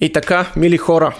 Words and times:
И 0.00 0.12
така, 0.12 0.46
мили 0.56 0.76
хора, 0.76 1.14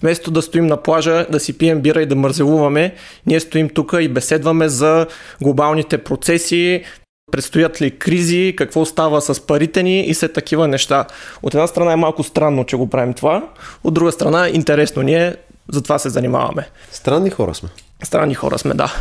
вместо 0.00 0.30
да 0.30 0.42
стоим 0.42 0.66
на 0.66 0.82
плажа, 0.82 1.26
да 1.30 1.40
си 1.40 1.58
пием 1.58 1.80
бира 1.80 2.02
и 2.02 2.06
да 2.06 2.16
мързелуваме, 2.16 2.94
ние 3.26 3.40
стоим 3.40 3.68
тук 3.68 3.94
и 4.00 4.08
беседваме 4.08 4.68
за 4.68 5.06
глобалните 5.42 5.98
процеси, 5.98 6.84
предстоят 7.32 7.82
ли 7.82 7.98
кризи, 7.98 8.54
какво 8.56 8.84
става 8.84 9.20
с 9.20 9.46
парите 9.46 9.82
ни 9.82 10.06
и 10.06 10.14
все 10.14 10.28
такива 10.28 10.68
неща. 10.68 11.06
От 11.42 11.54
една 11.54 11.66
страна 11.66 11.92
е 11.92 11.96
малко 11.96 12.22
странно, 12.22 12.64
че 12.64 12.76
го 12.76 12.90
правим 12.90 13.14
това, 13.14 13.48
от 13.84 13.94
друга 13.94 14.12
страна 14.12 14.48
интересно 14.48 15.02
ни 15.02 15.14
е, 15.14 15.36
затова 15.68 15.98
се 15.98 16.08
занимаваме. 16.08 16.68
Странни 16.90 17.30
хора 17.30 17.54
сме. 17.54 17.68
Странни 18.02 18.34
хора 18.34 18.58
сме, 18.58 18.74
да. 18.74 18.92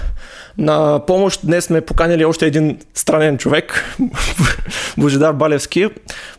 На 0.57 1.05
помощ 1.07 1.41
днес 1.45 1.65
сме 1.65 1.81
поканили 1.81 2.25
още 2.25 2.45
един 2.45 2.79
странен 2.93 3.38
човек, 3.38 3.97
Божидар 4.97 5.33
Балевски. 5.33 5.88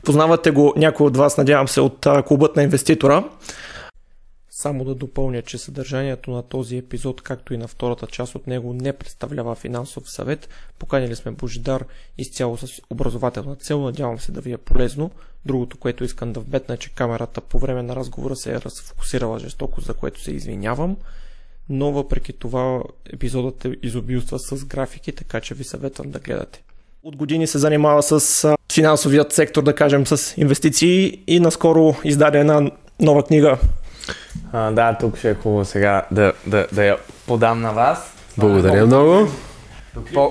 Познавате 0.05 0.51
го 0.51 0.75
някой 0.77 1.07
от 1.07 1.17
вас, 1.17 1.37
надявам 1.37 1.69
се, 1.69 1.81
от 1.81 2.07
клубът 2.27 2.57
на 2.57 2.63
инвеститора. 2.63 3.25
Само 4.63 4.85
да 4.85 4.95
допълня, 4.95 5.43
че 5.43 5.59
съдържанието 5.59 6.31
на 6.31 6.43
този 6.43 6.77
епизод, 6.77 7.23
както 7.23 7.55
и 7.55 7.57
на 7.57 7.69
втората 7.69 8.07
част 8.07 8.35
от 8.35 8.47
него, 8.47 8.73
не 8.73 8.93
представлява 8.93 9.55
финансов 9.55 10.11
съвет. 10.11 10.49
Поканили 10.79 11.17
сме 11.17 11.31
Божидар 11.31 11.85
изцяло 12.19 12.57
с 12.57 12.81
образователна 12.91 13.57
цел. 13.57 13.81
Надявам 13.81 14.19
се 14.19 14.33
да 14.33 14.41
ви 14.41 14.53
е 14.53 14.59
полезно. 14.59 15.11
Другото, 15.47 15.79
което 15.79 16.05
искам 16.05 16.33
да 16.33 16.41
вбетна 16.41 16.75
е, 16.75 16.79
че 16.79 16.95
камерата 16.95 17.41
по 17.41 17.59
време 17.59 17.83
на 17.83 17.97
разговора 17.97 18.37
се 18.37 18.53
е 18.53 18.61
разфокусирала 18.61 19.39
жестоко, 19.39 19.81
за 19.81 19.95
което 19.95 20.23
се 20.23 20.33
извинявам. 20.33 20.97
Но 21.69 21.93
въпреки 21.93 22.33
това 22.33 22.81
епизодът 23.13 23.65
е 23.65 23.73
изобилства 23.83 24.39
с 24.39 24.65
графики, 24.65 25.13
така 25.13 25.41
че 25.41 25.55
ви 25.55 25.65
съветвам 25.65 26.11
да 26.11 26.19
гледате. 26.19 26.63
От 27.03 27.17
години 27.17 27.47
се 27.47 27.59
занимава 27.59 28.03
с 28.03 28.57
финансовият 28.73 29.33
сектор, 29.33 29.63
да 29.63 29.75
кажем, 29.75 30.07
с 30.07 30.37
инвестиции 30.37 31.23
и 31.27 31.41
наскоро 31.41 31.95
издаде 32.05 32.39
една 32.39 32.71
нова 33.01 33.23
книга 33.25 33.59
а, 34.53 34.71
да, 34.71 34.97
тук 35.01 35.19
ще 35.19 35.31
е 35.31 35.35
хубаво 35.35 35.65
сега 35.65 36.03
да, 36.11 36.33
да, 36.47 36.67
да 36.73 36.85
я 36.85 36.97
подам 37.27 37.61
на 37.61 37.73
вас. 37.73 38.13
Благодаря 38.39 38.87
много. 38.87 39.29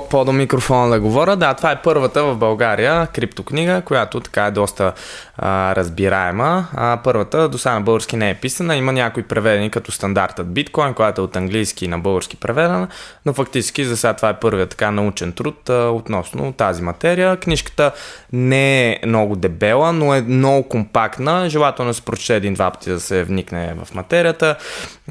По, 0.09 0.25
до 0.25 0.31
микрофона 0.31 0.89
да 0.89 0.99
говоря. 0.99 1.35
Да, 1.35 1.53
това 1.53 1.71
е 1.71 1.81
първата 1.81 2.23
в 2.23 2.35
България 2.35 3.07
криптокнига, 3.07 3.81
която 3.85 4.19
така 4.19 4.45
е 4.45 4.51
доста 4.51 4.93
а, 5.37 5.75
разбираема. 5.75 6.67
А, 6.73 6.99
първата 7.03 7.49
до 7.49 7.57
сега 7.57 7.73
на 7.73 7.81
български 7.81 8.17
не 8.17 8.29
е 8.29 8.35
писана. 8.35 8.75
Има 8.75 8.93
някои 8.93 9.23
преведени 9.23 9.69
като 9.69 9.91
стандартът 9.91 10.53
биткоин, 10.53 10.93
която 10.93 11.21
е 11.21 11.23
от 11.23 11.35
английски 11.35 11.87
на 11.87 11.99
български 11.99 12.37
преведена, 12.37 12.87
но 13.25 13.33
фактически 13.33 13.85
за 13.85 13.97
сега 13.97 14.13
това 14.13 14.29
е 14.29 14.39
първият 14.39 14.69
така 14.69 14.91
научен 14.91 15.31
труд 15.31 15.69
а, 15.69 15.89
относно 15.89 16.53
тази 16.53 16.81
материя. 16.81 17.37
Книжката 17.37 17.91
не 18.33 18.91
е 18.91 18.99
много 19.05 19.35
дебела, 19.35 19.93
но 19.93 20.13
е 20.13 20.21
много 20.21 20.69
компактна. 20.69 21.49
Желателно 21.49 21.93
се 21.93 22.01
прочете 22.01 22.35
един-два 22.35 22.71
пъти 22.71 22.89
да 22.89 22.99
се 22.99 23.23
вникне 23.23 23.75
в 23.83 23.95
материята. 23.95 24.55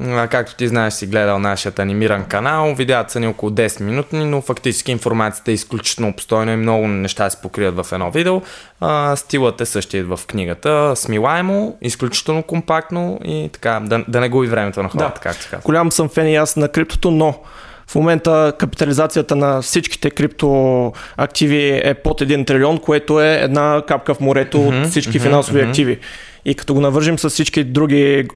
А, 0.01 0.27
както 0.27 0.55
ти 0.55 0.67
знаеш, 0.67 0.93
си 0.93 1.07
гледал 1.07 1.39
нашият 1.39 1.79
анимиран 1.79 2.25
канал. 2.25 2.75
Видеята 2.75 3.11
са 3.11 3.19
ни 3.19 3.27
около 3.27 3.51
10 3.51 3.81
минутни, 3.81 4.25
но 4.25 4.40
фактически 4.41 4.91
информацията 4.91 5.51
е 5.51 5.53
изключително 5.53 6.09
обстойна 6.09 6.53
и 6.53 6.55
много 6.55 6.87
неща 6.87 7.29
се 7.29 7.41
покрият 7.41 7.75
в 7.75 7.91
едно 7.91 8.11
видео. 8.11 8.41
А, 8.79 9.15
стилът 9.15 9.61
е 9.61 9.65
същия 9.65 10.05
в 10.05 10.19
книгата. 10.27 10.93
Смилаемо, 10.95 11.77
изключително 11.81 12.43
компактно 12.43 13.19
и 13.23 13.49
така, 13.53 13.81
да, 13.83 14.05
да 14.07 14.19
не 14.19 14.29
губи 14.29 14.47
времето 14.47 14.83
на 14.83 14.89
хората, 14.89 15.13
да. 15.13 15.19
както 15.19 15.43
така. 15.43 15.57
Голям 15.65 15.91
съм 15.91 16.09
фен 16.09 16.27
и 16.27 16.35
аз 16.35 16.55
на 16.55 16.67
криптото, 16.67 17.11
но 17.11 17.39
в 17.87 17.95
момента 17.95 18.53
капитализацията 18.59 19.35
на 19.35 19.61
всичките 19.61 20.11
криптоактиви 20.11 21.81
е 21.83 21.93
под 21.93 22.21
1 22.21 22.47
трилион, 22.47 22.77
което 22.77 23.21
е 23.21 23.33
една 23.33 23.81
капка 23.87 24.13
в 24.13 24.19
морето 24.19 24.57
mm-hmm, 24.57 24.83
от 24.83 24.89
всички 24.89 25.19
mm-hmm, 25.19 25.23
финансови 25.23 25.59
mm-hmm. 25.59 25.69
активи. 25.69 25.99
И 26.45 26.55
като 26.55 26.73
го 26.73 26.81
навържим 26.81 27.19
с 27.19 27.29
всички 27.29 27.63
други 27.63 28.27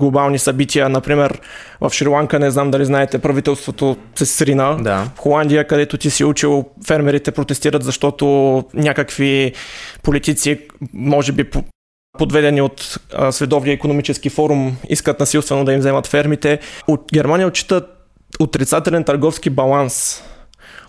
глобални 0.00 0.38
събития. 0.38 0.88
Например, 0.88 1.40
в 1.80 1.90
Шри-Ланка, 1.90 2.38
не 2.38 2.50
знам 2.50 2.70
дали 2.70 2.84
знаете, 2.84 3.18
правителството 3.18 3.96
се 4.14 4.26
срина. 4.26 4.76
Да. 4.80 5.10
В 5.16 5.18
Холандия, 5.18 5.66
където 5.66 5.98
ти 5.98 6.10
си 6.10 6.24
учил, 6.24 6.64
фермерите 6.86 7.30
протестират, 7.30 7.84
защото 7.84 8.26
някакви 8.74 9.52
политици, 10.02 10.60
може 10.92 11.32
би 11.32 11.50
подведени 12.18 12.60
от 12.60 12.98
Световния 13.30 13.74
економически 13.74 14.30
форум, 14.30 14.76
искат 14.88 15.20
насилствено 15.20 15.64
да 15.64 15.72
им 15.72 15.78
вземат 15.78 16.06
фермите. 16.06 16.58
От 16.88 17.04
Германия 17.14 17.46
отчитат 17.46 17.84
отрицателен 18.40 19.04
търговски 19.04 19.50
баланс, 19.50 20.22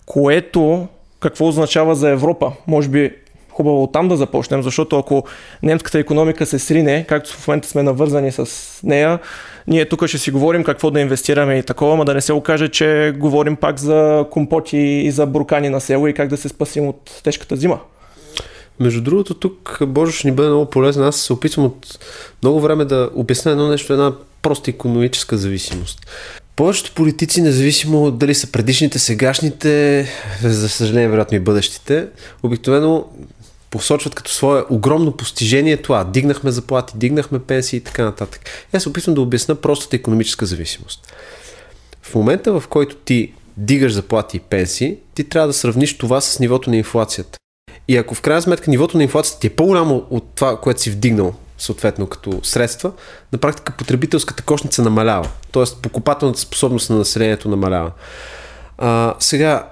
което 0.05 0.87
какво 1.19 1.47
означава 1.47 1.95
за 1.95 2.09
Европа? 2.09 2.51
Може 2.67 2.89
би 2.89 3.11
хубаво 3.57 3.87
там 3.87 4.07
да 4.07 4.17
започнем, 4.17 4.63
защото 4.63 4.99
ако 4.99 5.23
немската 5.63 5.99
економика 5.99 6.45
се 6.45 6.59
срине, 6.59 7.05
както 7.09 7.33
в 7.33 7.47
момента 7.47 7.67
сме 7.67 7.83
навързани 7.83 8.31
с 8.31 8.49
нея, 8.83 9.19
ние 9.67 9.85
тук 9.85 10.07
ще 10.07 10.17
си 10.17 10.31
говорим 10.31 10.63
какво 10.63 10.91
да 10.91 10.99
инвестираме 10.99 11.57
и 11.57 11.63
такова, 11.63 11.95
но 11.95 12.05
да 12.05 12.13
не 12.13 12.21
се 12.21 12.33
окаже, 12.33 12.67
че 12.67 13.13
говорим 13.17 13.55
пак 13.55 13.79
за 13.79 14.25
компоти 14.31 14.77
и 14.77 15.11
за 15.11 15.25
буркани 15.25 15.69
на 15.69 15.81
село 15.81 16.07
и 16.07 16.13
как 16.13 16.29
да 16.29 16.37
се 16.37 16.49
спасим 16.49 16.87
от 16.87 17.21
тежката 17.23 17.55
зима. 17.55 17.79
Между 18.79 19.01
другото, 19.01 19.33
тук 19.33 19.77
Боже 19.87 20.11
ще 20.11 20.27
ни 20.27 20.35
бъде 20.35 20.49
много 20.49 20.65
полезно. 20.65 21.03
Аз 21.03 21.15
се 21.15 21.33
опитвам 21.33 21.65
от 21.65 21.99
много 22.43 22.59
време 22.59 22.85
да 22.85 23.09
обясня 23.15 23.51
едно 23.51 23.67
нещо, 23.67 23.93
една 23.93 24.13
проста 24.41 24.71
економическа 24.71 25.37
зависимост. 25.37 25.99
Повечето 26.55 26.91
политици, 26.91 27.41
независимо 27.41 28.11
дали 28.11 28.33
са 28.35 28.51
предишните, 28.51 28.99
сегашните, 28.99 30.07
за 30.41 30.69
съжаление, 30.69 31.07
вероятно 31.07 31.37
и 31.37 31.39
бъдещите, 31.39 32.07
обикновено 32.43 33.05
посочват 33.69 34.15
като 34.15 34.31
свое 34.31 34.63
огромно 34.69 35.11
постижение 35.11 35.77
това. 35.77 36.03
Дигнахме 36.03 36.51
заплати, 36.51 36.93
дигнахме 36.97 37.39
пенсии 37.39 37.77
и 37.77 37.81
така 37.81 38.03
нататък. 38.03 38.41
Аз 38.73 38.83
се 38.83 38.89
опитвам 38.89 39.15
да 39.15 39.21
обясна 39.21 39.55
простата 39.55 39.95
економическа 39.95 40.45
зависимост. 40.45 41.13
В 42.01 42.15
момента, 42.15 42.59
в 42.59 42.67
който 42.67 42.95
ти 42.95 43.33
дигаш 43.57 43.93
заплати 43.93 44.37
и 44.37 44.39
пенсии, 44.39 44.97
ти 45.15 45.23
трябва 45.23 45.47
да 45.47 45.53
сравниш 45.53 45.97
това 45.97 46.21
с 46.21 46.39
нивото 46.39 46.69
на 46.69 46.77
инфлацията. 46.77 47.37
И 47.87 47.97
ако 47.97 48.15
в 48.15 48.21
крайна 48.21 48.41
сметка 48.41 48.71
нивото 48.71 48.97
на 48.97 49.03
инфлацията 49.03 49.39
ти 49.39 49.47
е 49.47 49.55
по-голямо 49.55 50.05
от 50.09 50.23
това, 50.35 50.61
което 50.61 50.81
си 50.81 50.91
вдигнал, 50.91 51.33
съответно 51.57 52.07
като 52.07 52.39
средства, 52.43 52.91
на 53.33 53.37
практика 53.39 53.73
потребителската 53.77 54.43
кошница 54.43 54.81
намалява. 54.81 55.29
Тоест 55.51 55.81
покупателната 55.81 56.39
способност 56.39 56.89
на 56.89 56.95
населението 56.95 57.49
намалява. 57.49 57.91
А, 58.77 59.15
сега, 59.19 59.69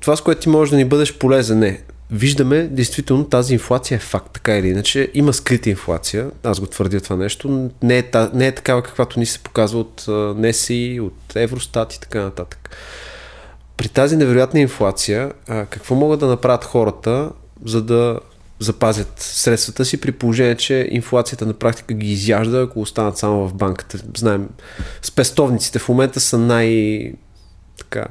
това 0.00 0.16
с 0.16 0.20
което 0.20 0.40
ти 0.40 0.48
можеш 0.48 0.70
да 0.70 0.76
ни 0.76 0.84
бъдеш 0.84 1.18
полезен 1.18 1.62
е 1.62 1.82
виждаме, 2.10 2.62
действително 2.62 3.24
тази 3.24 3.52
инфлация 3.52 3.96
е 3.96 3.98
факт, 3.98 4.30
така 4.32 4.58
или 4.58 4.68
иначе. 4.68 5.10
Има 5.14 5.32
скрита 5.32 5.70
инфлация, 5.70 6.30
аз 6.44 6.60
го 6.60 6.66
твърдя 6.66 7.00
това 7.00 7.16
нещо. 7.16 7.70
Не 7.82 7.98
е, 7.98 8.04
не 8.34 8.46
е 8.46 8.52
такава, 8.52 8.82
каквато 8.82 9.18
ни 9.18 9.26
се 9.26 9.38
показва 9.38 9.80
от 9.80 10.04
НЕСИ, 10.38 11.00
от 11.02 11.36
Евростат 11.36 11.94
и 11.94 12.00
така 12.00 12.22
нататък. 12.22 12.70
При 13.76 13.88
тази 13.88 14.16
невероятна 14.16 14.60
инфлация, 14.60 15.32
какво 15.46 15.94
могат 15.94 16.20
да 16.20 16.26
направят 16.26 16.64
хората, 16.64 17.30
за 17.64 17.82
да 17.82 18.20
запазят 18.60 19.12
средствата 19.16 19.84
си, 19.84 20.00
при 20.00 20.12
положение, 20.12 20.56
че 20.56 20.88
инфлацията 20.90 21.46
на 21.46 21.52
практика 21.52 21.94
ги 21.94 22.12
изяжда, 22.12 22.60
ако 22.60 22.80
останат 22.80 23.18
само 23.18 23.48
в 23.48 23.54
банката. 23.54 23.98
Знаем, 24.16 24.48
спестовниците 25.02 25.78
в 25.78 25.88
момента 25.88 26.20
са 26.20 26.38
най- 26.38 27.12
така, 27.78 28.06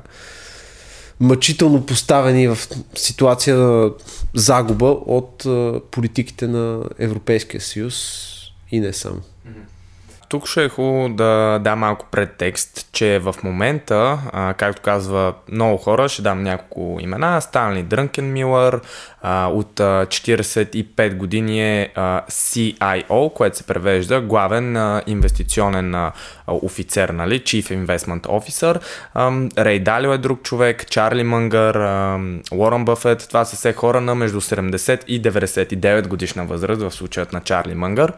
мъчително 1.20 1.86
поставени 1.86 2.48
в 2.48 2.58
ситуация 2.96 3.58
на 3.58 3.92
загуба 4.34 4.86
от 5.06 5.46
политиките 5.92 6.48
на 6.48 6.84
Европейския 7.00 7.62
съюз 7.62 8.26
и 8.72 8.80
не 8.80 8.94
само. 8.94 9.22
Тук 10.30 10.48
ще 10.48 10.64
е 10.64 10.70
хубаво 10.70 11.10
да 11.10 11.60
дам 11.64 11.80
малко 11.80 12.06
предтекст, 12.12 12.90
че 12.92 13.20
в 13.20 13.36
момента, 13.44 14.20
а, 14.34 14.54
както 14.54 14.82
казва 14.82 15.34
много 15.52 15.78
хора, 15.78 16.10
ще 16.10 16.22
дам 16.22 16.44
няколко 16.44 16.98
имена. 17.02 17.42
Станли 17.42 17.84
Дрънкен 17.84 18.34
Милър 18.34 18.82
а, 19.22 19.48
от 19.48 19.80
а, 19.80 20.06
45 20.06 21.16
години 21.16 21.80
е 21.82 21.92
а, 21.96 22.22
CIO, 22.30 23.34
което 23.34 23.58
се 23.58 23.64
превежда 23.64 24.22
главен 24.22 24.78
а, 24.78 25.02
инвестиционен 25.08 25.96
а, 25.96 26.12
офицер, 26.48 27.10
нали? 27.10 27.40
Chief 27.40 27.86
Investment 27.86 28.22
Officer. 28.22 28.82
А, 29.14 29.32
Рей 29.64 29.80
Далио 29.80 30.14
е 30.14 30.18
друг 30.18 30.42
човек, 30.42 30.90
Чарли 30.90 31.24
Мънгър, 31.24 31.76
Уорън 32.52 32.86
Бъфет. 32.86 33.26
Това 33.28 33.46
са 33.46 33.56
все 33.56 33.74
хора 33.74 34.02
на 34.02 34.16
между 34.16 34.42
70 34.42 35.06
и 35.06 35.22
99 35.22 36.08
годишна 36.08 36.46
възраст 36.46 36.82
в 36.82 36.92
случаят 36.92 37.34
на 37.34 37.42
Чарли 37.42 37.76
Мънгър. 37.76 38.14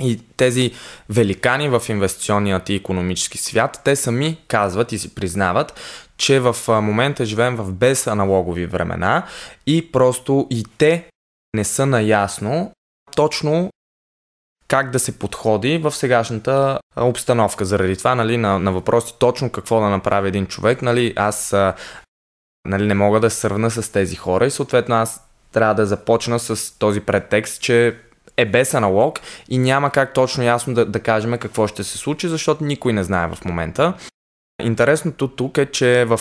И 0.00 0.20
тези 0.36 0.72
великани 1.10 1.68
в 1.68 1.82
инвестиционният 1.88 2.68
и 2.68 2.74
економически 2.74 3.38
свят, 3.38 3.80
те 3.84 3.96
сами 3.96 4.38
казват 4.48 4.92
и 4.92 4.98
си 4.98 5.14
признават, 5.14 5.80
че 6.16 6.40
в 6.40 6.56
момента 6.68 7.24
живеем 7.24 7.56
в 7.56 7.72
безаналогови 7.72 8.66
времена 8.66 9.26
и 9.66 9.92
просто 9.92 10.46
и 10.50 10.64
те 10.78 11.08
не 11.54 11.64
са 11.64 11.86
наясно 11.86 12.72
точно 13.16 13.70
как 14.68 14.90
да 14.90 14.98
се 14.98 15.18
подходи 15.18 15.78
в 15.78 15.92
сегашната 15.92 16.78
обстановка. 16.96 17.64
Заради 17.64 17.96
това, 17.96 18.14
нали, 18.14 18.36
на, 18.36 18.58
на 18.58 18.72
въпроси 18.72 19.14
точно 19.18 19.50
какво 19.50 19.80
да 19.80 19.88
направи 19.88 20.28
един 20.28 20.46
човек, 20.46 20.82
нали, 20.82 21.12
аз 21.16 21.54
нали, 22.68 22.86
не 22.86 22.94
мога 22.94 23.20
да 23.20 23.30
сравна 23.30 23.70
с 23.70 23.92
тези 23.92 24.16
хора 24.16 24.46
и 24.46 24.50
съответно 24.50 24.94
аз 24.94 25.28
трябва 25.52 25.74
да 25.74 25.86
започна 25.86 26.38
с 26.38 26.78
този 26.78 27.00
предтекст, 27.00 27.62
че 27.62 27.96
е 28.36 28.44
без 28.44 28.74
аналог 28.74 29.20
и 29.48 29.58
няма 29.58 29.90
как 29.90 30.14
точно 30.14 30.44
ясно 30.44 30.74
да, 30.74 30.86
да 30.86 31.00
кажем 31.00 31.38
какво 31.38 31.66
ще 31.66 31.84
се 31.84 31.98
случи, 31.98 32.28
защото 32.28 32.64
никой 32.64 32.92
не 32.92 33.04
знае 33.04 33.28
в 33.28 33.44
момента. 33.44 33.94
Интересното 34.62 35.28
тук 35.28 35.58
е, 35.58 35.66
че 35.66 36.04
в, 36.04 36.20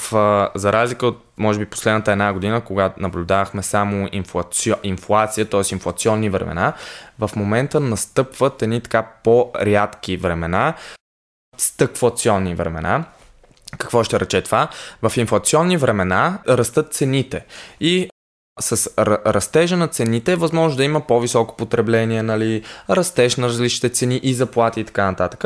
за 0.56 0.74
разлика 0.74 1.08
от, 1.08 1.24
може 1.38 1.60
би, 1.60 1.66
последната 1.66 2.12
една 2.12 2.34
година, 2.34 2.62
когато 2.62 3.02
наблюдавахме 3.02 3.64
само 3.64 4.10
инфлация, 4.12 4.78
инфлация 4.84 5.50
т.е. 5.50 5.62
инфлационни 5.72 6.30
времена, 6.30 6.74
в 7.20 7.32
момента 7.36 7.80
настъпват 7.80 8.62
едни 8.62 8.82
така 8.82 9.08
по-рядки 9.24 10.18
времена, 10.18 10.74
стъкфлационни 11.58 12.56
времена. 12.56 13.06
Какво 13.78 14.04
ще 14.04 14.20
рече 14.20 14.42
това? 14.42 14.70
В 15.02 15.18
инфлационни 15.18 15.78
времена 15.78 16.40
растат 16.48 16.94
цените 16.94 17.46
и 17.80 18.10
с 18.60 18.90
растежа 19.26 19.78
на 19.78 19.88
цените 19.88 20.32
е 20.32 20.36
възможно 20.36 20.78
да 20.78 20.84
има 20.84 21.02
по-високо 21.02 21.56
потребление, 21.56 22.24
нали, 22.24 22.64
растеж 22.90 23.36
на 23.36 23.48
различните 23.48 23.90
цени 23.90 24.20
и 24.24 24.34
заплати 24.34 24.80
и 24.80 24.84
така 24.84 25.06
нататък. 25.06 25.46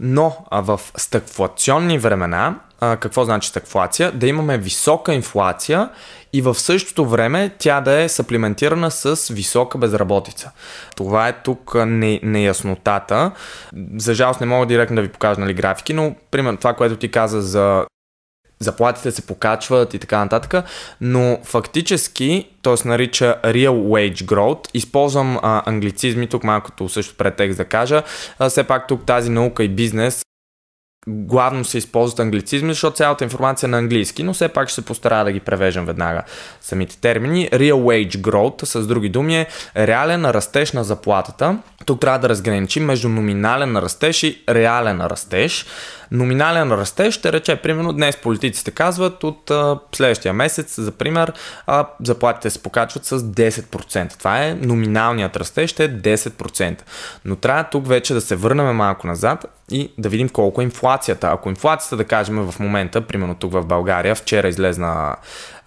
Но 0.00 0.36
а 0.50 0.60
в 0.60 0.80
стъкфлационни 0.96 1.98
времена, 1.98 2.54
а, 2.80 2.96
какво 2.96 3.24
значи 3.24 3.48
стъкфлация? 3.48 4.12
Да 4.12 4.26
имаме 4.26 4.58
висока 4.58 5.14
инфлация 5.14 5.88
и 6.32 6.42
в 6.42 6.54
същото 6.54 7.06
време 7.06 7.50
тя 7.58 7.80
да 7.80 8.00
е 8.00 8.08
саплиментирана 8.08 8.90
с 8.90 9.28
висока 9.28 9.78
безработица. 9.78 10.50
Това 10.96 11.28
е 11.28 11.42
тук 11.42 11.74
не, 11.86 12.20
неяснотата. 12.22 13.30
За 13.96 14.14
жалост 14.14 14.40
не 14.40 14.46
мога 14.46 14.66
директно 14.66 14.96
да 14.96 15.02
ви 15.02 15.08
покажа 15.08 15.40
нали, 15.40 15.54
графики, 15.54 15.92
но 15.92 16.14
примерно 16.30 16.58
това, 16.58 16.74
което 16.74 16.96
ти 16.96 17.10
каза 17.10 17.42
за 17.42 17.84
заплатите 18.60 19.10
се 19.10 19.26
покачват 19.26 19.94
и 19.94 19.98
така 19.98 20.18
нататък, 20.18 20.64
но 21.00 21.38
фактически 21.44 22.48
то 22.62 22.76
се 22.76 22.88
нарича 22.88 23.36
Real 23.44 23.70
Wage 23.70 24.22
Growth. 24.24 24.70
Използвам 24.74 25.38
а, 25.42 25.62
англицизми, 25.66 26.26
тук 26.26 26.44
малкото 26.44 26.88
също 26.88 27.14
претекст 27.16 27.56
да 27.56 27.64
кажа. 27.64 28.02
А, 28.38 28.48
все 28.48 28.64
пак 28.64 28.88
тук 28.88 29.06
тази 29.06 29.30
наука 29.30 29.64
и 29.64 29.68
бизнес 29.68 30.22
главно 31.08 31.64
се 31.64 31.78
използват 31.78 32.20
англицизми, 32.20 32.72
защото 32.72 32.96
цялата 32.96 33.24
информация 33.24 33.66
е 33.66 33.70
на 33.70 33.78
английски, 33.78 34.22
но 34.22 34.32
все 34.32 34.48
пак 34.48 34.68
ще 34.68 34.74
се 34.74 34.84
постара 34.84 35.24
да 35.24 35.32
ги 35.32 35.40
превеждам 35.40 35.86
веднага 35.86 36.22
самите 36.60 36.98
термини. 36.98 37.48
Real 37.52 37.72
wage 37.72 38.16
growth, 38.16 38.64
с 38.64 38.86
други 38.86 39.08
думи, 39.08 39.36
е 39.36 39.46
реален 39.76 40.24
растеж 40.24 40.72
на 40.72 40.84
заплатата. 40.84 41.58
Тук 41.86 42.00
трябва 42.00 42.18
да 42.18 42.28
разграничим 42.28 42.84
между 42.84 43.08
номинален 43.08 43.76
растеж 43.76 44.22
и 44.22 44.42
реален 44.48 45.00
растеж. 45.00 45.66
Номинален 46.10 46.72
растеж 46.72 47.14
ще 47.14 47.32
рече, 47.32 47.56
примерно 47.56 47.92
днес 47.92 48.16
политиците 48.16 48.70
казват 48.70 49.24
от 49.24 49.50
а, 49.50 49.78
следващия 49.92 50.32
месец, 50.32 50.80
за 50.80 50.92
пример, 50.92 51.32
а, 51.66 51.86
заплатите 52.04 52.50
се 52.50 52.62
покачват 52.62 53.04
с 53.04 53.18
10%. 53.18 54.18
Това 54.18 54.44
е 54.44 54.54
номиналният 54.54 55.36
растеж, 55.36 55.70
ще 55.70 55.84
е 55.84 55.88
10%. 55.88 56.82
Но 57.24 57.36
трябва 57.36 57.64
тук 57.64 57.86
вече 57.86 58.14
да 58.14 58.20
се 58.20 58.36
върнем 58.36 58.76
малко 58.76 59.06
назад 59.06 59.46
и 59.70 59.92
да 59.98 60.08
видим 60.08 60.28
колко 60.28 60.60
е 60.60 60.64
инфлацията. 60.98 61.28
Ако 61.28 61.48
инфлацията, 61.48 61.96
да 61.96 62.04
кажем 62.04 62.36
в 62.36 62.60
момента, 62.60 63.00
примерно 63.00 63.34
тук 63.34 63.52
в 63.52 63.64
България, 63.64 64.14
вчера 64.14 64.48
излезна 64.48 65.16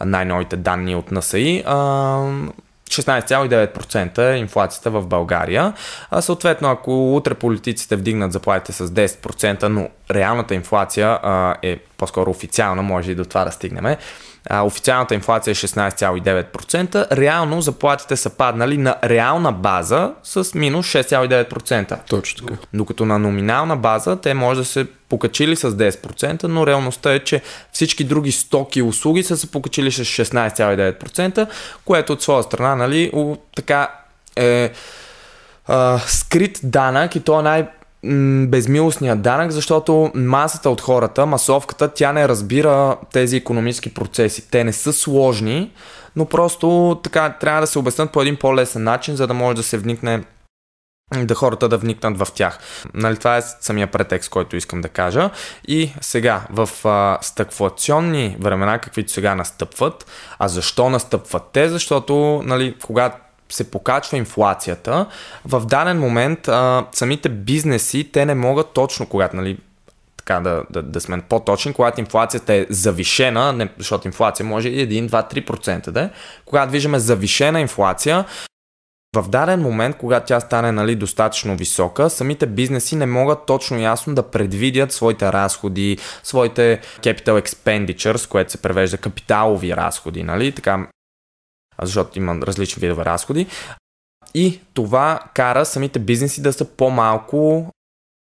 най-новите 0.06 0.56
данни 0.56 0.96
от 0.96 1.12
НСИ, 1.12 1.64
16,9% 1.66 4.34
е 4.34 4.38
инфлацията 4.38 4.90
в 4.90 5.08
България. 5.08 5.74
А 6.12 6.22
съответно, 6.22 6.70
ако 6.70 7.16
утре 7.16 7.34
политиците 7.34 7.96
вдигнат 7.96 8.32
заплатите 8.32 8.72
с 8.72 8.88
10%, 8.88 9.64
но 9.64 9.90
реалната 10.12 10.56
инфлация 10.56 11.20
а, 11.24 11.56
е 11.62 11.80
по-скоро 12.02 12.32
официална, 12.32 12.82
може 12.82 13.12
и 13.12 13.16
до 13.16 13.26
това 13.26 13.46
да 13.46 13.52
стигнем, 13.52 13.96
а, 14.50 14.62
официалната 14.62 15.16
инфлация 15.16 15.52
е 15.52 15.56
16,9%, 15.56 17.18
реално 17.18 17.62
заплатите 17.62 18.18
са 18.18 18.30
паднали 18.30 18.78
на 18.78 18.96
реална 19.04 19.52
база 19.52 20.14
с 20.24 20.54
минус 20.54 20.86
6,9%. 20.86 22.00
Точно 22.10 22.48
така. 22.48 22.60
Докато 22.74 23.06
на 23.06 23.20
номинална 23.20 23.78
база 23.78 24.16
те 24.16 24.34
може 24.34 24.60
да 24.60 24.66
се 24.66 24.86
покачили 25.10 25.56
с 25.56 25.72
10%, 25.72 26.44
но 26.44 26.68
реалността 26.68 27.14
е, 27.14 27.20
че 27.20 27.42
всички 27.72 28.04
други 28.04 28.32
стоки 28.32 28.80
и 28.80 28.84
услуги 28.84 29.24
са 29.24 29.38
се 29.38 29.52
покачили 29.52 29.92
с 29.92 30.06
16,9%, 30.06 31.48
което 31.86 32.14
от 32.14 32.22
своя 32.22 32.44
страна, 32.44 32.76
нали, 32.76 33.12
така 33.56 33.90
е 34.36 34.72
а, 35.68 36.00
скрит 36.00 36.60
данък 36.64 37.16
и 37.16 37.20
то 37.20 37.40
е 37.40 37.44
най- 37.44 37.68
безмилостният 38.48 39.22
данък, 39.22 39.52
защото 39.52 40.12
масата 40.16 40.70
от 40.70 40.82
хората, 40.82 41.26
масовката, 41.26 41.88
тя 41.88 42.14
не 42.14 42.28
разбира 42.28 42.96
тези 43.14 43.38
економически 43.38 43.94
процеси. 43.94 44.52
Те 44.52 44.64
не 44.64 44.74
са 44.74 44.94
сложни, 44.94 45.72
но 46.16 46.26
просто 46.26 47.00
така 47.04 47.30
трябва 47.40 47.62
да 47.62 47.68
се 47.68 47.80
обяснат 47.80 48.12
по 48.12 48.22
един 48.22 48.36
по-лесен 48.36 48.84
начин, 48.84 49.16
за 49.16 49.28
да 49.28 49.34
може 49.34 49.56
да 49.56 49.64
се 49.64 49.78
вникне 49.78 50.24
да 51.18 51.36
хората 51.36 51.70
да 51.70 51.78
вникнат 51.78 52.18
в 52.18 52.28
тях. 52.36 52.60
Нали, 52.94 53.18
това 53.18 53.38
е 53.38 53.42
самия 53.42 53.88
претекст, 53.88 54.30
който 54.30 54.56
искам 54.56 54.82
да 54.82 54.90
кажа. 54.90 55.30
И 55.68 55.94
сега, 56.02 56.42
в 56.50 56.70
а, 56.86 57.18
стъкфлационни 57.22 58.38
времена, 58.40 58.80
каквито 58.80 59.12
сега 59.12 59.36
настъпват, 59.36 60.06
а 60.40 60.48
защо 60.48 60.90
настъпват 60.90 61.44
те? 61.54 61.70
Защото, 61.70 62.42
нали, 62.46 62.76
когато 62.84 63.18
се 63.52 63.72
покачва 63.72 64.18
инфлацията, 64.18 65.06
в 65.46 65.66
даден 65.66 66.00
момент 66.00 66.48
а, 66.48 66.86
самите 66.92 67.30
бизнеси, 67.30 68.12
те 68.12 68.26
не 68.26 68.36
могат 68.36 68.74
точно, 68.74 69.06
когато 69.06 69.36
нали, 69.36 69.58
така 70.18 70.40
да, 70.40 70.64
да, 70.70 70.82
да 70.82 71.02
сме 71.02 71.22
по-точни, 71.22 71.74
когато 71.74 72.00
инфлацията 72.00 72.54
е 72.54 72.66
завишена, 72.70 73.54
не, 73.54 73.70
защото 73.78 74.08
инфлация 74.08 74.46
може 74.46 74.70
и 74.70 74.88
1, 74.88 75.10
2, 75.10 75.46
3% 75.46 75.92
да 75.92 76.02
е, 76.02 76.10
когато 76.46 76.72
виждаме 76.72 77.00
завишена 77.00 77.62
инфлация, 77.62 78.26
в 79.16 79.30
даден 79.30 79.62
момент, 79.62 79.98
когато 79.98 80.26
тя 80.26 80.40
стане 80.40 80.72
нали, 80.72 80.96
достатъчно 80.96 81.56
висока, 81.56 82.10
самите 82.10 82.46
бизнеси 82.46 82.96
не 82.96 83.06
могат 83.06 83.46
точно 83.46 83.80
ясно 83.80 84.16
да 84.16 84.24
предвидят 84.24 84.92
своите 84.92 85.34
разходи, 85.34 85.98
своите 86.24 86.82
capital 87.02 87.42
expenditures, 87.42 88.30
което 88.30 88.52
се 88.52 88.62
превежда 88.62 88.98
капиталови 88.98 89.76
разходи, 89.76 90.24
нали, 90.24 90.52
така 90.52 90.88
защото 91.82 92.20
има 92.20 92.36
различни 92.36 92.80
видове 92.80 93.06
разходи. 93.06 93.48
И 94.34 94.60
това 94.74 95.20
кара 95.34 95.66
самите 95.66 96.00
бизнеси 96.00 96.42
да 96.42 96.54
са 96.54 96.66
по-малко 96.66 97.72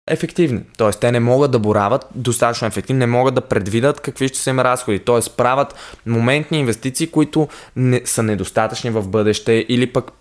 ефективни. 0.08 0.62
Тоест, 0.78 1.00
те 1.00 1.12
не 1.12 1.20
могат 1.20 1.52
да 1.52 1.60
борават 1.60 2.06
достатъчно 2.16 2.68
ефективни, 2.68 3.00
не 3.00 3.08
могат 3.08 3.36
да 3.36 3.42
предвидят 3.42 4.00
какви 4.00 4.28
ще 4.28 4.38
са 4.38 4.50
им 4.50 4.60
разходи. 4.60 5.00
Тоест, 5.00 5.38
правят 5.38 5.76
моментни 6.06 6.60
инвестиции, 6.60 7.08
които 7.08 7.48
не, 7.76 8.02
са 8.06 8.24
недостатъчни 8.24 8.90
в 8.90 9.08
бъдеще 9.08 9.66
или 9.70 9.94
пък 9.94 10.12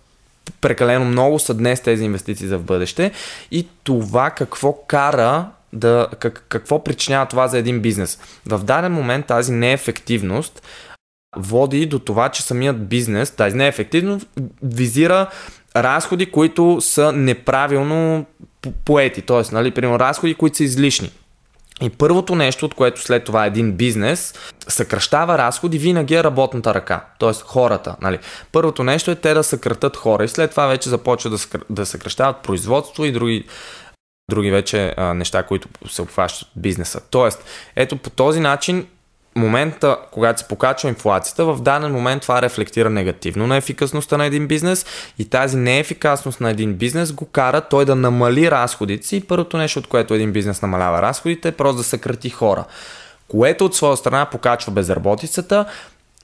прекалено 0.61 1.05
много 1.05 1.39
са 1.39 1.53
днес 1.53 1.81
тези 1.81 2.03
инвестиции 2.03 2.47
за 2.47 2.57
в 2.57 2.63
бъдеще. 2.63 3.11
И 3.51 3.67
това 3.83 4.29
какво 4.29 4.73
кара 4.73 5.49
да, 5.73 6.07
как, 6.19 6.45
какво 6.49 6.83
причинява 6.83 7.25
това 7.25 7.47
за 7.47 7.57
един 7.57 7.79
бизнес. 7.79 8.19
В 8.45 8.63
даден 8.63 8.91
момент 8.91 9.25
тази 9.25 9.51
неефективност 9.51 10.61
води 11.35 11.85
до 11.85 11.99
това, 11.99 12.29
че 12.29 12.43
самият 12.43 12.87
бизнес, 12.87 13.31
тази 13.31 13.55
неефективно, 13.55 14.21
визира 14.63 15.27
разходи, 15.75 16.31
които 16.31 16.81
са 16.81 17.11
неправилно 17.11 18.25
поети. 18.85 19.21
Тоест, 19.21 19.51
нали, 19.51 19.71
примерно, 19.71 19.99
разходи, 19.99 20.35
които 20.35 20.57
са 20.57 20.63
излишни. 20.63 21.11
И 21.81 21.89
първото 21.89 22.35
нещо, 22.35 22.65
от 22.65 22.73
което 22.73 23.01
след 23.01 23.23
това 23.23 23.45
един 23.45 23.71
бизнес 23.71 24.33
съкръщава 24.67 25.37
разходи, 25.37 25.77
винаги 25.77 26.15
е 26.15 26.23
работната 26.23 26.73
ръка, 26.73 27.05
т.е. 27.19 27.33
хората. 27.33 27.95
Нали. 28.01 28.19
Първото 28.51 28.83
нещо 28.83 29.11
е 29.11 29.15
те 29.15 29.33
да 29.33 29.43
съкратат 29.43 29.97
хора 29.97 30.23
и 30.23 30.27
след 30.27 30.51
това 30.51 30.67
вече 30.67 30.89
започва 30.89 31.29
да, 31.29 31.37
съкр... 31.37 31.59
да 31.69 31.85
съкръщават 31.85 32.37
производство 32.37 33.05
и 33.05 33.11
други, 33.11 33.45
други 34.31 34.51
вече 34.51 34.93
а, 34.97 35.13
неща, 35.13 35.43
които 35.43 35.67
се 35.89 36.01
обхващат 36.01 36.47
бизнеса. 36.55 37.01
Тоест, 37.09 37.45
ето 37.75 37.97
по 37.97 38.09
този 38.09 38.39
начин 38.39 38.87
момента, 39.35 39.97
когато 40.11 40.41
се 40.41 40.47
покачва 40.47 40.89
инфлацията, 40.89 41.45
в 41.45 41.61
даден 41.61 41.91
момент 41.91 42.21
това 42.21 42.41
рефлектира 42.41 42.89
негативно 42.89 43.47
на 43.47 43.57
ефикасността 43.57 44.17
на 44.17 44.25
един 44.25 44.47
бизнес 44.47 44.85
и 45.19 45.29
тази 45.29 45.57
неефикасност 45.57 46.41
на 46.41 46.49
един 46.49 46.73
бизнес 46.73 47.13
го 47.13 47.25
кара 47.25 47.61
той 47.61 47.85
да 47.85 47.95
намали 47.95 48.51
разходите 48.51 49.07
си. 49.07 49.27
Първото 49.27 49.57
нещо, 49.57 49.79
от 49.79 49.87
което 49.87 50.13
един 50.13 50.31
бизнес 50.31 50.61
намалява 50.61 51.01
разходите 51.01 51.47
е 51.47 51.51
просто 51.51 51.77
да 51.77 51.83
съкрати 51.83 52.29
хора, 52.29 52.65
което 53.27 53.65
от 53.65 53.75
своя 53.75 53.97
страна 53.97 54.25
покачва 54.25 54.71
безработицата. 54.71 55.65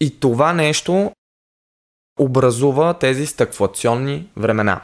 И 0.02 0.20
това 0.20 0.54
нещо 0.54 1.12
образува 2.20 2.94
тези 2.94 3.26
стъкфлационни 3.26 4.28
времена. 4.38 4.82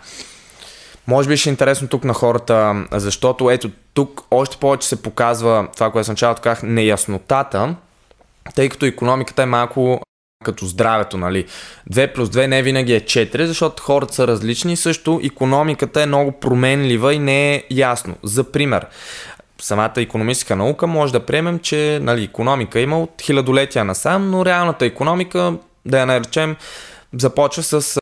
Може 1.08 1.30
би 1.30 1.38
ще 1.38 1.50
е 1.50 1.52
интересно 1.52 1.88
тук 1.88 2.04
на 2.04 2.14
хората, 2.14 2.86
защото 2.92 3.52
ето 3.52 3.72
тук 3.94 4.22
още 4.32 4.58
повече 4.58 4.88
се 4.88 5.02
показва 5.02 5.68
това, 5.76 5.92
което 5.92 6.06
съм 6.06 6.14
началото 6.14 6.42
казах, 6.42 6.64
неяснотата 6.64 7.76
тъй 8.56 8.70
като 8.70 8.86
економиката 8.86 9.44
е 9.44 9.46
малко 9.46 10.02
като 10.44 10.66
здравето, 10.66 11.18
нали. 11.18 11.46
2 11.92 12.14
плюс 12.14 12.30
2 12.30 12.48
не 12.48 12.64
винаги 12.64 12.94
е 12.94 13.02
4, 13.02 13.46
защото 13.46 13.84
хората 13.84 14.14
са 14.14 14.28
различни. 14.28 14.78
Също 14.78 15.22
економиката 15.24 16.02
е 16.02 16.06
много 16.06 16.32
променлива 16.32 17.14
и 17.14 17.20
не 17.20 17.56
е 17.56 17.64
ясно. 17.72 18.16
За 18.24 18.52
пример, 18.52 18.88
самата 19.62 19.94
економическа 19.98 20.56
наука 20.56 20.88
може 20.88 21.14
да 21.14 21.26
приемем, 21.26 21.60
че 21.60 22.00
нали, 22.02 22.24
економика 22.24 22.80
има 22.80 23.00
от 23.00 23.22
хилядолетия 23.22 23.86
насам, 23.86 24.30
но 24.32 24.46
реалната 24.46 24.86
економика, 24.86 25.54
да 25.86 26.00
я 26.00 26.06
наречем, 26.06 26.56
започва 27.14 27.64
с 27.64 28.00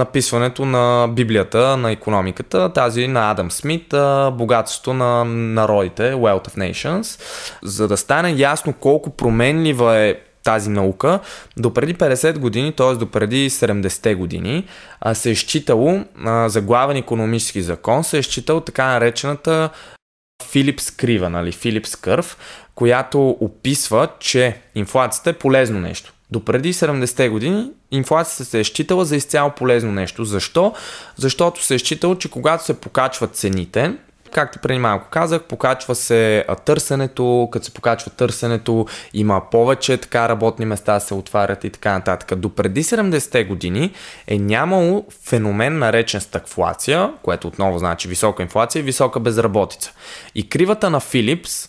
написването 0.00 0.64
на 0.64 1.08
Библията 1.08 1.76
на 1.76 1.92
економиката, 1.92 2.72
тази 2.72 3.08
на 3.08 3.30
Адам 3.30 3.50
Смит, 3.50 3.94
богатството 4.32 4.94
на 4.94 5.24
народите, 5.24 6.12
Wealth 6.14 6.48
of 6.48 6.56
Nations, 6.56 7.20
за 7.62 7.88
да 7.88 7.96
стане 7.96 8.34
ясно 8.36 8.72
колко 8.72 9.10
променлива 9.10 9.96
е 9.96 10.14
тази 10.42 10.70
наука, 10.70 11.20
до 11.56 11.74
преди 11.74 11.94
50 11.94 12.38
години, 12.38 12.72
т.е. 12.72 12.94
до 12.94 13.10
преди 13.10 13.50
70-те 13.50 14.14
години, 14.14 14.64
се 15.12 15.30
е 15.30 15.34
считало 15.34 16.04
за 16.46 16.60
главен 16.60 16.96
економически 16.96 17.62
закон, 17.62 18.04
се 18.04 18.18
е 18.18 18.22
считал 18.22 18.60
така 18.60 18.86
наречената 18.86 19.70
Филипс 20.50 20.90
крива, 20.90 21.30
нали, 21.30 21.52
Филипс 21.52 21.96
кърв, 21.96 22.36
която 22.74 23.36
описва, 23.40 24.08
че 24.18 24.60
инфлацията 24.74 25.30
е 25.30 25.32
полезно 25.32 25.80
нещо. 25.80 26.12
До 26.32 26.44
преди 26.44 26.72
70-те 26.72 27.28
години 27.28 27.70
инфлацията 27.90 28.44
се 28.44 28.60
е 28.60 28.64
считала 28.64 29.04
за 29.04 29.16
изцяло 29.16 29.50
полезно 29.50 29.92
нещо. 29.92 30.24
Защо? 30.24 30.74
Защото 31.16 31.64
се 31.64 31.74
е 31.74 31.78
считало, 31.78 32.14
че 32.14 32.30
когато 32.30 32.64
се 32.64 32.80
покачват 32.80 33.36
цените, 33.36 33.94
както 34.32 34.58
преди 34.58 34.78
малко 34.78 35.06
казах, 35.10 35.42
покачва 35.42 35.94
се 35.94 36.44
търсенето, 36.64 37.48
като 37.52 37.64
се 37.64 37.70
покачва 37.70 38.10
търсенето, 38.10 38.86
има 39.14 39.42
повече 39.50 39.96
така 39.96 40.28
работни 40.28 40.64
места 40.64 41.00
се 41.00 41.14
отварят 41.14 41.64
и 41.64 41.70
така 41.70 41.92
нататък. 41.92 42.38
До 42.38 42.54
преди 42.54 42.84
70-те 42.84 43.44
години 43.44 43.92
е 44.26 44.38
нямало 44.38 45.06
феномен 45.24 45.78
наречен 45.78 46.20
стагфлация, 46.20 47.10
което 47.22 47.48
отново 47.48 47.78
значи 47.78 48.08
висока 48.08 48.42
инфлация 48.42 48.80
и 48.80 48.82
висока 48.82 49.20
безработица. 49.20 49.92
И 50.34 50.48
кривата 50.48 50.90
на 50.90 51.00
Филипс, 51.00 51.68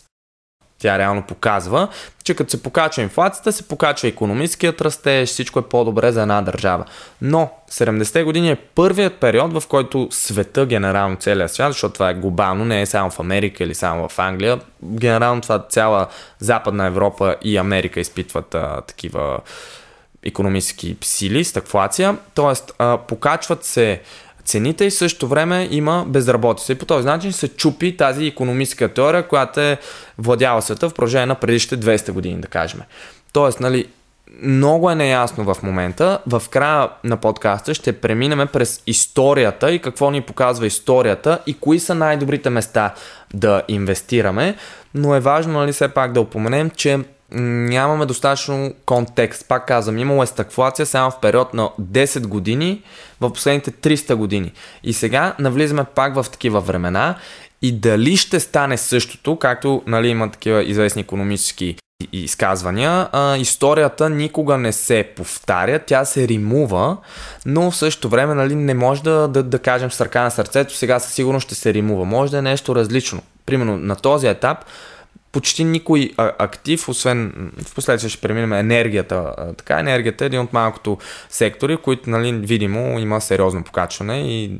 тя 0.81 0.97
реално 0.97 1.23
показва, 1.23 1.87
че 2.23 2.33
като 2.33 2.51
се 2.51 2.63
покачва 2.63 3.03
инфлацията, 3.03 3.51
се 3.51 3.67
покачва 3.67 4.07
економическият 4.07 4.81
растеж, 4.81 5.29
всичко 5.29 5.59
е 5.59 5.69
по-добре 5.69 6.11
за 6.11 6.21
една 6.21 6.41
държава. 6.41 6.85
Но 7.21 7.49
70-те 7.71 8.23
години 8.23 8.51
е 8.51 8.55
първият 8.55 9.15
период, 9.15 9.53
в 9.53 9.67
който 9.67 10.07
света, 10.11 10.65
генерално 10.65 11.15
целият 11.15 11.51
свят, 11.51 11.71
защото 11.71 11.93
това 11.93 12.09
е 12.09 12.13
глобално, 12.13 12.65
не 12.65 12.81
е 12.81 12.85
само 12.85 13.09
в 13.09 13.19
Америка 13.19 13.63
или 13.63 13.75
само 13.75 14.09
в 14.09 14.19
Англия, 14.19 14.59
генерално 14.83 15.41
това 15.41 15.65
цяла 15.69 16.07
Западна 16.39 16.85
Европа 16.85 17.35
и 17.43 17.57
Америка 17.57 17.99
изпитват 17.99 18.55
а, 18.55 18.81
такива 18.81 19.39
економически 20.23 20.97
сили, 21.01 21.43
стагфлация, 21.43 22.17
т.е. 22.35 22.83
покачват 23.07 23.65
се 23.65 24.01
цените 24.51 24.85
и 24.85 24.89
в 24.89 24.93
същото 24.93 25.27
време 25.27 25.67
има 25.71 26.05
безработица. 26.07 26.71
И 26.71 26.75
по 26.75 26.85
този 26.85 27.07
начин 27.07 27.33
се 27.33 27.47
чупи 27.47 27.97
тази 27.97 28.25
економическа 28.25 28.93
теория, 28.93 29.27
която 29.27 29.59
е 29.59 29.77
владяла 30.17 30.61
света 30.61 30.89
в 30.89 30.93
продължение 30.93 31.25
на 31.25 31.35
предишните 31.35 31.85
200 31.85 32.11
години, 32.11 32.41
да 32.41 32.47
кажем. 32.47 32.81
Тоест, 33.33 33.59
нали, 33.59 33.85
много 34.41 34.91
е 34.91 34.95
неясно 34.95 35.53
в 35.53 35.63
момента. 35.63 36.19
В 36.27 36.43
края 36.49 36.89
на 37.03 37.17
подкаста 37.17 37.73
ще 37.73 37.93
преминем 37.93 38.47
през 38.53 38.83
историята 38.87 39.71
и 39.71 39.79
какво 39.79 40.11
ни 40.11 40.21
показва 40.21 40.65
историята 40.65 41.39
и 41.47 41.53
кои 41.53 41.79
са 41.79 41.95
най-добрите 41.95 42.49
места 42.49 42.93
да 43.33 43.61
инвестираме. 43.67 44.55
Но 44.93 45.15
е 45.15 45.19
важно, 45.19 45.53
нали, 45.53 45.71
все 45.71 45.87
пак 45.87 46.13
да 46.13 46.21
упоменем, 46.21 46.69
че 46.69 46.99
нямаме 47.31 48.05
достатъчно 48.05 48.73
контекст. 48.85 49.47
Пак 49.47 49.67
казвам, 49.67 49.97
имало 49.97 50.23
е 50.23 50.25
стагфлация 50.25 50.85
само 50.85 51.11
в 51.11 51.19
период 51.19 51.53
на 51.53 51.69
10 51.81 52.27
години 52.27 52.81
в 53.21 53.33
последните 53.33 53.71
300 53.71 54.15
години. 54.15 54.51
И 54.83 54.93
сега 54.93 55.35
навлизаме 55.39 55.83
пак 55.83 56.15
в 56.15 56.25
такива 56.31 56.61
времена 56.61 57.15
и 57.61 57.71
дали 57.71 58.17
ще 58.17 58.39
стане 58.39 58.77
същото, 58.77 59.35
както 59.35 59.81
нали, 59.87 60.07
има 60.07 60.31
такива 60.31 60.63
известни 60.63 61.01
економически 61.01 61.75
изказвания, 62.11 63.07
а, 63.11 63.37
историята 63.37 64.09
никога 64.09 64.57
не 64.57 64.71
се 64.71 65.09
повтаря, 65.15 65.79
тя 65.79 66.05
се 66.05 66.27
римува, 66.27 66.97
но 67.45 67.71
в 67.71 67.75
същото 67.75 68.09
време 68.09 68.33
нали, 68.33 68.55
не 68.55 68.73
може 68.73 69.03
да, 69.03 69.27
да, 69.27 69.43
да 69.43 69.59
кажем 69.59 69.91
с 69.91 70.01
ръка 70.01 70.23
на 70.23 70.31
сърцето, 70.31 70.75
сега 70.75 70.99
със 70.99 71.13
сигурност 71.13 71.45
ще 71.45 71.55
се 71.55 71.73
римува. 71.73 72.05
Може 72.05 72.31
да 72.31 72.37
е 72.37 72.41
нещо 72.41 72.75
различно. 72.75 73.21
Примерно 73.45 73.77
на 73.77 73.95
този 73.95 74.27
етап 74.27 74.65
почти 75.31 75.63
никой 75.63 76.13
актив, 76.17 76.89
освен 76.89 77.51
в 77.63 77.75
последствие 77.75 78.09
ще 78.09 78.21
преминем 78.21 78.53
енергията. 78.53 79.33
Така, 79.57 79.79
енергията 79.79 80.23
е 80.23 80.27
един 80.27 80.39
от 80.39 80.53
малкото 80.53 80.97
сектори, 81.29 81.77
които 81.77 82.09
нали, 82.09 82.33
видимо 82.33 82.99
има 82.99 83.21
сериозно 83.21 83.63
покачване 83.63 84.21
и 84.21 84.51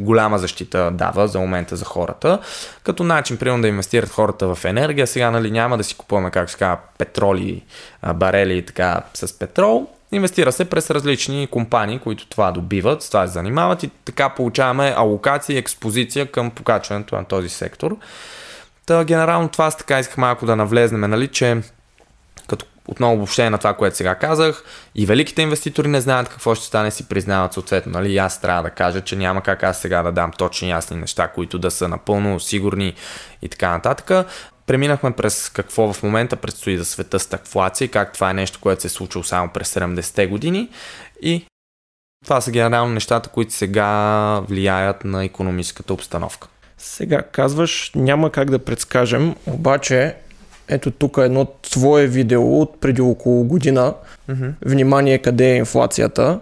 голяма 0.00 0.38
защита 0.38 0.90
дава 0.90 1.28
за 1.28 1.38
момента 1.38 1.76
за 1.76 1.84
хората. 1.84 2.38
Като 2.82 3.04
начин, 3.04 3.36
примерно 3.36 3.62
да 3.62 3.68
инвестират 3.68 4.10
хората 4.10 4.54
в 4.54 4.64
енергия, 4.64 5.06
сега 5.06 5.30
нали, 5.30 5.50
няма 5.50 5.78
да 5.78 5.84
си 5.84 5.94
купуваме, 5.94 6.30
как 6.30 6.50
се 6.50 6.58
казва, 6.58 6.78
петроли, 6.98 7.62
барели 8.14 8.58
и 8.58 8.62
така 8.62 9.02
с 9.14 9.38
петрол. 9.38 9.86
Инвестира 10.12 10.52
се 10.52 10.64
през 10.64 10.90
различни 10.90 11.48
компании, 11.50 11.98
които 11.98 12.26
това 12.26 12.52
добиват, 12.52 13.02
с 13.02 13.08
това 13.08 13.26
се 13.26 13.32
занимават 13.32 13.82
и 13.82 13.90
така 14.04 14.28
получаваме 14.28 14.94
алокация 14.96 15.54
и 15.54 15.58
експозиция 15.58 16.26
към 16.26 16.50
покачването 16.50 17.16
на 17.16 17.24
този 17.24 17.48
сектор. 17.48 17.96
Та, 18.86 19.04
генерално 19.04 19.48
това 19.48 19.66
аз 19.66 19.76
така 19.76 19.98
исках 19.98 20.16
малко 20.16 20.46
да 20.46 20.56
навлезнем, 20.56 21.10
нали, 21.10 21.28
че 21.28 21.62
като 22.48 22.66
отново 22.88 23.14
обобщение 23.14 23.50
на 23.50 23.58
това, 23.58 23.74
което 23.74 23.96
сега 23.96 24.14
казах, 24.14 24.64
и 24.94 25.06
великите 25.06 25.42
инвеститори 25.42 25.88
не 25.88 26.00
знаят 26.00 26.28
какво 26.28 26.54
ще 26.54 26.66
стане, 26.66 26.90
си 26.90 27.08
признават 27.08 27.52
съответно. 27.52 27.92
Нали? 27.92 28.18
Аз 28.18 28.40
трябва 28.40 28.62
да 28.62 28.70
кажа, 28.70 29.00
че 29.00 29.16
няма 29.16 29.40
как 29.40 29.62
аз 29.62 29.80
сега 29.80 30.02
да 30.02 30.12
дам 30.12 30.32
точни 30.32 30.70
ясни 30.70 30.96
неща, 30.96 31.28
които 31.28 31.58
да 31.58 31.70
са 31.70 31.88
напълно 31.88 32.40
сигурни 32.40 32.94
и 33.42 33.48
така 33.48 33.70
нататък. 33.70 34.26
Преминахме 34.66 35.12
през 35.12 35.48
какво 35.48 35.92
в 35.92 36.02
момента 36.02 36.36
предстои 36.36 36.78
за 36.78 36.84
света 36.84 37.18
стагфлация, 37.18 37.88
как 37.88 38.12
това 38.12 38.30
е 38.30 38.34
нещо, 38.34 38.58
което 38.60 38.80
се 38.80 38.86
е 38.86 38.90
случило 38.90 39.24
само 39.24 39.48
през 39.48 39.74
70-те 39.74 40.26
години 40.26 40.68
и 41.22 41.46
това 42.24 42.40
са 42.40 42.50
генерално 42.50 42.94
нещата, 42.94 43.28
които 43.28 43.52
сега 43.52 44.40
влияят 44.40 45.04
на 45.04 45.24
економическата 45.24 45.94
обстановка. 45.94 46.48
Сега 46.78 47.22
казваш, 47.22 47.92
няма 47.94 48.30
как 48.30 48.50
да 48.50 48.58
предскажем, 48.58 49.34
обаче 49.46 50.14
ето 50.68 50.90
тук 50.90 51.16
е 51.18 51.24
едно 51.24 51.46
твое 51.62 52.06
видео 52.06 52.60
от 52.60 52.80
преди 52.80 53.02
около 53.02 53.44
година. 53.44 53.94
Mm-hmm. 54.30 54.52
Внимание 54.66 55.18
къде 55.18 55.52
е 55.52 55.56
инфлацията. 55.56 56.40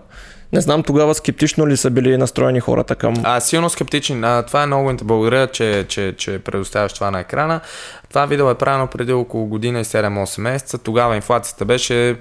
Не 0.52 0.60
знам 0.60 0.82
тогава 0.82 1.14
скептично 1.14 1.68
ли 1.68 1.76
са 1.76 1.90
били 1.90 2.16
настроени 2.16 2.60
хората 2.60 2.94
към... 2.94 3.14
А, 3.22 3.40
силно 3.40 3.70
скептични. 3.70 4.20
А, 4.22 4.42
това 4.42 4.62
е 4.62 4.66
много 4.66 4.96
благодаря, 5.02 5.46
че, 5.46 5.84
че, 5.88 6.14
че 6.18 6.38
предоставяш 6.38 6.92
това 6.92 7.10
на 7.10 7.20
екрана. 7.20 7.60
Това 8.08 8.26
видео 8.26 8.50
е 8.50 8.54
правено 8.54 8.86
преди 8.86 9.12
около 9.12 9.46
година 9.46 9.80
и 9.80 9.84
7-8 9.84 10.40
месеца. 10.40 10.78
Тогава 10.78 11.16
инфлацията 11.16 11.64
беше, 11.64 12.16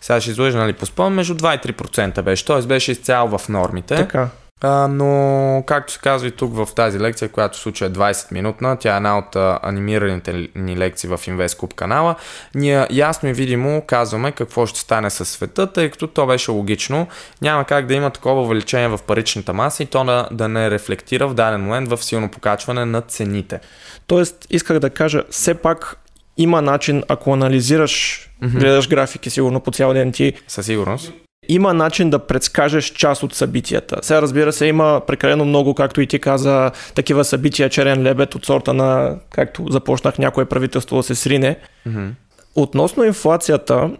сега 0.00 0.20
ще 0.20 0.30
излъжа, 0.30 0.58
нали, 0.58 0.72
по 0.72 0.86
спомен, 0.86 1.12
между 1.12 1.34
2 1.34 1.68
и 1.68 1.72
3% 1.72 2.22
беше. 2.22 2.44
Т.е. 2.44 2.62
беше 2.62 2.92
изцяло 2.92 3.38
в 3.38 3.48
нормите. 3.48 3.96
Така. 3.96 4.28
А, 4.60 4.88
но, 4.88 5.62
както 5.66 5.92
се 5.92 5.98
казва 5.98 6.28
и 6.28 6.30
тук 6.30 6.54
в 6.54 6.68
тази 6.76 7.00
лекция, 7.00 7.28
която 7.28 7.58
в 7.58 7.60
случая 7.60 7.88
е 7.88 7.92
20 7.92 8.32
минутна, 8.32 8.76
тя 8.76 8.94
е 8.94 8.96
една 8.96 9.18
от 9.18 9.36
а, 9.36 9.58
анимираните 9.62 10.48
ни 10.54 10.76
лекции 10.76 11.08
в 11.08 11.18
InvestCube 11.18 11.74
канала, 11.74 12.14
ние 12.54 12.86
ясно 12.90 13.28
и 13.28 13.32
видимо 13.32 13.82
казваме 13.86 14.32
какво 14.32 14.66
ще 14.66 14.80
стане 14.80 15.10
със 15.10 15.28
света, 15.28 15.72
тъй 15.72 15.90
като 15.90 16.06
то 16.06 16.26
беше 16.26 16.50
логично. 16.50 17.06
Няма 17.42 17.64
как 17.64 17.86
да 17.86 17.94
има 17.94 18.10
такова 18.10 18.42
увеличение 18.42 18.88
в 18.88 18.98
паричната 19.06 19.52
маса 19.52 19.82
и 19.82 19.86
то 19.86 20.04
да, 20.04 20.28
да 20.30 20.48
не 20.48 20.70
рефлектира 20.70 21.28
в 21.28 21.34
даден 21.34 21.60
момент 21.60 21.88
в 21.88 22.04
силно 22.04 22.28
покачване 22.28 22.84
на 22.84 23.00
цените. 23.00 23.60
Тоест, 24.06 24.46
исках 24.50 24.78
да 24.78 24.90
кажа, 24.90 25.24
все 25.30 25.54
пак 25.54 25.96
има 26.36 26.62
начин, 26.62 27.02
ако 27.08 27.32
анализираш, 27.32 28.24
mm-hmm. 28.42 28.58
гледаш 28.58 28.88
графики 28.88 29.30
сигурно 29.30 29.60
по 29.60 29.70
цял 29.70 29.92
ден 29.92 30.12
ти. 30.12 30.32
Със 30.48 30.66
сигурност 30.66 31.12
има 31.48 31.74
начин 31.74 32.10
да 32.10 32.18
предскажеш 32.18 32.84
част 32.84 33.22
от 33.22 33.34
събитията. 33.34 33.98
Сега 34.02 34.22
разбира 34.22 34.52
се, 34.52 34.66
има 34.66 35.02
прекалено 35.06 35.44
много, 35.44 35.74
както 35.74 36.00
и 36.00 36.06
ти 36.06 36.18
каза, 36.18 36.70
такива 36.94 37.24
събития, 37.24 37.68
черен 37.68 38.02
лебед 38.02 38.34
от 38.34 38.46
сорта 38.46 38.74
на, 38.74 39.18
както 39.30 39.66
започнах, 39.70 40.18
някое 40.18 40.44
правителство 40.44 40.96
да 40.96 41.02
се 41.02 41.14
срине. 41.14 41.56
Mm-hmm. 41.88 42.10
Относно 42.54 43.04
инфлацията, 43.04 43.90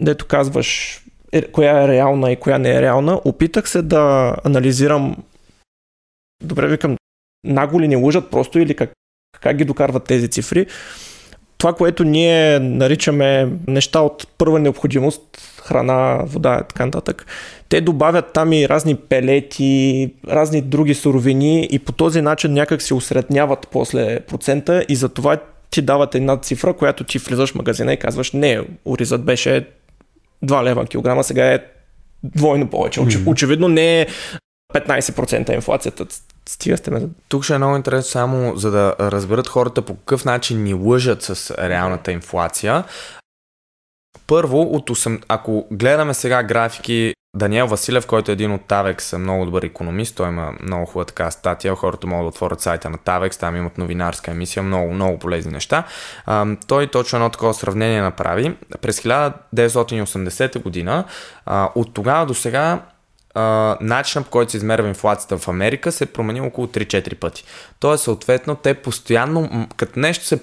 дето 0.00 0.26
казваш 0.26 1.00
е, 1.32 1.42
коя 1.42 1.82
е 1.82 1.88
реална 1.88 2.32
и 2.32 2.36
коя 2.36 2.58
не 2.58 2.76
е 2.76 2.82
реална, 2.82 3.20
опитах 3.24 3.68
се 3.68 3.82
да 3.82 4.34
анализирам, 4.44 5.16
добре 6.42 6.68
викам, 6.68 6.96
наго 7.44 7.80
ли 7.80 7.88
не 7.88 7.96
лъжат 7.96 8.30
просто 8.30 8.58
или 8.58 8.74
как, 8.74 8.90
как 9.40 9.56
ги 9.56 9.64
докарват 9.64 10.04
тези 10.04 10.28
цифри. 10.28 10.66
Това, 11.60 11.72
което 11.72 12.04
ние 12.04 12.58
наричаме 12.58 13.48
неща 13.68 14.00
от 14.00 14.26
първа 14.38 14.58
необходимост, 14.58 15.22
храна, 15.62 16.22
вода 16.24 16.60
и 16.64 16.68
така 16.68 16.84
нататък. 16.86 17.26
Те 17.68 17.80
добавят 17.80 18.32
там 18.32 18.52
и 18.52 18.68
разни 18.68 18.96
пелети, 18.96 20.14
разни 20.28 20.62
други 20.62 20.94
суровини 20.94 21.68
и 21.70 21.78
по 21.78 21.92
този 21.92 22.22
начин 22.22 22.52
някак 22.52 22.82
се 22.82 22.94
усредняват 22.94 23.68
после 23.70 24.20
процента 24.20 24.84
и 24.88 24.96
затова 24.96 25.36
ти 25.70 25.82
дават 25.82 26.14
една 26.14 26.36
цифра, 26.36 26.72
която 26.72 27.04
ти 27.04 27.18
влизаш 27.18 27.52
в 27.52 27.54
магазина 27.54 27.92
и 27.92 27.96
казваш 27.96 28.32
не, 28.32 28.60
оризът 28.84 29.24
беше 29.24 29.66
2 30.44 30.64
лева 30.64 30.86
килограма, 30.86 31.24
сега 31.24 31.52
е 31.52 31.58
двойно 32.22 32.70
повече. 32.70 33.00
Оч, 33.00 33.18
очевидно 33.26 33.68
не 33.68 34.00
е 34.00 34.06
15% 34.74 35.54
инфлацията. 35.54 36.06
Стига 36.50 36.76
сте 36.76 36.90
ме. 36.90 37.08
Тук 37.28 37.44
ще 37.44 37.54
е 37.54 37.58
много 37.58 37.76
интересно 37.76 38.10
само 38.10 38.56
за 38.56 38.70
да 38.70 38.94
разберат 39.00 39.48
хората 39.48 39.82
по 39.82 39.96
какъв 39.96 40.24
начин 40.24 40.62
ни 40.62 40.74
лъжат 40.74 41.22
с 41.22 41.54
реалната 41.58 42.12
инфлация 42.12 42.84
първо, 44.26 44.62
от 44.62 44.90
8, 44.90 45.22
ако 45.28 45.66
гледаме 45.70 46.14
сега 46.14 46.42
графики, 46.42 47.14
Даниел 47.36 47.66
Василев, 47.66 48.06
който 48.06 48.30
е 48.30 48.32
един 48.32 48.52
от 48.52 48.62
Tavex, 48.62 49.16
много 49.16 49.44
добър 49.44 49.62
економист, 49.62 50.16
той 50.16 50.28
има 50.28 50.52
много 50.62 50.86
хубава 50.86 51.04
така 51.04 51.30
статия, 51.30 51.74
хората 51.74 52.06
могат 52.06 52.24
да 52.24 52.28
отворят 52.28 52.60
сайта 52.60 52.90
на 52.90 52.98
Tavex, 52.98 53.40
там 53.40 53.56
имат 53.56 53.78
новинарска 53.78 54.30
емисия, 54.30 54.62
много, 54.62 54.92
много 54.92 55.18
полезни 55.18 55.52
неща. 55.52 55.84
А, 56.26 56.46
той 56.66 56.86
точно 56.86 57.16
едно 57.16 57.30
такова 57.30 57.54
сравнение 57.54 58.02
направи. 58.02 58.56
През 58.80 59.00
1980 59.00 60.62
година, 60.62 61.04
а, 61.46 61.68
от 61.74 61.94
тогава 61.94 62.26
до 62.26 62.34
сега 62.34 62.82
начинът 63.80 64.26
по 64.26 64.30
който 64.30 64.50
се 64.50 64.56
измерва 64.56 64.88
инфлацията 64.88 65.38
в 65.38 65.48
Америка 65.48 65.92
се 65.92 66.04
е 66.04 66.06
променил 66.06 66.46
около 66.46 66.66
3-4 66.66 67.14
пъти. 67.14 67.44
Тоест, 67.80 68.04
съответно, 68.04 68.54
те 68.54 68.74
постоянно, 68.74 69.68
като 69.76 70.00
нещо 70.00 70.24
се... 70.24 70.40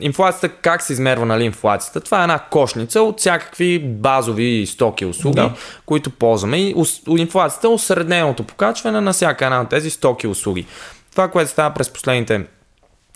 Инфлацията, 0.00 0.48
как 0.48 0.82
се 0.82 0.92
измерва 0.92 1.26
нали, 1.26 1.44
инфлацията? 1.44 2.00
Това 2.00 2.20
е 2.20 2.22
една 2.22 2.38
кошница 2.38 3.02
от 3.02 3.20
всякакви 3.20 3.78
базови 3.78 4.66
стоки 4.66 5.04
и 5.04 5.06
услуги, 5.06 5.36
да. 5.36 5.52
които 5.86 6.10
ползваме. 6.10 6.58
И 6.58 6.74
инфлацията 7.08 7.66
е 7.66 7.70
осредненото 7.70 8.44
покачване 8.44 9.00
на 9.00 9.12
всяка 9.12 9.44
една 9.44 9.60
от 9.60 9.68
тези 9.68 9.90
стоки 9.90 10.26
и 10.26 10.30
услуги. 10.30 10.66
Това, 11.10 11.28
което 11.28 11.50
става 11.50 11.74
през 11.74 11.90
последните 11.90 12.46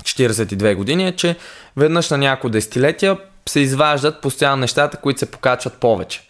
42 0.02 0.74
години 0.74 1.08
е, 1.08 1.16
че 1.16 1.36
веднъж 1.76 2.10
на 2.10 2.18
няколко 2.18 2.48
десетилетия 2.48 3.18
се 3.48 3.60
изваждат 3.60 4.20
постоянно 4.20 4.56
нещата, 4.56 4.96
които 4.96 5.18
се 5.18 5.30
покачват 5.30 5.74
повече. 5.74 6.27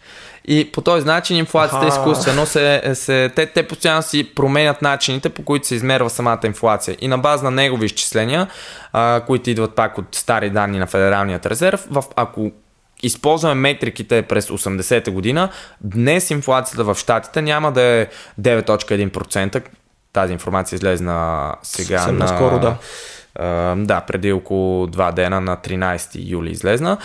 И 0.51 0.71
по 0.71 0.81
този 0.81 1.05
начин 1.05 1.37
инфлацията 1.37 1.85
е 1.85 1.87
изкуствено 1.87 2.45
се, 2.45 2.91
се 2.93 3.31
те, 3.35 3.45
те 3.45 3.63
постоянно 3.63 4.03
си 4.03 4.33
променят 4.35 4.81
начините, 4.81 5.29
по 5.29 5.43
които 5.43 5.67
се 5.67 5.75
измерва 5.75 6.09
самата 6.09 6.39
инфлация. 6.45 6.97
И 7.01 7.07
на 7.07 7.17
база 7.17 7.43
на 7.43 7.51
негови 7.51 7.85
изчисления, 7.85 8.47
а, 8.93 9.21
които 9.27 9.49
идват 9.49 9.75
пак 9.75 9.97
от 9.97 10.05
стари 10.11 10.49
данни 10.49 10.79
на 10.79 10.87
Федералният 10.87 11.45
резерв, 11.45 11.87
в, 11.89 12.03
ако 12.15 12.51
използваме 13.03 13.55
метриките 13.55 14.21
през 14.21 14.47
80-та 14.47 15.11
година, 15.11 15.49
днес 15.81 16.29
инфлацията 16.29 16.83
в 16.83 16.95
Штатите 16.95 17.41
няма 17.41 17.71
да 17.71 17.81
е 17.81 18.07
9.1%. 18.41 19.63
Тази 20.13 20.33
информация 20.33 20.77
излезна 20.77 21.53
сега 21.63 21.99
Съвсем 21.99 22.17
на... 22.17 22.27
скоро, 22.27 22.59
да 22.59 22.75
да, 23.75 24.01
преди 24.07 24.31
около 24.31 24.87
2 24.87 25.13
дена 25.13 25.41
на 25.41 25.57
13 25.57 26.29
юли 26.29 26.51
излезна. 26.51 26.97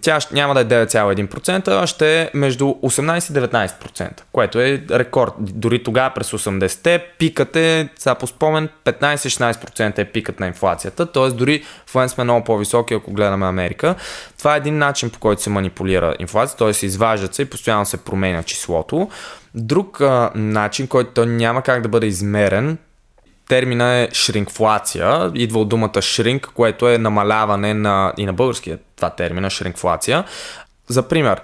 Тя 0.00 0.18
няма 0.32 0.54
да 0.54 0.60
е 0.60 0.86
9,1%, 0.86 1.82
а 1.82 1.86
ще 1.86 2.22
е 2.22 2.30
между 2.34 2.64
18 2.64 3.30
и 3.30 3.48
19%, 3.48 4.22
което 4.32 4.60
е 4.60 4.82
рекорд. 4.90 5.32
Дори 5.38 5.82
тогава 5.82 6.14
през 6.14 6.30
80-те 6.30 7.06
пикът 7.18 7.56
е, 7.56 7.88
сега 7.98 8.14
по 8.14 8.26
спомен, 8.26 8.68
15-16% 8.84 9.98
е 9.98 10.04
пикът 10.04 10.40
на 10.40 10.46
инфлацията, 10.46 11.12
т.е. 11.12 11.28
дори 11.28 11.64
в 11.86 11.94
момент 11.94 12.10
сме 12.10 12.24
много 12.24 12.44
по-високи, 12.44 12.94
ако 12.94 13.12
гледаме 13.12 13.46
Америка. 13.46 13.94
Това 14.38 14.54
е 14.54 14.58
един 14.58 14.78
начин 14.78 15.10
по 15.10 15.18
който 15.18 15.42
се 15.42 15.50
манипулира 15.50 16.14
инфлацията, 16.18 16.64
т.е. 16.64 16.86
изваждат 16.86 17.34
се 17.34 17.42
и 17.42 17.44
постоянно 17.44 17.86
се 17.86 17.96
променя 17.96 18.42
числото. 18.42 19.10
Друг 19.54 20.00
а, 20.00 20.30
начин, 20.34 20.86
който 20.86 21.26
няма 21.26 21.62
как 21.62 21.82
да 21.82 21.88
бъде 21.88 22.06
измерен, 22.06 22.78
термина 23.52 23.94
е 23.94 24.08
шринкфлация. 24.12 25.32
Идва 25.34 25.60
от 25.60 25.68
думата 25.68 26.02
шринк, 26.02 26.50
което 26.54 26.88
е 26.88 26.98
намаляване 26.98 27.74
на, 27.74 28.12
и 28.16 28.26
на 28.26 28.32
българския 28.32 28.78
това 28.96 29.10
термина, 29.10 29.50
шринкфлация. 29.50 30.24
За 30.88 31.08
пример, 31.08 31.40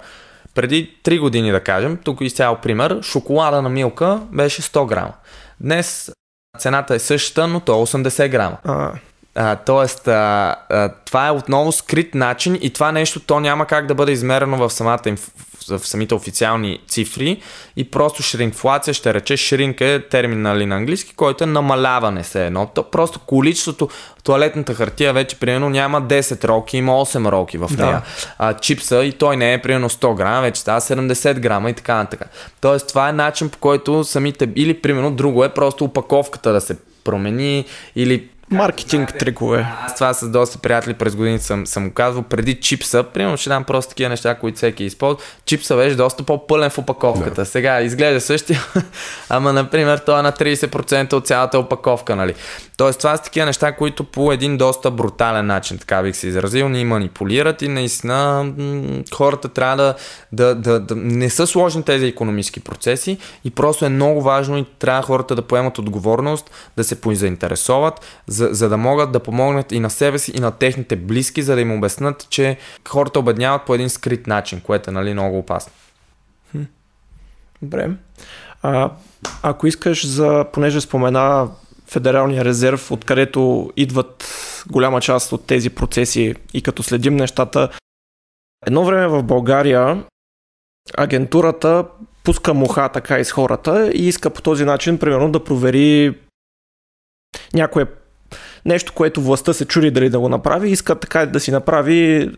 преди 0.55 0.95
3 1.03 1.19
години 1.19 1.51
да 1.51 1.59
кажем, 1.59 1.97
тук 2.03 2.21
изцяло 2.21 2.55
пример, 2.55 3.01
шоколада 3.01 3.61
на 3.61 3.69
Милка 3.69 4.19
беше 4.31 4.61
100 4.61 4.87
грама. 4.87 5.13
Днес 5.59 6.11
цената 6.59 6.95
е 6.95 6.99
същата, 6.99 7.47
но 7.47 7.59
то 7.59 7.71
е 7.81 7.85
80 7.85 8.29
грама. 8.29 8.57
А. 8.63 8.91
А, 9.35 9.55
тоест, 9.55 10.07
а, 10.07 10.55
а, 10.69 10.89
това 11.05 11.27
е 11.27 11.31
отново 11.31 11.71
скрит 11.71 12.15
начин 12.15 12.57
и 12.61 12.73
това 12.73 12.91
нещо 12.91 13.19
то 13.19 13.39
няма 13.39 13.65
как 13.65 13.85
да 13.85 13.95
бъде 13.95 14.11
измерено 14.11 14.57
в 14.57 14.69
самата 14.69 15.01
инф 15.05 15.31
в 15.69 15.87
самите 15.87 16.15
официални 16.15 16.79
цифри 16.87 17.41
и 17.75 17.91
просто 17.91 18.23
шринкфлация 18.23 18.93
ще 18.93 19.13
рече 19.13 19.37
шринк 19.37 19.81
е 19.81 20.03
термин 20.09 20.41
нали, 20.41 20.65
на 20.65 20.75
английски, 20.75 21.15
който 21.15 21.43
е 21.43 21.47
намаляване 21.47 22.23
се 22.23 22.45
едно. 22.45 22.71
То, 22.75 22.83
просто 22.83 23.19
количеството 23.19 23.89
туалетната 24.23 24.73
хартия 24.73 25.13
вече 25.13 25.35
примерно 25.35 25.69
няма 25.69 26.01
10 26.01 26.43
роки, 26.47 26.77
има 26.77 26.91
8 26.91 27.31
роки 27.31 27.57
в 27.57 27.69
нея. 27.77 27.91
Да. 27.91 28.03
А, 28.37 28.53
чипса 28.53 29.03
и 29.03 29.11
той 29.11 29.37
не 29.37 29.53
е 29.53 29.61
примерно 29.61 29.89
100 29.89 30.15
грама, 30.15 30.41
вече 30.41 30.61
става 30.61 30.81
70 30.81 31.39
грама 31.39 31.69
и 31.69 31.73
така 31.73 31.95
нататък. 31.95 32.29
Тоест 32.61 32.87
това 32.87 33.09
е 33.09 33.13
начин 33.13 33.49
по 33.49 33.57
който 33.57 34.03
самите, 34.03 34.49
или 34.55 34.81
примерно 34.81 35.11
друго 35.11 35.43
е 35.43 35.49
просто 35.49 35.83
упаковката 35.83 36.53
да 36.53 36.61
се 36.61 36.77
промени 37.03 37.65
или 37.95 38.29
Маркетинг 38.51 39.13
трикове. 39.19 39.67
Аз 39.85 39.95
това 39.95 40.13
с 40.13 40.29
доста 40.29 40.57
приятели 40.57 40.93
през 40.93 41.15
години 41.15 41.39
съм, 41.39 41.67
съм 41.67 41.91
казвал. 41.91 42.23
Преди 42.23 42.55
чипса, 42.55 43.03
примерно 43.03 43.37
ще 43.37 43.49
дам 43.49 43.63
просто 43.63 43.89
такива 43.89 44.09
неща, 44.09 44.35
които 44.35 44.57
всеки 44.57 44.83
използва. 44.83 45.21
Чипса 45.45 45.75
беше 45.75 45.95
доста 45.95 46.23
по-пълен 46.23 46.69
в 46.69 46.77
опаковката. 46.77 47.41
Да. 47.41 47.45
Сега 47.45 47.81
изглежда 47.81 48.21
същия, 48.21 48.61
ама 49.29 49.53
например 49.53 49.97
той 49.97 50.19
е 50.19 50.21
на 50.21 50.31
30% 50.31 51.13
от 51.13 51.27
цялата 51.27 51.59
опаковка. 51.59 52.15
Нали? 52.15 52.33
Тоест 52.77 52.99
това 52.99 53.17
са 53.17 53.23
такива 53.23 53.45
неща, 53.45 53.71
които 53.71 54.03
по 54.03 54.31
един 54.31 54.57
доста 54.57 54.91
брутален 54.91 55.45
начин, 55.45 55.77
така 55.77 56.03
бих 56.03 56.15
се 56.15 56.27
изразил, 56.27 56.69
ни 56.69 56.85
манипулират 56.85 57.61
и 57.61 57.67
наистина 57.67 58.51
хората 59.13 59.49
трябва 59.49 59.75
да, 59.75 59.95
да, 60.31 60.55
да, 60.55 60.79
да 60.79 60.95
не 60.95 61.29
са 61.29 61.47
сложни 61.47 61.83
тези 61.83 62.05
економически 62.05 62.59
процеси 62.59 63.17
и 63.45 63.49
просто 63.49 63.85
е 63.85 63.89
много 63.89 64.21
важно 64.21 64.57
и 64.57 64.65
трябва 64.79 65.01
хората 65.01 65.35
да 65.35 65.41
поемат 65.41 65.77
отговорност, 65.77 66.51
да 66.77 66.83
се 66.83 66.97
заинтересоват, 67.05 68.23
за, 68.39 68.49
за 68.51 68.69
да 68.69 68.77
могат 68.77 69.11
да 69.11 69.19
помогнат 69.19 69.71
и 69.71 69.79
на 69.79 69.89
себе 69.89 70.19
си, 70.19 70.31
и 70.35 70.39
на 70.39 70.51
техните 70.51 70.95
близки, 70.95 71.41
за 71.41 71.55
да 71.55 71.61
им 71.61 71.71
обяснат, 71.71 72.27
че 72.29 72.57
хората 72.87 73.19
обедняват 73.19 73.65
по 73.65 73.75
един 73.75 73.89
скрит 73.89 74.27
начин, 74.27 74.61
което 74.61 74.89
е 74.89 74.93
нали, 74.93 75.13
много 75.13 75.37
опасно. 75.37 75.73
Добре. 77.61 77.89
А, 78.61 78.91
ако 79.43 79.67
искаш 79.67 80.07
за, 80.07 80.45
понеже 80.53 80.81
спомена 80.81 81.49
Федералния 81.87 82.45
резерв, 82.45 82.91
откъдето 82.91 83.71
идват 83.77 84.25
голяма 84.67 85.01
част 85.01 85.31
от 85.31 85.45
тези 85.45 85.69
процеси 85.69 86.35
и 86.53 86.61
като 86.61 86.83
следим 86.83 87.15
нещата, 87.15 87.69
едно 88.67 88.85
време 88.85 89.07
в 89.07 89.23
България 89.23 90.03
агентурата 90.97 91.85
пуска 92.23 92.53
муха 92.53 92.89
така 92.89 93.19
из 93.19 93.31
хората 93.31 93.91
и 93.93 94.07
иска 94.07 94.29
по 94.29 94.41
този 94.41 94.65
начин, 94.65 94.99
примерно, 94.99 95.31
да 95.31 95.43
провери 95.43 96.17
някое 97.53 97.85
нещо, 98.65 98.93
което 98.93 99.21
властта 99.21 99.53
се 99.53 99.65
чуди 99.65 99.91
дали 99.91 100.09
да 100.09 100.19
го 100.19 100.29
направи, 100.29 100.69
иска 100.69 100.95
така 100.95 101.25
да 101.25 101.39
си 101.39 101.51
направи 101.51 102.29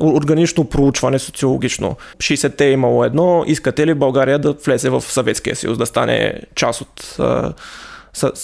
органично 0.00 0.64
проучване 0.64 1.18
социологично. 1.18 1.96
60-те 2.18 2.66
е 2.66 2.72
имало 2.72 3.04
едно, 3.04 3.44
искате 3.46 3.86
ли 3.86 3.94
България 3.94 4.38
да 4.38 4.52
влезе 4.52 4.90
в 4.90 5.00
Съветския 5.00 5.56
съюз, 5.56 5.78
да 5.78 5.86
стане 5.86 6.40
част 6.54 6.80
от 6.80 7.18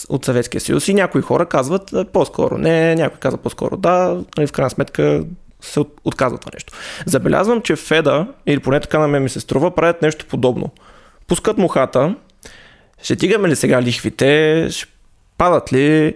от 0.09 0.25
Съветския 0.25 0.61
съюз 0.61 0.89
и 0.89 0.95
някои 0.95 1.23
хора 1.23 1.47
казват 1.47 1.95
по-скоро 2.13 2.59
не, 2.59 2.95
някой 2.95 3.19
казва 3.19 3.39
по-скоро 3.39 3.77
да, 3.77 4.21
нали, 4.37 4.47
в 4.47 4.53
крайна 4.53 4.71
сметка 4.71 5.25
се 5.61 5.81
отказва 6.05 6.39
това 6.39 6.51
нещо. 6.55 6.73
Забелязвам, 7.07 7.63
че 7.63 7.77
Феда, 7.77 8.27
или 8.47 8.61
поне 8.61 8.81
така 8.81 8.99
на 8.99 9.09
мен 9.09 9.23
ми 9.23 9.29
се 9.29 9.41
струва, 9.41 9.75
правят 9.75 10.03
нещо 10.03 10.27
подобно. 10.27 10.71
Пускат 11.27 11.59
мухата, 11.59 12.15
ще 13.03 13.17
тигаме 13.17 13.49
ли 13.49 13.57
сега 13.57 13.83
лихвите, 13.83 14.67
ще 14.71 14.87
падат 15.39 15.73
ли, 15.73 16.15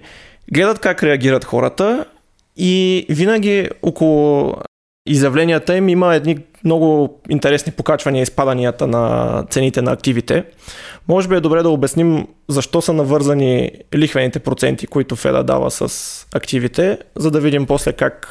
гледат 0.53 0.79
как 0.79 1.03
реагират 1.03 1.45
хората 1.45 2.05
и 2.57 3.07
винаги 3.09 3.69
около 3.83 4.55
изявленията 5.07 5.77
им 5.77 5.89
има 5.89 6.15
едни 6.15 6.39
много 6.65 7.21
интересни 7.29 7.73
покачвания 7.73 8.21
и 8.21 8.23
изпаданията 8.23 8.87
на 8.87 9.45
цените 9.51 9.83
на 9.83 9.93
активите. 9.93 10.45
Може 11.09 11.29
би 11.29 11.35
е 11.35 11.41
добре 11.41 11.63
да 11.63 11.69
обясним 11.69 12.27
защо 12.49 12.83
са 12.83 12.93
навързани 12.93 13.71
лихвените 13.95 14.39
проценти, 14.39 14.87
които 14.87 15.17
Феда 15.17 15.45
дава 15.45 15.71
с 15.71 16.27
активите, 16.35 16.99
за 17.17 17.31
да 17.31 17.41
видим 17.41 17.67
после 17.67 17.93
как 17.93 18.29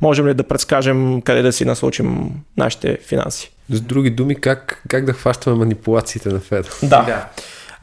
можем 0.00 0.28
ли 0.28 0.34
да 0.34 0.42
предскажем 0.42 1.22
къде 1.22 1.42
да 1.42 1.52
си 1.52 1.64
насочим 1.64 2.30
нашите 2.56 2.98
финанси. 3.02 3.50
С 3.70 3.80
други 3.80 4.10
думи, 4.10 4.40
как, 4.40 4.82
как 4.88 5.04
да 5.04 5.12
хващаме 5.12 5.56
манипулациите 5.56 6.28
на 6.28 6.40
Феда. 6.40 6.68
Да. 6.82 7.02
да. 7.02 7.28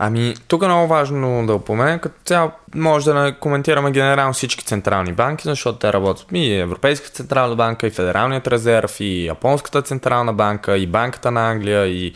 Ами, 0.04 0.36
тук 0.48 0.64
е 0.64 0.68
много 0.68 0.88
важно 0.88 1.48
да 1.48 1.54
упоменем, 1.56 2.00
като 2.00 2.16
цяло 2.26 2.52
може 2.76 3.06
да 3.06 3.36
коментираме 3.40 3.92
генерално 3.92 4.34
всички 4.34 4.66
централни 4.66 5.14
банки, 5.14 5.44
защото 5.44 5.80
те 5.80 5.94
работят 5.94 6.28
и 6.34 6.54
Европейската 6.54 7.14
централна 7.14 7.56
банка, 7.56 7.88
и 7.88 7.92
Федералният 7.92 8.48
резерв, 8.48 9.00
и 9.00 9.26
Японската 9.26 9.82
централна 9.82 10.34
банка, 10.34 10.78
и 10.78 10.88
Банката 10.88 11.32
на 11.32 11.50
Англия, 11.50 11.88
и 11.88 12.14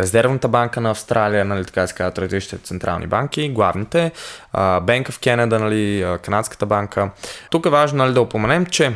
Резервната 0.00 0.48
банка 0.48 0.80
на 0.80 0.90
Австралия, 0.90 1.44
нали, 1.44 1.64
така 1.64 1.86
се 1.86 1.94
казват 1.94 2.18
различните 2.18 2.64
централни 2.64 3.06
банки, 3.06 3.48
главните, 3.48 4.12
Bank 4.54 5.10
of 5.10 5.10
Canada, 5.10 5.58
нали, 5.58 6.18
Канадската 6.22 6.66
банка. 6.66 7.10
Тук 7.50 7.66
е 7.66 7.70
важно 7.70 7.98
нали, 7.98 8.14
да 8.14 8.20
упоменем, 8.20 8.66
че 8.66 8.92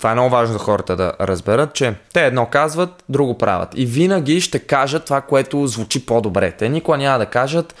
това 0.00 0.10
е 0.10 0.14
много 0.14 0.30
важно 0.30 0.52
за 0.52 0.58
хората 0.58 0.96
да 0.96 1.12
разберат, 1.20 1.74
че 1.74 1.94
те 2.12 2.26
едно 2.26 2.46
казват, 2.46 3.04
друго 3.08 3.38
правят. 3.38 3.68
И 3.74 3.86
винаги 3.86 4.40
ще 4.40 4.58
кажат 4.58 5.04
това, 5.04 5.20
което 5.20 5.66
звучи 5.66 6.06
по-добре. 6.06 6.52
Те 6.52 6.68
никога 6.68 6.98
няма 6.98 7.18
да 7.18 7.26
кажат, 7.26 7.74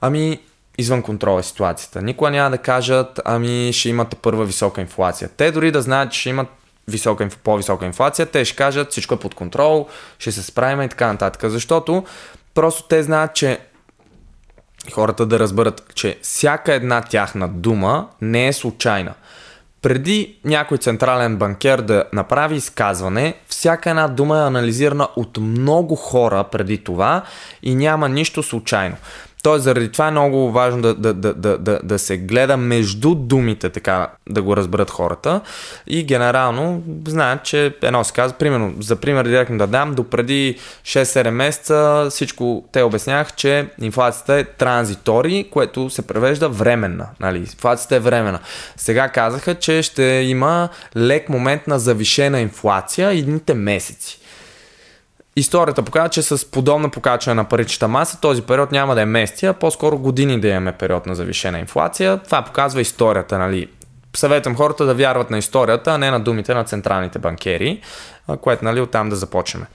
ами 0.00 0.40
извън 0.78 1.02
контрола 1.02 1.40
е 1.40 1.42
ситуацията. 1.42 2.02
Никога 2.02 2.30
няма 2.30 2.50
да 2.50 2.58
кажат, 2.58 3.20
ами 3.24 3.72
ще 3.72 3.88
имате 3.88 4.16
първа 4.16 4.44
висока 4.44 4.80
инфлация. 4.80 5.30
Те 5.36 5.50
дори 5.50 5.70
да 5.70 5.82
знаят, 5.82 6.12
че 6.12 6.20
ще 6.20 6.28
имат 6.28 6.48
висока, 6.88 7.28
по-висока 7.44 7.86
инфлация, 7.86 8.26
те 8.26 8.44
ще 8.44 8.56
кажат 8.56 8.90
всичко 8.90 9.14
е 9.14 9.18
под 9.18 9.34
контрол, 9.34 9.88
ще 10.18 10.32
се 10.32 10.42
справим 10.42 10.82
и 10.82 10.88
така 10.88 11.12
нататък. 11.12 11.50
Защото 11.50 12.04
просто 12.54 12.82
те 12.82 13.02
знаят, 13.02 13.34
че 13.34 13.58
хората 14.92 15.26
да 15.26 15.38
разберат, 15.38 15.94
че 15.94 16.18
всяка 16.22 16.74
една 16.74 17.02
тяхна 17.02 17.48
дума 17.48 18.08
не 18.20 18.46
е 18.46 18.52
случайна. 18.52 19.14
Преди 19.84 20.36
някой 20.44 20.78
централен 20.78 21.36
банкер 21.36 21.80
да 21.80 22.04
направи 22.12 22.56
изказване, 22.56 23.34
всяка 23.48 23.90
една 23.90 24.08
дума 24.08 24.38
е 24.38 24.46
анализирана 24.46 25.08
от 25.16 25.36
много 25.36 25.96
хора 25.96 26.44
преди 26.52 26.78
това 26.78 27.22
и 27.62 27.74
няма 27.74 28.08
нищо 28.08 28.42
случайно. 28.42 28.96
Тоест, 29.44 29.64
заради 29.64 29.92
това 29.92 30.08
е 30.08 30.10
много 30.10 30.50
важно 30.50 30.82
да, 30.82 30.94
да, 30.94 31.14
да, 31.14 31.34
да, 31.34 31.58
да, 31.58 31.80
да 31.82 31.98
се 31.98 32.16
гледа 32.16 32.56
между 32.56 33.14
думите, 33.14 33.70
така 33.70 34.08
да 34.30 34.42
го 34.42 34.56
разберат 34.56 34.90
хората. 34.90 35.40
И 35.86 36.04
генерално 36.04 36.82
знаят, 37.08 37.42
че 37.42 37.74
едно 37.82 38.04
се 38.04 38.12
казва, 38.12 38.38
примерно, 38.38 38.74
за 38.80 38.96
пример 38.96 39.24
директно 39.24 39.58
да 39.58 39.66
дам, 39.66 39.94
до 39.94 40.04
преди 40.04 40.58
6-7 40.82 41.30
месеца 41.30 42.06
всичко 42.10 42.64
те 42.72 42.82
обяснях, 42.82 43.34
че 43.34 43.68
инфлацията 43.80 44.34
е 44.34 44.44
транзитори, 44.44 45.48
което 45.50 45.90
се 45.90 46.06
превежда 46.06 46.48
временна. 46.48 47.06
Нали? 47.20 47.38
Инфлацията 47.38 47.96
е 47.96 48.00
временна. 48.00 48.40
Сега 48.76 49.08
казаха, 49.08 49.54
че 49.54 49.82
ще 49.82 50.02
има 50.02 50.68
лек 50.96 51.28
момент 51.28 51.66
на 51.66 51.78
завишена 51.78 52.40
инфлация 52.40 53.10
едните 53.10 53.54
месеци. 53.54 54.18
Историята 55.36 55.82
показва, 55.82 56.08
че 56.08 56.22
с 56.22 56.50
подобно 56.50 56.90
покачване 56.90 57.34
на 57.34 57.48
паричната 57.48 57.88
маса 57.88 58.20
този 58.20 58.42
период 58.42 58.72
няма 58.72 58.94
да 58.94 59.00
е 59.00 59.06
месеци, 59.06 59.46
а 59.46 59.52
по-скоро 59.52 59.98
години 59.98 60.40
да 60.40 60.48
имаме 60.48 60.72
период 60.72 61.06
на 61.06 61.14
завишена 61.14 61.58
инфлация. 61.58 62.20
Това 62.24 62.42
показва 62.42 62.80
историята, 62.80 63.38
нали? 63.38 63.68
Съветвам 64.16 64.56
хората 64.56 64.84
да 64.84 64.94
вярват 64.94 65.30
на 65.30 65.38
историята, 65.38 65.90
а 65.90 65.98
не 65.98 66.10
на 66.10 66.20
думите 66.20 66.54
на 66.54 66.64
централните 66.64 67.18
банкери, 67.18 67.80
което 68.40 68.64
нали 68.64 68.80
оттам 68.80 69.08
да 69.08 69.16
започнем. 69.16 69.66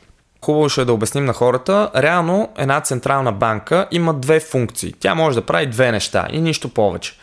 Хубаво 0.45 0.69
ще 0.69 0.82
е 0.82 0.86
да 0.86 0.93
обясним 0.93 1.26
на 1.26 1.34
хората. 1.34 1.91
Реално 1.95 2.50
една 2.58 2.82
централна 2.82 3.32
банка 3.32 3.88
има 3.91 4.13
две 4.13 4.39
функции. 4.39 4.93
Тя 5.00 5.15
може 5.15 5.39
да 5.39 5.45
прави 5.45 5.65
две 5.65 5.91
неща 5.91 6.28
и 6.32 6.41
нищо 6.41 6.69
повече. 6.69 7.13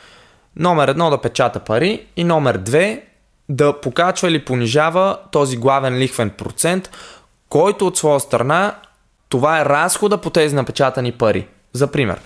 Номер 0.56 0.88
едно 0.88 1.10
да 1.10 1.20
печата 1.20 1.60
пари 1.60 2.06
и 2.16 2.24
номер 2.24 2.56
две 2.56 3.02
да 3.48 3.80
покачва 3.80 4.28
или 4.28 4.44
понижава 4.44 5.18
този 5.32 5.56
главен 5.56 5.98
лихвен 5.98 6.30
процент, 6.30 6.90
който 7.48 7.86
от 7.86 7.96
своя 7.96 8.20
страна 8.20 8.74
това 9.28 9.60
е 9.60 9.64
разхода 9.64 10.18
по 10.18 10.30
тези 10.30 10.54
напечатани 10.54 11.12
пари. 11.12 11.46
За 11.72 11.86
пример, 11.86 12.20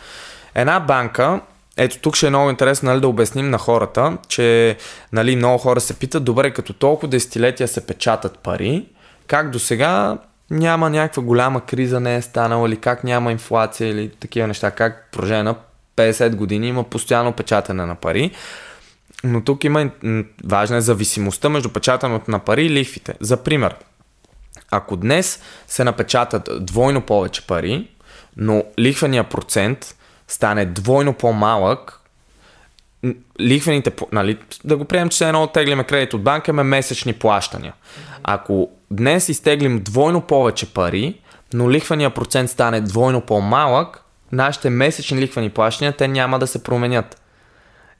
една 0.55 0.81
банка, 0.81 1.41
ето 1.77 1.99
тук 1.99 2.17
ще 2.17 2.27
е 2.27 2.31
много 2.31 2.51
интересно 2.51 2.91
нали, 2.91 3.01
да 3.01 3.09
обясним 3.09 3.51
на 3.51 3.59
хората, 3.59 4.19
че 4.29 4.77
нали, 5.13 5.37
много 5.37 5.59
хора 5.59 5.81
се 5.81 5.95
питат, 5.95 6.25
добре, 6.25 6.51
като 6.51 6.73
толкова 6.73 7.09
десетилетия 7.09 7.69
се 7.69 7.87
печатат 7.87 8.39
пари, 8.39 8.87
как 9.27 9.51
до 9.51 9.59
сега 9.59 10.19
няма 10.51 10.91
някаква 10.91 11.23
голяма 11.23 11.61
криза 11.61 12.01
не 12.01 12.17
е 12.17 12.23
станала 12.23 12.69
или 12.69 12.77
как 12.77 13.05
няма 13.05 13.33
инфлация 13.33 13.89
или 13.89 14.11
такива 14.11 14.47
неща, 14.47 14.71
как 14.71 15.09
продължение 15.13 15.43
на 15.43 15.55
50 15.97 16.35
години 16.35 16.69
има 16.69 16.85
постоянно 16.85 17.33
печатане 17.33 17.87
на 17.87 17.95
пари. 17.95 18.31
Но 19.25 19.45
тук 19.45 19.65
има 19.65 19.91
важна 20.45 20.77
е 20.77 20.81
зависимостта 20.81 21.49
между 21.49 21.69
печатането 21.69 22.31
на 22.31 22.39
пари 22.39 22.65
и 22.65 22.71
лихвите. 22.71 23.15
За 23.21 23.37
пример, 23.37 23.75
ако 24.71 24.97
днес 24.97 25.43
се 25.67 25.85
напечатат 25.85 26.67
двойно 26.67 27.01
повече 27.01 27.47
пари, 27.47 27.89
но 28.37 28.65
лихвения 28.79 29.25
процент 29.25 29.97
стане 30.29 30.67
двойно 30.67 31.15
по-малък, 31.15 32.01
лихвените, 33.41 33.93
нали, 34.13 34.39
да 34.65 34.77
го 34.77 34.85
приемем, 34.85 35.09
че 35.09 35.27
едно 35.27 35.43
оттеглиме 35.43 35.85
кредит 35.85 36.15
от 36.15 36.23
банка, 36.23 36.51
имаме 36.51 36.69
месечни 36.69 37.13
плащания. 37.13 37.73
Ако 38.23 38.71
днес 38.91 39.29
изтеглим 39.29 39.81
двойно 39.81 40.21
повече 40.21 40.75
пари, 40.75 41.21
но 41.55 41.71
лихвения 41.71 42.11
процент 42.11 42.51
стане 42.51 42.81
двойно 42.81 43.21
по-малък, 43.21 44.05
нашите 44.33 44.71
месечни 44.71 45.21
лихвени 45.21 45.51
плащания, 45.51 45.93
те 45.93 46.09
няма 46.09 46.39
да 46.39 46.47
се 46.47 46.63
променят. 46.63 47.23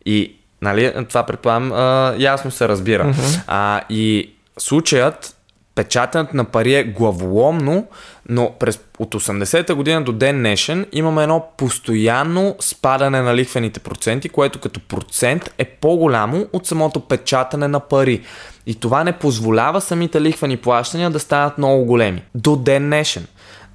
И 0.07 0.37
нали, 0.63 1.07
това 1.09 1.27
предполагам 1.27 1.73
ясно 2.19 2.51
се 2.51 2.69
разбира. 2.69 3.05
Mm-hmm. 3.05 3.43
А, 3.47 3.81
и 3.91 4.35
случаят 4.59 5.37
печатането 5.75 6.37
на 6.37 6.45
пари 6.45 6.75
е 6.75 6.85
главоломно, 6.85 7.87
но 8.29 8.53
през, 8.59 8.81
от 8.99 9.15
80-та 9.15 9.75
година 9.75 10.03
до 10.03 10.13
ден 10.13 10.39
днешен 10.39 10.87
имаме 10.93 11.23
едно 11.23 11.47
постоянно 11.57 12.57
спадане 12.61 13.21
на 13.21 13.37
лихвените 13.37 13.81
проценти, 13.81 14.29
което 14.29 14.61
като 14.61 14.81
процент 14.81 15.55
е 15.59 15.65
по-голямо 15.65 16.47
от 16.53 16.67
самото 16.67 17.01
печатане 17.01 17.69
на 17.69 17.81
пари. 17.81 18.23
И 18.67 18.75
това 18.75 19.05
не 19.05 19.13
позволява 19.13 19.81
самите 19.81 20.21
лихвени 20.21 20.57
плащания 20.57 21.11
да 21.11 21.19
станат 21.21 21.59
много 21.59 21.85
големи. 21.85 22.23
До 22.35 22.57
ден 22.57 22.83
днешен. 22.83 23.27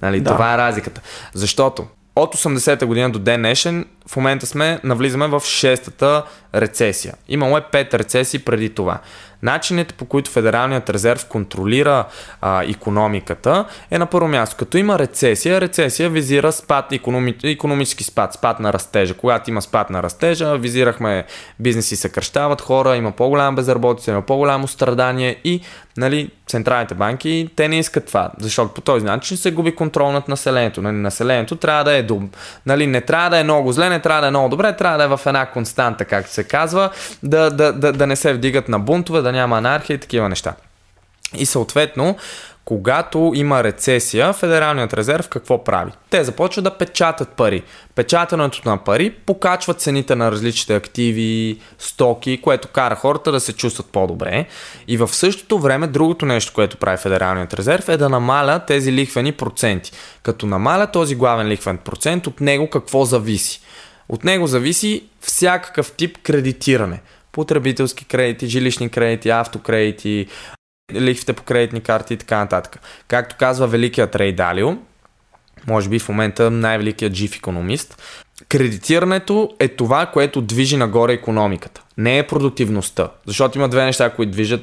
Нали, 0.02 0.20
да. 0.20 0.30
Това 0.30 0.54
е 0.54 0.58
разликата. 0.58 1.00
Защото 1.34 1.86
от 2.16 2.34
80-та 2.34 2.86
година 2.86 3.10
до 3.10 3.18
ден 3.18 3.40
днешен 3.40 3.84
в 4.08 4.16
момента 4.16 4.46
сме, 4.46 4.80
навлизаме 4.84 5.26
в 5.26 5.42
шестата 5.44 6.24
рецесия. 6.54 7.14
Имало 7.28 7.56
е 7.56 7.64
пет 7.72 7.94
рецесии 7.94 8.38
преди 8.38 8.70
това. 8.70 8.98
Начините 9.42 9.94
по 9.94 10.04
които 10.04 10.30
Федералният 10.30 10.90
резерв 10.90 11.26
контролира 11.26 12.04
а, 12.40 12.64
економиката 12.64 13.64
е 13.90 13.98
на 13.98 14.06
първо 14.06 14.28
място. 14.28 14.56
Като 14.58 14.78
има 14.78 14.98
рецесия, 14.98 15.60
рецесия 15.60 16.10
визира 16.10 16.52
спад, 16.52 16.92
економи, 16.92 17.34
економически 17.44 18.04
спад, 18.04 18.32
спад 18.32 18.60
на 18.60 18.72
растежа. 18.72 19.14
Когато 19.14 19.50
има 19.50 19.62
спад 19.62 19.90
на 19.90 20.02
растежа, 20.02 20.56
визирахме 20.56 21.24
бизнеси 21.60 21.96
съкръщават 21.96 22.60
хора, 22.60 22.96
има 22.96 23.12
по-голяма 23.12 23.56
безработица, 23.56 24.10
има 24.10 24.22
по-голямо 24.22 24.68
страдание 24.68 25.40
и 25.44 25.60
нали, 25.96 26.30
централните 26.46 26.94
банки, 26.94 27.48
те 27.56 27.68
не 27.68 27.78
искат 27.78 28.06
това, 28.06 28.30
защото 28.38 28.74
по 28.74 28.80
този 28.80 29.04
начин 29.04 29.36
се 29.36 29.50
губи 29.50 29.74
контрол 29.74 30.12
над 30.12 30.28
населението. 30.28 30.82
Нали, 30.82 30.96
населението 30.96 31.56
трябва 31.56 31.84
да 31.84 31.92
е 31.92 32.02
дум. 32.02 32.30
Нали, 32.66 32.86
не 32.86 33.00
трябва 33.00 33.30
да 33.30 33.38
е 33.38 33.44
много 33.44 33.72
зле, 33.72 33.88
не 33.88 34.00
трябва 34.00 34.20
да 34.20 34.26
е 34.26 34.30
много 34.30 34.48
добре, 34.48 34.76
трябва 34.76 34.98
да 34.98 35.04
е 35.04 35.16
в 35.16 35.20
една 35.26 35.46
константа, 35.46 36.04
както 36.04 36.32
се 36.32 36.44
казва, 36.44 36.90
да, 37.22 37.50
да, 37.50 37.72
да, 37.72 37.92
да 37.92 38.06
не 38.06 38.16
се 38.16 38.34
вдигат 38.34 38.68
на 38.68 38.78
бунтове, 38.78 39.22
да 39.22 39.32
няма 39.32 39.58
анархия 39.58 39.94
и 39.94 40.00
такива 40.00 40.28
неща. 40.28 40.54
И 41.34 41.46
съответно, 41.46 42.16
когато 42.66 43.32
има 43.34 43.64
рецесия, 43.64 44.32
Федералният 44.32 44.94
резерв 44.94 45.28
какво 45.28 45.64
прави? 45.64 45.92
Те 46.10 46.24
започват 46.24 46.64
да 46.64 46.78
печатат 46.78 47.28
пари. 47.28 47.62
Печатането 47.94 48.62
на 48.64 48.84
пари 48.84 49.10
покачва 49.10 49.74
цените 49.74 50.16
на 50.16 50.32
различните 50.32 50.76
активи, 50.76 51.58
стоки, 51.78 52.40
което 52.42 52.68
кара 52.68 52.94
хората 52.94 53.32
да 53.32 53.40
се 53.40 53.52
чувстват 53.52 53.86
по-добре. 53.86 54.46
И 54.88 54.96
в 54.96 55.08
същото 55.08 55.58
време 55.58 55.86
другото 55.86 56.26
нещо, 56.26 56.52
което 56.54 56.76
прави 56.76 56.96
Федералният 56.96 57.54
резерв 57.54 57.88
е 57.88 57.96
да 57.96 58.08
намаля 58.08 58.60
тези 58.66 58.92
лихвени 58.92 59.32
проценти. 59.32 59.92
Като 60.22 60.46
намаля 60.46 60.86
този 60.86 61.14
главен 61.14 61.48
лихвен 61.48 61.78
процент, 61.78 62.26
от 62.26 62.40
него 62.40 62.70
какво 62.70 63.04
зависи? 63.04 63.60
От 64.08 64.24
него 64.24 64.46
зависи 64.46 65.04
всякакъв 65.20 65.92
тип 65.92 66.18
кредитиране. 66.22 67.02
Потребителски 67.32 68.04
кредити, 68.04 68.46
жилищни 68.46 68.88
кредити, 68.88 69.30
автокредити, 69.30 70.26
лихвите 70.94 71.32
по 71.32 71.42
кредитни 71.42 71.80
карти 71.80 72.14
и 72.14 72.16
така 72.16 72.38
нататък. 72.38 72.78
Както 73.08 73.36
казва 73.38 73.66
великият 73.66 74.16
Рей 74.16 74.32
Далио, 74.32 74.76
може 75.66 75.88
би 75.88 75.98
в 75.98 76.08
момента 76.08 76.50
най-великият 76.50 77.14
жив 77.14 77.36
економист, 77.36 78.02
кредитирането 78.48 79.54
е 79.58 79.68
това, 79.68 80.06
което 80.06 80.40
движи 80.40 80.76
нагоре 80.76 81.12
економиката. 81.12 81.82
Не 81.98 82.18
е 82.18 82.26
продуктивността. 82.26 83.10
Защото 83.26 83.58
има 83.58 83.68
две 83.68 83.84
неща, 83.84 84.10
които 84.10 84.32
движат 84.32 84.62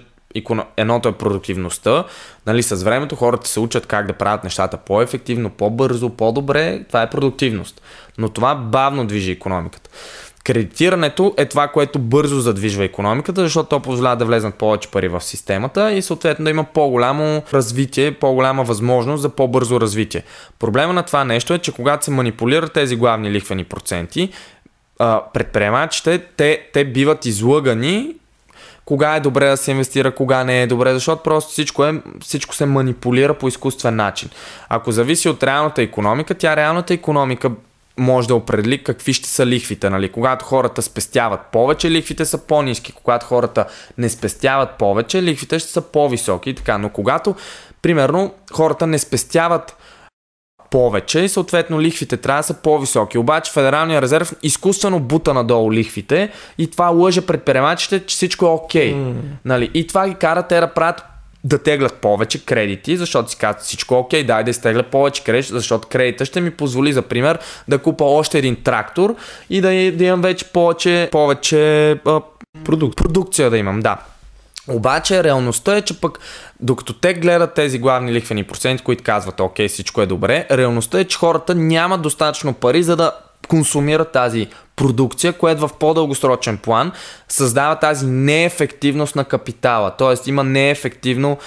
Едното 0.78 1.10
е 1.10 1.18
продуктивността. 1.18 2.04
Нали, 2.46 2.64
с 2.64 2.84
времето 2.84 3.16
хората 3.16 3.48
се 3.48 3.60
учат 3.60 3.86
как 3.86 4.08
да 4.08 4.14
правят 4.14 4.44
нещата 4.44 4.78
по-ефективно, 4.78 5.50
по-бързо, 5.50 6.10
по-добре. 6.10 6.84
Това 6.88 7.02
е 7.02 7.10
продуктивност. 7.10 7.82
Но 8.18 8.30
това 8.30 8.56
бавно 8.56 9.08
движи 9.08 9.32
економиката. 9.32 9.90
Кредитирането 10.44 11.34
е 11.38 11.46
това, 11.46 11.68
което 11.68 12.00
бързо 12.00 12.40
задвижва 12.40 12.84
економиката, 12.84 13.42
защото 13.42 13.70
то 13.70 13.80
позволява 13.80 14.16
да 14.16 14.26
влезнат 14.26 14.56
повече 14.56 14.92
пари 14.92 15.08
в 15.08 15.22
системата 15.22 15.92
и 15.92 16.02
съответно 16.02 16.44
да 16.44 16.50
има 16.52 16.64
по-голямо 16.64 17.44
развитие, 17.54 18.12
по-голяма 18.12 18.64
възможност 18.64 19.22
за 19.22 19.30
по-бързо 19.30 19.82
развитие. 19.82 20.24
Проблема 20.60 20.94
на 20.94 21.04
това 21.04 21.24
нещо 21.26 21.54
е, 21.54 21.60
че 21.60 21.72
когато 21.72 22.06
се 22.06 22.12
манипулират 22.12 22.74
тези 22.74 22.96
главни 22.96 23.32
лихвени 23.32 23.64
проценти, 23.64 24.30
предприемачите, 25.34 26.20
те, 26.38 26.62
те 26.74 26.86
биват 26.86 27.26
излъгани 27.26 28.16
кога 28.86 29.16
е 29.16 29.20
добре 29.20 29.48
да 29.50 29.58
се 29.58 29.72
инвестира, 29.72 30.16
кога 30.16 30.44
не 30.44 30.62
е 30.62 30.68
добре, 30.68 30.94
защото 30.94 31.24
просто 31.24 31.52
всичко, 31.52 31.86
е, 31.86 32.02
всичко 32.22 32.56
се 32.56 32.66
манипулира 32.66 33.34
по 33.34 33.48
изкуствен 33.48 33.96
начин. 33.96 34.30
Ако 34.70 34.92
зависи 34.92 35.30
от 35.30 35.44
реалната 35.44 35.82
економика, 35.82 36.34
тя 36.34 36.56
реалната 36.56 36.94
економика 36.94 37.52
може 37.98 38.28
да 38.28 38.36
определи 38.36 38.84
какви 38.84 39.14
ще 39.14 39.30
са 39.30 39.46
лихвите. 39.46 39.90
Нали? 39.90 40.12
Когато 40.12 40.46
хората 40.46 40.82
спестяват 40.82 41.40
повече, 41.52 41.92
лихвите 41.92 42.26
са 42.26 42.38
по-низки. 42.38 42.92
Когато 42.92 43.26
хората 43.26 43.66
не 43.98 44.10
спестяват 44.10 44.70
повече, 44.78 45.24
лихвите 45.24 45.60
ще 45.60 45.70
са 45.70 45.82
по-високи 45.82 46.50
и 46.50 46.56
така. 46.56 46.78
Но 46.78 46.90
когато, 46.90 47.36
примерно, 47.82 48.34
хората 48.54 48.88
не 48.88 49.00
спестяват 49.00 49.78
повече 50.72 51.20
и 51.20 51.30
съответно 51.30 51.82
лихвите 51.82 52.18
трябва 52.18 52.40
да 52.40 52.44
са 52.44 52.54
по-високи. 52.54 53.18
Обаче 53.18 53.52
Федералния 53.52 54.02
резерв 54.02 54.34
изкуствено 54.44 55.00
бута 55.00 55.34
надолу 55.34 55.72
лихвите 55.72 56.32
и 56.58 56.72
това 56.72 56.88
лъже 56.88 57.22
предприемачите, 57.22 58.06
че 58.06 58.16
всичко 58.16 58.46
е 58.46 58.50
окей. 58.50 58.94
Okay. 58.94 58.96
Mm. 58.96 59.16
Нали? 59.46 59.72
И 59.74 59.88
това 59.88 60.08
ги 60.08 60.16
кара 60.16 60.44
те 60.44 60.60
да 60.60 60.68
правят 60.74 61.04
да 61.44 61.58
теглят 61.58 61.94
повече 61.94 62.46
кредити, 62.46 62.98
защото 62.98 63.32
си 63.32 63.38
казват 63.38 63.64
всичко 63.64 63.96
окей, 63.96 64.24
дай 64.24 64.44
да 64.44 64.50
изтегля 64.50 64.84
повече 64.84 65.24
кредит, 65.24 65.46
защото 65.46 65.88
кредита 65.88 66.26
ще 66.26 66.42
ми 66.42 66.52
позволи, 66.52 66.94
за 66.94 67.02
пример, 67.02 67.40
да 67.68 67.78
купа 67.78 68.04
още 68.04 68.38
един 68.38 68.64
трактор 68.64 69.16
и 69.50 69.62
да, 69.62 69.68
да 69.98 70.04
имам 70.04 70.22
вече 70.22 70.46
повече, 70.46 71.10
повече 71.12 71.92
а, 71.92 72.22
Продукт. 72.66 72.98
продукция 72.98 73.50
да 73.50 73.58
имам, 73.58 73.80
да. 73.80 73.98
Обаче 74.68 75.24
реалността 75.24 75.76
е, 75.76 75.82
че 75.82 76.02
пък 76.02 76.20
докато 76.60 76.94
те 76.94 77.14
гледат 77.14 77.54
тези 77.54 77.80
главни 77.80 78.14
лихвени 78.14 78.44
проценти, 78.44 78.84
които 78.84 79.04
казват, 79.04 79.40
окей, 79.40 79.68
всичко 79.68 80.02
е 80.02 80.06
добре, 80.06 80.48
реалността 80.52 81.00
е, 81.00 81.06
че 81.06 81.18
хората 81.18 81.56
нямат 81.56 82.02
достатъчно 82.02 82.54
пари, 82.54 82.84
за 82.84 82.96
да 82.96 83.12
консумират 83.48 84.12
тази 84.12 84.48
продукция, 84.76 85.34
което 85.34 85.68
в 85.68 85.74
по-дългосрочен 85.80 86.58
план 86.58 86.92
създава 87.30 87.76
тази 87.76 88.06
неефективност 88.06 89.16
на 89.16 89.26
капитала. 89.26 89.92
Тоест 89.98 90.28
има 90.28 90.44
неефективно 90.44 91.38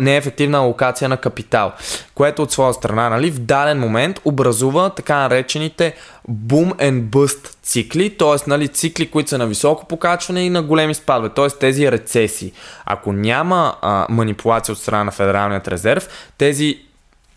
неефективна 0.00 0.58
алокация 0.58 1.08
на 1.08 1.16
капитал, 1.16 1.72
което 2.14 2.42
от 2.42 2.52
своя 2.52 2.74
страна 2.74 3.08
нали, 3.10 3.30
в 3.30 3.38
даден 3.38 3.80
момент 3.80 4.20
образува 4.24 4.90
така 4.90 5.16
наречените 5.16 5.94
boom 6.30 6.74
and 6.74 7.02
bust 7.02 7.56
цикли, 7.62 8.16
т.е. 8.16 8.50
Нали, 8.50 8.68
цикли, 8.68 9.10
които 9.10 9.30
са 9.30 9.38
на 9.38 9.46
високо 9.46 9.86
покачване 9.86 10.46
и 10.46 10.50
на 10.50 10.62
големи 10.62 10.94
спадове, 10.94 11.28
т.е. 11.28 11.48
тези 11.48 11.92
рецесии. 11.92 12.52
Ако 12.84 13.12
няма 13.12 13.76
а, 13.82 14.06
манипулация 14.10 14.72
от 14.72 14.78
страна 14.78 15.04
на 15.04 15.10
Федералният 15.10 15.68
резерв, 15.68 16.08
тези 16.38 16.78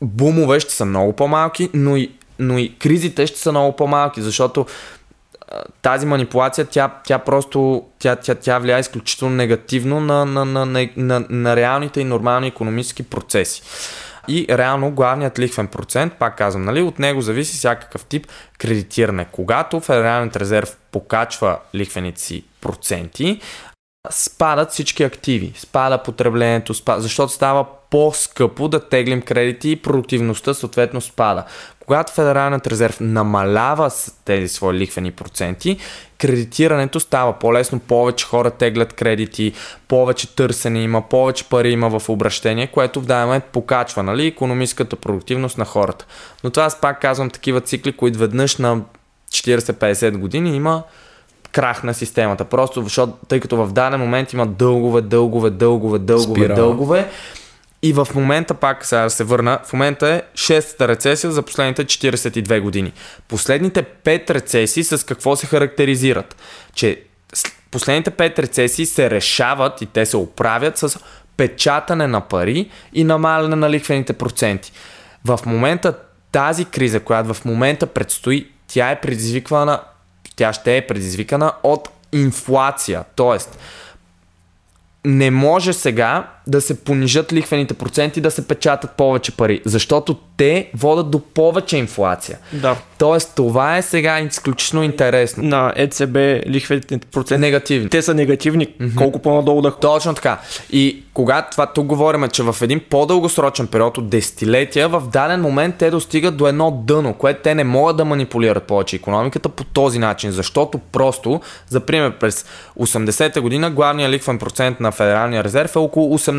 бумове 0.02 0.60
ще 0.60 0.74
са 0.74 0.86
много 0.86 1.14
по-малки, 1.14 1.70
но 1.74 1.98
и, 1.98 2.12
но 2.40 2.58
и 2.58 2.76
кризите 2.80 3.28
ще 3.28 3.40
са 3.40 3.52
много 3.52 3.76
по-малки, 3.76 4.22
защото 4.22 4.66
тази 5.82 6.06
манипулация, 6.06 6.66
тя, 6.66 6.90
тя 7.04 7.20
просто 7.20 7.86
тя, 8.00 8.16
тя, 8.16 8.36
тя 8.36 8.60
влияе 8.60 8.80
изключително 8.80 9.36
негативно 9.36 10.00
на, 10.00 10.26
на, 10.26 10.46
на, 10.46 10.66
на, 10.66 10.90
на, 10.98 11.26
на 11.30 11.56
реалните 11.56 12.02
и 12.02 12.04
нормални 12.04 12.48
економически 12.48 13.04
процеси. 13.04 13.62
И 14.28 14.46
реално 14.50 14.92
главният 14.92 15.40
лихвен 15.40 15.68
процент, 15.68 16.14
пак 16.14 16.38
казвам, 16.38 16.66
нали, 16.66 16.82
от 16.82 17.00
него 17.00 17.22
зависи 17.22 17.58
всякакъв 17.58 18.06
тип 18.06 18.28
кредитиране. 18.58 19.28
Когато 19.32 19.80
Федералният 19.80 20.36
резерв 20.36 20.78
покачва 20.92 21.60
лихвените 21.76 22.22
си 22.22 22.44
проценти, 22.62 23.40
спадат 24.10 24.72
всички 24.72 25.04
активи, 25.04 25.54
спада 25.58 26.04
потреблението, 26.04 26.74
спада, 26.74 27.02
защото 27.02 27.34
става 27.34 27.66
по-скъпо 27.90 28.68
да 28.68 28.90
теглим 28.90 29.22
кредити 29.22 29.72
и 29.72 29.76
продуктивността 29.76 30.54
съответно 30.54 31.02
спада. 31.02 31.44
Когато 31.80 32.14
Федералният 32.14 32.68
резерв 32.68 33.00
намалява 33.00 33.92
тези 34.26 34.48
свои 34.48 34.74
лихвени 34.74 35.12
проценти, 35.12 35.78
кредитирането 36.18 37.00
става 37.00 37.40
по-лесно, 37.40 37.80
повече 37.80 38.26
хора 38.26 38.52
теглят 38.52 38.94
кредити, 38.94 39.54
повече 39.88 40.36
търсене 40.36 40.84
има, 40.84 41.10
повече 41.10 41.44
пари 41.50 41.72
има 41.72 42.00
в 42.00 42.10
обращение, 42.10 42.68
което 42.68 43.02
в 43.02 43.06
даден 43.06 43.26
момент 43.26 43.44
покачва 43.44 44.04
нали, 44.04 44.28
економическата 44.28 44.96
продуктивност 44.96 45.58
на 45.58 45.66
хората. 45.66 46.06
Но 46.44 46.50
това 46.50 46.64
аз 46.64 46.82
пак 46.82 47.02
казвам 47.02 47.30
такива 47.30 47.62
цикли, 47.62 47.92
които 47.92 48.20
веднъж 48.20 48.58
на 48.58 48.82
40-50 49.32 50.18
години 50.18 50.56
има 50.56 50.84
крах 51.58 51.84
на 51.84 51.94
системата. 51.94 52.46
Просто 52.46 52.84
защото, 52.84 53.14
тъй 53.28 53.40
като 53.40 53.58
в 53.58 53.74
даден 53.74 54.00
момент 54.00 54.34
има 54.34 54.46
дългове, 54.46 55.02
дългове, 55.02 55.50
дългове, 55.50 56.00
дългове, 56.00 56.40
Спирал. 56.40 56.56
дългове. 56.56 57.10
И 57.82 57.94
в 57.94 58.08
момента, 58.16 58.54
пак 58.54 58.86
сега 58.86 59.02
да 59.02 59.10
се 59.10 59.24
върна, 59.24 59.60
в 59.66 59.74
момента 59.74 60.08
е 60.08 60.22
шестата 60.36 60.88
рецесия 60.88 61.32
за 61.32 61.42
последните 61.42 61.86
42 61.86 62.60
години. 62.60 62.94
Последните 63.28 63.84
5 63.84 64.30
рецесии 64.30 64.84
с 64.84 65.06
какво 65.06 65.36
се 65.36 65.48
характеризират? 65.48 66.36
Че 66.74 67.02
последните 67.72 68.12
5 68.12 68.40
рецесии 68.40 68.86
се 68.86 69.10
решават 69.10 69.82
и 69.82 69.86
те 69.86 70.06
се 70.06 70.18
оправят 70.18 70.78
с 70.78 71.00
печатане 71.38 72.08
на 72.08 72.22
пари 72.22 72.70
и 72.94 73.04
намаляне 73.04 73.56
на 73.56 73.70
лихвените 73.70 74.14
проценти. 74.14 74.72
В 75.26 75.40
момента 75.46 75.94
тази 76.32 76.66
криза, 76.66 77.00
която 77.00 77.34
в 77.34 77.46
момента 77.46 77.88
предстои, 77.88 78.48
тя 78.68 78.92
е 78.92 79.02
предизвиквана 79.02 79.80
тя 80.38 80.54
ще 80.54 80.78
е 80.78 80.88
предизвикана 80.88 81.54
от 81.64 81.90
инфлация. 82.12 83.04
Тоест, 83.16 83.60
не 85.06 85.32
може 85.32 85.74
сега 85.74 86.30
да 86.48 86.62
се 86.62 86.84
понижат 86.84 87.34
лихвените 87.34 87.74
проценти 87.74 88.22
да 88.22 88.32
се 88.32 88.48
печатат 88.48 88.92
повече 88.92 89.32
пари, 89.32 89.62
защото 89.66 90.16
те 90.38 90.70
водат 90.76 91.12
до 91.12 91.20
повече 91.20 91.78
инфлация. 91.78 92.38
Да. 92.54 92.76
Тоест, 92.98 93.34
това 93.36 93.78
е 93.78 93.82
сега 93.82 94.20
изключително 94.20 94.86
интересно. 94.86 95.44
На 95.44 95.74
ЕЦБ 95.76 96.16
лихвените 96.48 96.98
проценти. 96.98 97.42
Негативни. 97.42 97.90
Те 97.90 98.02
са 98.02 98.14
негативни. 98.14 98.68
Mm-hmm. 98.68 98.96
Колко 98.96 99.20
по-надолу 99.20 99.62
да. 99.62 99.76
Точно 99.76 100.14
така. 100.14 100.40
И 100.72 101.04
когато 101.14 101.52
това 101.52 101.66
тук 101.66 101.86
говорим, 101.86 102.28
че 102.30 102.44
в 102.44 102.56
един 102.62 102.82
по-дългосрочен 102.90 103.68
период 103.68 103.98
от 103.98 104.10
десетилетия, 104.10 104.90
в 104.90 105.04
даден 105.14 105.42
момент 105.42 105.76
те 105.80 105.90
достигат 105.90 106.38
до 106.38 106.48
едно 106.48 106.72
дъно, 106.72 107.14
което 107.14 107.40
те 107.44 107.56
не 107.56 107.64
могат 107.64 107.98
да 107.98 108.06
манипулират 108.06 108.64
повече 108.64 108.96
економиката 108.96 109.50
по 109.50 109.64
този 109.64 110.00
начин, 110.00 110.32
защото 110.32 110.78
просто, 110.78 111.42
за 111.70 111.80
пример, 111.80 112.12
през 112.20 112.46
80-та 112.80 113.42
година 113.42 113.72
главният 113.72 114.12
лихвен 114.12 114.40
процент 114.40 114.80
на 114.80 114.92
Федералния 114.92 115.44
резерв 115.44 115.76
е 115.76 115.80
около 115.80 116.18
18%. 116.18 116.37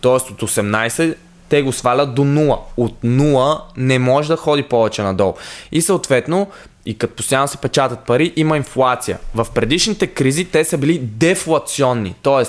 Тоест 0.00 0.30
от 0.30 0.42
18 0.42 1.16
те 1.48 1.62
го 1.62 1.72
свалят 1.72 2.14
до 2.14 2.22
0. 2.22 2.58
От 2.76 3.02
0 3.04 3.60
не 3.76 3.98
може 3.98 4.28
да 4.28 4.36
ходи 4.36 4.62
повече 4.62 5.02
надолу. 5.02 5.34
И 5.72 5.82
съответно, 5.82 6.46
и 6.86 6.98
като 6.98 7.14
постоянно 7.14 7.48
се 7.48 7.56
печатат 7.56 8.00
пари, 8.00 8.32
има 8.36 8.56
инфлация. 8.56 9.18
В 9.34 9.46
предишните 9.54 10.06
кризи 10.06 10.44
те 10.44 10.64
са 10.64 10.78
били 10.78 10.98
дефлационни, 10.98 12.14
т.е. 12.22 12.44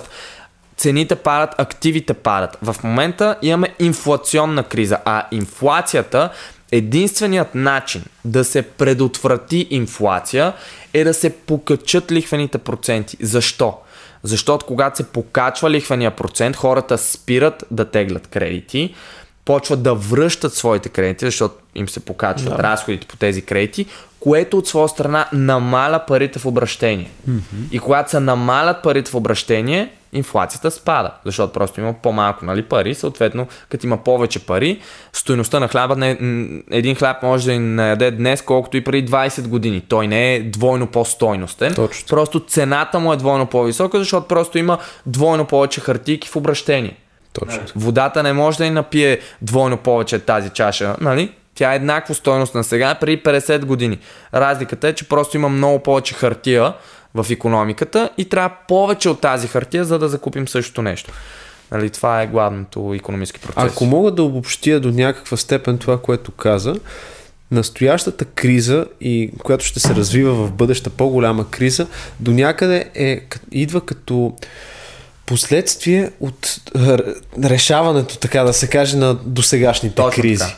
цените 0.78 1.16
падат, 1.16 1.56
активите 1.58 2.14
падат. 2.14 2.58
В 2.62 2.76
момента 2.84 3.36
имаме 3.42 3.74
инфлационна 3.80 4.64
криза, 4.64 4.98
а 5.06 5.26
инфлацията 5.32 6.30
единственият 6.72 7.56
начин 7.56 8.04
да 8.26 8.44
се 8.44 8.62
предотврати 8.62 9.68
инфлация 9.70 10.54
е 10.94 11.04
да 11.04 11.14
се 11.14 11.30
покачат 11.30 12.12
лихвените 12.12 12.58
проценти. 12.58 13.18
Защо? 13.22 13.74
Защото 14.24 14.66
когато 14.66 14.98
се 14.98 15.04
покачва 15.04 15.72
лихвения 15.72 16.12
процент, 16.12 16.56
хората 16.56 16.98
спират 16.98 17.66
да 17.72 17.86
теглят 17.86 18.28
кредити, 18.28 18.96
почват 19.46 19.84
да 19.84 19.94
връщат 19.94 20.54
своите 20.54 20.90
кредити, 20.90 21.26
защото 21.26 21.56
им 21.76 21.90
се 21.90 22.00
покачват 22.00 22.58
да. 22.58 22.64
разходите 22.64 23.08
по 23.08 23.18
тези 23.18 23.42
кредити, 23.42 23.86
което 24.20 24.58
от 24.58 24.68
своя 24.68 24.90
страна 24.90 25.30
намаля 25.34 26.00
парите 26.08 26.40
в 26.40 26.46
обращение. 26.46 27.12
Mm-hmm. 27.30 27.72
И 27.72 27.80
когато 27.80 28.12
се 28.12 28.20
намалят 28.20 28.84
парите 28.84 29.12
в 29.12 29.16
обращение, 29.16 29.97
инфлацията 30.14 30.72
спада, 30.72 31.12
защото 31.26 31.54
просто 31.54 31.82
има 31.82 31.94
по-малко 31.94 32.46
нали, 32.46 32.64
пари, 32.64 32.96
съответно, 32.96 33.48
като 33.70 33.88
има 33.88 33.98
повече 33.98 34.46
пари, 34.46 34.82
стоеността 35.14 35.60
на 35.60 35.68
хляба, 35.68 35.96
не, 35.96 36.18
един 36.72 36.96
хляб 36.96 37.24
може 37.24 37.46
да 37.46 37.52
ни 37.52 37.60
наяде 37.60 38.12
днес, 38.12 38.42
колкото 38.42 38.78
и 38.78 38.84
преди 38.84 39.12
20 39.12 39.48
години. 39.48 39.82
Той 39.90 40.08
не 40.08 40.36
е 40.36 40.44
двойно 40.44 40.88
по-стойностен, 40.88 41.74
Точно. 41.74 42.08
просто 42.10 42.40
цената 42.40 43.00
му 43.00 43.14
е 43.14 43.18
двойно 43.18 43.46
по-висока, 43.46 44.00
защото 44.00 44.28
просто 44.28 44.58
има 44.58 44.78
двойно 45.06 45.46
повече 45.46 45.82
хартийки 45.82 46.30
в 46.30 46.36
обращение. 46.36 46.98
Точно. 47.34 47.62
Водата 47.76 48.24
не 48.24 48.34
може 48.34 48.58
да 48.58 48.64
ни 48.64 48.70
напие 48.70 49.20
двойно 49.42 49.78
повече 49.78 50.20
тази 50.20 50.50
чаша, 50.50 50.96
нали? 51.02 51.32
Тя 51.56 51.74
е 51.74 51.76
еднакво 51.76 52.14
стойност 52.14 52.56
на 52.56 52.64
сега 52.64 52.96
преди 52.96 53.24
50 53.24 53.66
години. 53.66 54.00
Разликата 54.34 54.88
е, 54.88 54.94
че 54.94 55.10
просто 55.10 55.38
има 55.38 55.50
много 55.50 55.80
повече 55.80 56.14
хартия 56.14 56.74
в 57.14 57.26
економиката 57.30 58.10
и 58.18 58.26
трябва 58.26 58.56
повече 58.68 59.10
от 59.10 59.22
тази 59.22 59.48
хартия, 59.48 59.86
за 59.86 60.00
да 60.00 60.10
закупим 60.10 60.48
същото 60.48 60.82
нещо. 60.82 61.12
Нали, 61.72 61.90
това 61.90 62.22
е 62.22 62.28
главното 62.28 62.94
економически 62.94 63.40
процес. 63.40 63.64
Ако 63.72 63.86
мога 63.86 64.12
да 64.12 64.24
обобщия 64.24 64.80
до 64.80 64.92
някаква 64.92 65.38
степен 65.38 65.78
това, 65.78 66.02
което 66.02 66.32
каза, 66.32 66.76
настоящата 67.52 68.26
криза 68.26 68.86
и 69.02 69.32
която 69.44 69.66
ще 69.66 69.80
се 69.80 69.96
развива 69.96 70.34
в 70.34 70.52
бъдеща 70.52 70.90
по-голяма 70.90 71.50
криза, 71.50 71.88
до 72.20 72.32
някъде 72.32 72.90
е, 72.96 73.22
идва 73.52 73.82
като 73.82 74.34
последствие 75.26 76.12
от 76.20 76.62
решаването, 77.44 78.18
така 78.18 78.44
да 78.44 78.54
се 78.54 78.68
каже, 78.68 78.98
на 78.98 79.14
досегашните 79.14 79.96
Точно 79.96 80.22
кризи. 80.22 80.44
Така. 80.44 80.56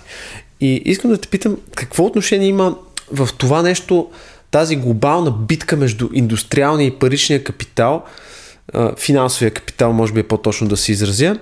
И 0.61 0.81
искам 0.85 1.11
да 1.11 1.17
те 1.17 1.27
питам, 1.27 1.57
какво 1.75 2.05
отношение 2.05 2.47
има 2.47 2.75
в 3.11 3.29
това 3.37 3.61
нещо 3.61 4.11
тази 4.51 4.75
глобална 4.75 5.31
битка 5.31 5.77
между 5.77 6.09
индустриалния 6.13 6.87
и 6.87 6.99
паричния 6.99 7.43
капитал, 7.43 8.03
финансовия 8.97 9.51
капитал, 9.51 9.93
може 9.93 10.13
би 10.13 10.19
е 10.19 10.27
по-точно 10.27 10.67
да 10.67 10.77
се 10.77 10.91
изразя, 10.91 11.37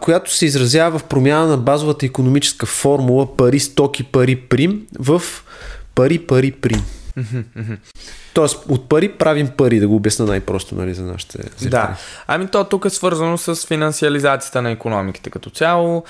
която 0.00 0.34
се 0.34 0.46
изразява 0.46 0.98
в 0.98 1.04
промяна 1.04 1.46
на 1.46 1.56
базовата 1.56 2.06
економическа 2.06 2.66
формула 2.66 3.36
пари, 3.36 3.60
стоки, 3.60 4.04
пари, 4.04 4.36
прим 4.36 4.86
в 4.98 5.22
пари, 5.94 6.18
пари, 6.18 6.52
прим. 6.52 6.84
Тоест, 8.34 8.64
от 8.68 8.88
пари 8.88 9.12
правим 9.12 9.48
пари, 9.48 9.80
да 9.80 9.88
го 9.88 9.96
обясна 9.96 10.26
най-просто 10.26 10.74
нали, 10.74 10.94
за 10.94 11.02
нашите 11.02 11.38
зрители. 11.42 11.70
Да. 11.70 11.96
Ами 12.26 12.46
то 12.46 12.64
тук 12.64 12.84
е 12.84 12.90
свързано 12.90 13.38
с 13.38 13.66
финансиализацията 13.66 14.62
на 14.62 14.70
економиките 14.70 15.30
като 15.30 15.50
цяло. 15.50 16.04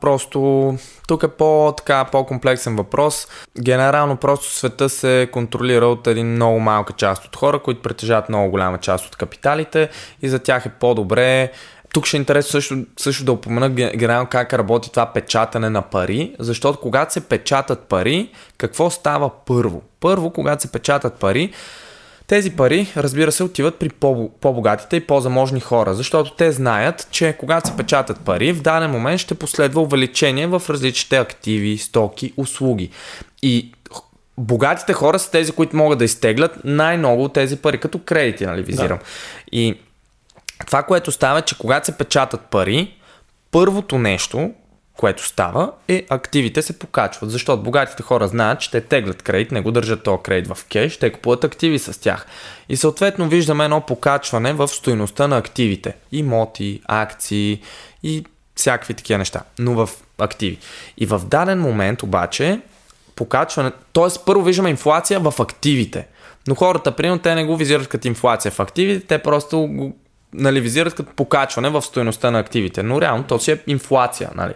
Просто 0.00 0.74
тук 1.08 1.22
е 1.22 1.28
по, 1.28 1.74
така, 1.76 2.04
по-комплексен 2.04 2.76
въпрос. 2.76 3.28
Генерално 3.60 4.16
просто 4.16 4.50
света 4.50 4.88
се 4.88 5.28
контролира 5.32 5.86
от 5.86 6.06
един 6.06 6.26
много 6.26 6.60
малка 6.60 6.92
част 6.92 7.24
от 7.24 7.36
хора, 7.36 7.58
които 7.58 7.82
притежават 7.82 8.28
много 8.28 8.50
голяма 8.50 8.78
част 8.78 9.06
от 9.06 9.16
капиталите 9.16 9.88
и 10.22 10.28
за 10.28 10.38
тях 10.38 10.66
е 10.66 10.72
по-добре 10.80 11.52
тук 11.96 12.06
ще 12.06 12.16
е 12.16 12.18
интересно 12.18 12.50
също, 12.50 12.78
също 12.98 13.24
да 13.24 13.32
упомена 13.32 13.70
генерално 13.70 14.26
как 14.26 14.52
работи 14.52 14.90
това 14.90 15.12
печатане 15.12 15.70
на 15.70 15.82
пари, 15.82 16.34
защото 16.38 16.80
когато 16.80 17.12
се 17.12 17.28
печатат 17.28 17.80
пари, 17.80 18.30
какво 18.58 18.90
става 18.90 19.30
първо? 19.46 19.82
Първо, 20.00 20.30
когато 20.30 20.62
се 20.62 20.72
печатат 20.72 21.14
пари, 21.14 21.52
тези 22.26 22.50
пари, 22.50 22.92
разбира 22.96 23.32
се, 23.32 23.44
отиват 23.44 23.78
при 23.78 23.88
по-богатите 24.40 24.96
и 24.96 25.06
по-заможни 25.06 25.60
хора, 25.60 25.94
защото 25.94 26.30
те 26.30 26.52
знаят, 26.52 27.08
че 27.10 27.36
когато 27.38 27.68
се 27.68 27.76
печатат 27.76 28.20
пари, 28.20 28.52
в 28.52 28.62
даден 28.62 28.90
момент 28.90 29.20
ще 29.20 29.34
последва 29.34 29.82
увеличение 29.82 30.46
в 30.46 30.62
различните 30.68 31.16
активи, 31.16 31.78
стоки, 31.78 32.32
услуги. 32.36 32.90
И 33.42 33.72
богатите 34.38 34.92
хора 34.92 35.18
са 35.18 35.30
тези, 35.30 35.52
които 35.52 35.76
могат 35.76 35.98
да 35.98 36.04
изтеглят 36.04 36.64
най-много 36.64 37.24
от 37.24 37.32
тези 37.32 37.56
пари, 37.56 37.78
като 37.78 37.98
кредити, 37.98 38.46
нали, 38.46 38.62
визирам. 38.62 38.98
Да. 38.98 39.04
И 39.52 39.78
това, 40.66 40.82
което 40.82 41.12
става, 41.12 41.38
е, 41.38 41.42
че 41.42 41.58
когато 41.58 41.86
се 41.86 41.98
печатат 41.98 42.40
пари, 42.40 42.94
първото 43.50 43.98
нещо, 43.98 44.50
което 44.96 45.26
става, 45.26 45.72
е 45.88 46.06
активите 46.10 46.62
се 46.62 46.78
покачват. 46.78 47.30
Защото 47.30 47.62
богатите 47.62 48.02
хора 48.02 48.28
знаят, 48.28 48.60
че 48.60 48.70
те 48.70 48.80
теглят 48.80 49.22
кредит, 49.22 49.52
не 49.52 49.60
го 49.60 49.72
държат 49.72 50.02
този 50.02 50.22
кредит 50.22 50.52
в 50.54 50.64
кеш, 50.64 50.96
те 50.96 51.12
купуват 51.12 51.44
активи 51.44 51.78
с 51.78 52.00
тях. 52.00 52.26
И 52.68 52.76
съответно 52.76 53.28
виждаме 53.28 53.64
едно 53.64 53.80
покачване 53.80 54.52
в 54.52 54.68
стоеността 54.68 55.28
на 55.28 55.36
активите. 55.36 55.94
Имоти, 56.12 56.80
акции 56.86 57.62
и 58.02 58.24
всякакви 58.54 58.94
такива 58.94 59.18
неща, 59.18 59.42
но 59.58 59.86
в 59.86 59.90
активи. 60.18 60.58
И 60.98 61.06
в 61.06 61.20
даден 61.24 61.60
момент 61.60 62.02
обаче 62.02 62.60
покачване, 63.16 63.72
т.е. 63.92 64.24
първо 64.26 64.42
виждаме 64.42 64.70
инфлация 64.70 65.20
в 65.20 65.34
активите. 65.40 66.06
Но 66.48 66.54
хората, 66.54 66.96
примерно, 66.96 67.18
те 67.18 67.34
не 67.34 67.44
го 67.44 67.56
визират 67.56 67.88
като 67.88 68.08
инфлация 68.08 68.52
в 68.52 68.60
активите, 68.60 69.06
те 69.06 69.18
просто 69.18 69.58
го 69.58 69.96
нали, 70.36 70.60
визират 70.60 70.94
като 70.94 71.12
покачване 71.12 71.70
в 71.70 71.82
стоеността 71.82 72.30
на 72.30 72.38
активите. 72.38 72.82
Но 72.82 73.00
реално 73.00 73.24
то 73.24 73.38
си 73.38 73.50
е 73.50 73.58
инфлация. 73.66 74.30
Нали. 74.34 74.52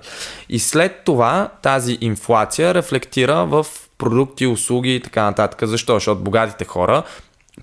И 0.49 0.59
след 0.59 1.05
това 1.05 1.49
тази 1.63 1.99
инфлация 2.01 2.75
рефлектира 2.75 3.47
в 3.47 3.67
продукти, 3.99 4.47
услуги 4.47 4.95
и 4.95 5.01
така 5.01 5.23
нататък. 5.23 5.69
Защо? 5.69 5.95
Защото 5.95 6.21
богатите 6.21 6.65
хора 6.65 7.03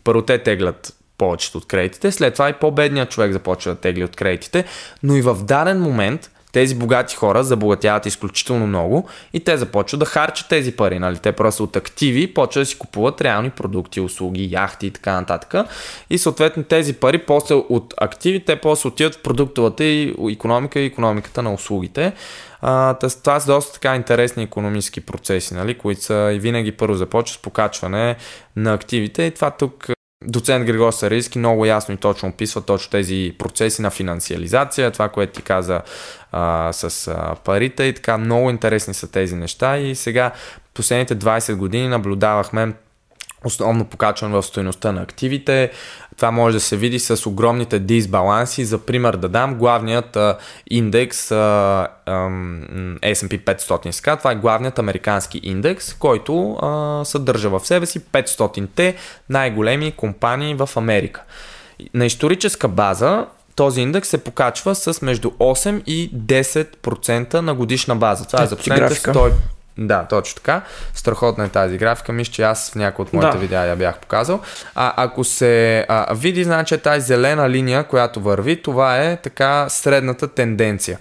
първо 0.04 0.22
те 0.22 0.38
теглят 0.38 0.94
повечето 1.18 1.58
от 1.58 1.68
кредитите, 1.68 2.12
след 2.12 2.34
това 2.34 2.50
и 2.50 2.54
по-бедният 2.54 3.10
човек 3.10 3.32
започва 3.32 3.74
да 3.74 3.80
тегли 3.80 4.04
от 4.04 4.16
кредитите, 4.16 4.66
но 5.04 5.16
и 5.16 5.22
в 5.22 5.38
даден 5.44 5.82
момент 5.82 6.32
тези 6.58 6.76
богати 6.76 7.16
хора 7.16 7.44
забогатяват 7.44 8.06
изключително 8.06 8.68
много 8.68 9.10
и 9.34 9.40
те 9.40 9.58
започват 9.58 10.00
да 10.00 10.06
харчат 10.06 10.48
тези 10.50 10.72
пари. 10.72 11.00
Нали? 11.00 11.18
Те 11.18 11.32
просто 11.32 11.64
от 11.64 11.76
активи 11.76 12.34
почват 12.34 12.62
да 12.62 12.66
си 12.66 12.78
купуват 12.78 13.22
реални 13.22 13.50
продукти, 13.50 14.02
услуги, 14.02 14.50
яхти 14.52 14.88
и 14.88 14.92
така 14.92 15.14
нататък. 15.14 15.68
И 16.10 16.18
съответно 16.18 16.64
тези 16.64 16.94
пари 16.94 17.18
после 17.18 17.56
от 17.56 17.94
активи, 17.98 18.46
те 18.46 18.56
после 18.56 18.88
отиват 18.88 19.16
в 19.16 19.22
продуктовата 19.22 19.84
и 19.84 20.16
економика 20.32 20.80
и 20.80 20.86
економиката 20.86 21.42
на 21.42 21.54
услугите. 21.54 22.14
А, 22.62 22.94
това 22.94 23.40
са 23.40 23.54
доста 23.54 23.74
така 23.74 23.96
интересни 23.96 24.44
економически 24.44 25.02
процеси, 25.02 25.54
нали, 25.54 25.78
които 25.78 26.02
са 26.02 26.32
и 26.34 26.40
винаги 26.40 26.72
първо 26.72 26.96
започват 26.96 27.40
с 27.40 27.42
покачване 27.42 28.16
на 28.56 28.74
активите 28.74 29.24
и 29.24 29.32
това 29.32 29.52
тук 29.52 29.97
Доцент 30.30 30.66
Григор 30.66 30.92
Сарийски 30.92 31.40
много 31.40 31.66
ясно 31.66 31.94
и 31.94 31.98
точно 31.98 32.30
описва 32.30 32.62
точно 32.62 32.92
тези 32.92 33.36
процеси 33.38 33.82
на 33.82 33.90
финансиализация, 33.90 34.92
това, 34.92 35.10
което 35.10 35.34
ти 35.34 35.42
каза 35.42 35.82
а, 36.32 36.74
с 36.74 37.08
а, 37.08 37.36
парите 37.44 37.84
и 37.84 37.94
така. 37.94 38.18
Много 38.18 38.50
интересни 38.50 38.94
са 38.94 39.12
тези 39.12 39.36
неща 39.36 39.78
и 39.78 39.96
сега 39.96 40.32
последните 40.74 41.16
20 41.16 41.56
години 41.56 41.88
наблюдавахме 41.88 42.74
основно 43.44 43.86
покачване 43.86 44.34
в 44.36 44.44
стоеността 44.44 44.92
на 44.92 45.02
активите. 45.02 45.72
Това 46.18 46.32
може 46.32 46.58
да 46.58 46.60
се 46.60 46.78
види 46.78 47.00
с 47.00 47.30
огромните 47.30 47.80
дисбаланси. 47.80 48.66
За 48.66 48.78
пример 48.78 49.16
да 49.16 49.30
дам, 49.30 49.56
главният 49.56 50.16
а, 50.16 50.38
индекс 50.70 51.32
а, 51.32 51.36
а, 52.06 52.12
S&P 53.02 53.44
500 53.44 53.92
ска, 53.92 54.16
това 54.18 54.32
е 54.32 54.36
главният 54.36 54.80
американски 54.80 55.40
индекс, 55.44 55.94
който 55.94 56.54
а, 56.54 57.06
съдържа 57.06 57.50
в 57.50 57.60
себе 57.68 57.86
си 57.86 58.00
500-те 58.00 58.96
най-големи 59.30 59.92
компании 59.92 60.56
в 60.56 60.70
Америка. 60.76 61.24
На 61.94 62.06
историческа 62.06 62.68
база 62.68 63.26
този 63.56 63.82
индекс 63.82 64.10
се 64.10 64.18
покачва 64.18 64.76
с 64.76 65.02
между 65.02 65.30
8 65.30 65.84
и 65.84 66.12
10% 66.12 67.34
на 67.34 67.54
годишна 67.54 67.96
база. 67.96 68.26
Това 68.26 68.44
е 68.44 68.48
за 68.48 68.56
последните 68.56 68.96
100, 68.96 69.32
да, 69.78 70.06
точно 70.10 70.36
така. 70.36 70.62
Страхотна 70.94 71.46
е 71.46 71.50
тази 71.50 71.78
графика. 71.78 72.14
Мисля, 72.14 72.34
че 72.34 72.44
аз 72.44 72.72
в 72.72 72.76
някои 72.76 73.04
от 73.04 73.14
моите 73.14 73.32
да. 73.32 73.38
видеа 73.38 73.66
я 73.66 73.76
бях 73.76 73.98
показал. 74.00 74.40
А, 74.76 74.94
ако 75.04 75.24
се 75.24 75.86
а, 75.90 76.14
види, 76.14 76.44
значи 76.44 76.78
тази 76.78 77.06
зелена 77.06 77.50
линия, 77.50 77.84
която 77.84 78.22
върви, 78.22 78.62
това 78.62 79.04
е 79.04 79.18
така 79.18 79.70
средната 79.70 80.28
тенденция. 80.28 81.00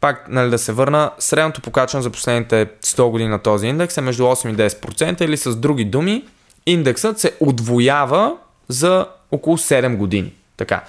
Пак 0.00 0.28
нали, 0.28 0.50
да 0.50 0.58
се 0.58 0.72
върна, 0.72 1.10
средното 1.18 1.60
покачване 1.60 2.02
за 2.02 2.10
последните 2.10 2.66
100 2.82 3.10
години 3.10 3.30
на 3.30 3.38
този 3.38 3.66
индекс 3.66 3.96
е 3.96 4.00
между 4.00 4.22
8 4.22 4.50
и 4.50 4.56
10% 4.70 5.22
или 5.22 5.36
с 5.36 5.56
други 5.56 5.84
думи, 5.84 6.24
индексът 6.66 7.20
се 7.20 7.32
отвоява 7.40 8.32
за 8.68 9.06
около 9.32 9.58
7 9.58 9.96
години. 9.96 10.32
Така. 10.56 10.84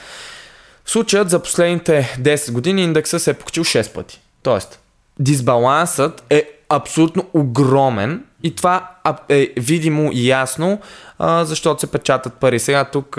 В 0.85 0.91
случаят 0.91 1.29
за 1.29 1.39
последните 1.41 2.15
10 2.19 2.51
години 2.51 2.83
индекса 2.83 3.19
се 3.19 3.29
е 3.29 3.33
покачил 3.33 3.63
6 3.63 3.93
пъти. 3.93 4.21
Тоест, 4.43 4.79
дисбалансът 5.19 6.23
е 6.29 6.56
абсолютно 6.69 7.25
огромен 7.33 8.23
и 8.43 8.55
това 8.55 8.89
е 9.29 9.53
видимо 9.57 10.09
и 10.13 10.27
ясно, 10.27 10.79
а, 11.19 11.45
защото 11.45 11.81
се 11.81 11.91
печатат 11.91 12.33
пари. 12.33 12.59
Сега 12.59 12.83
тук 12.85 13.17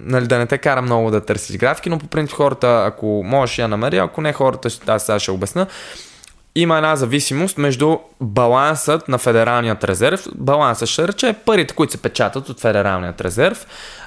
нали, 0.00 0.26
да 0.26 0.38
не 0.38 0.46
те 0.46 0.58
кара 0.58 0.82
много 0.82 1.10
да 1.10 1.24
търсиш 1.24 1.56
графики, 1.56 1.90
но 1.90 1.98
по 1.98 2.06
принцип 2.06 2.36
хората, 2.36 2.84
ако 2.86 3.22
можеш 3.24 3.58
я 3.58 3.68
намери, 3.68 3.98
ако 3.98 4.20
не 4.20 4.32
хората, 4.32 4.68
аз 4.86 5.06
сега 5.06 5.18
ще 5.18 5.30
обясна, 5.30 5.66
има 6.54 6.76
една 6.76 6.96
зависимост 6.96 7.58
между 7.58 7.98
балансът 8.20 9.08
на 9.08 9.18
Федералният 9.18 9.84
резерв. 9.84 10.26
Балансът 10.34 10.88
ще 10.88 11.08
рече 11.08 11.32
парите, 11.44 11.74
които 11.74 11.92
се 11.92 12.02
печатат 12.02 12.48
от 12.48 12.60
Федералният 12.60 13.20
резерв. 13.20 13.66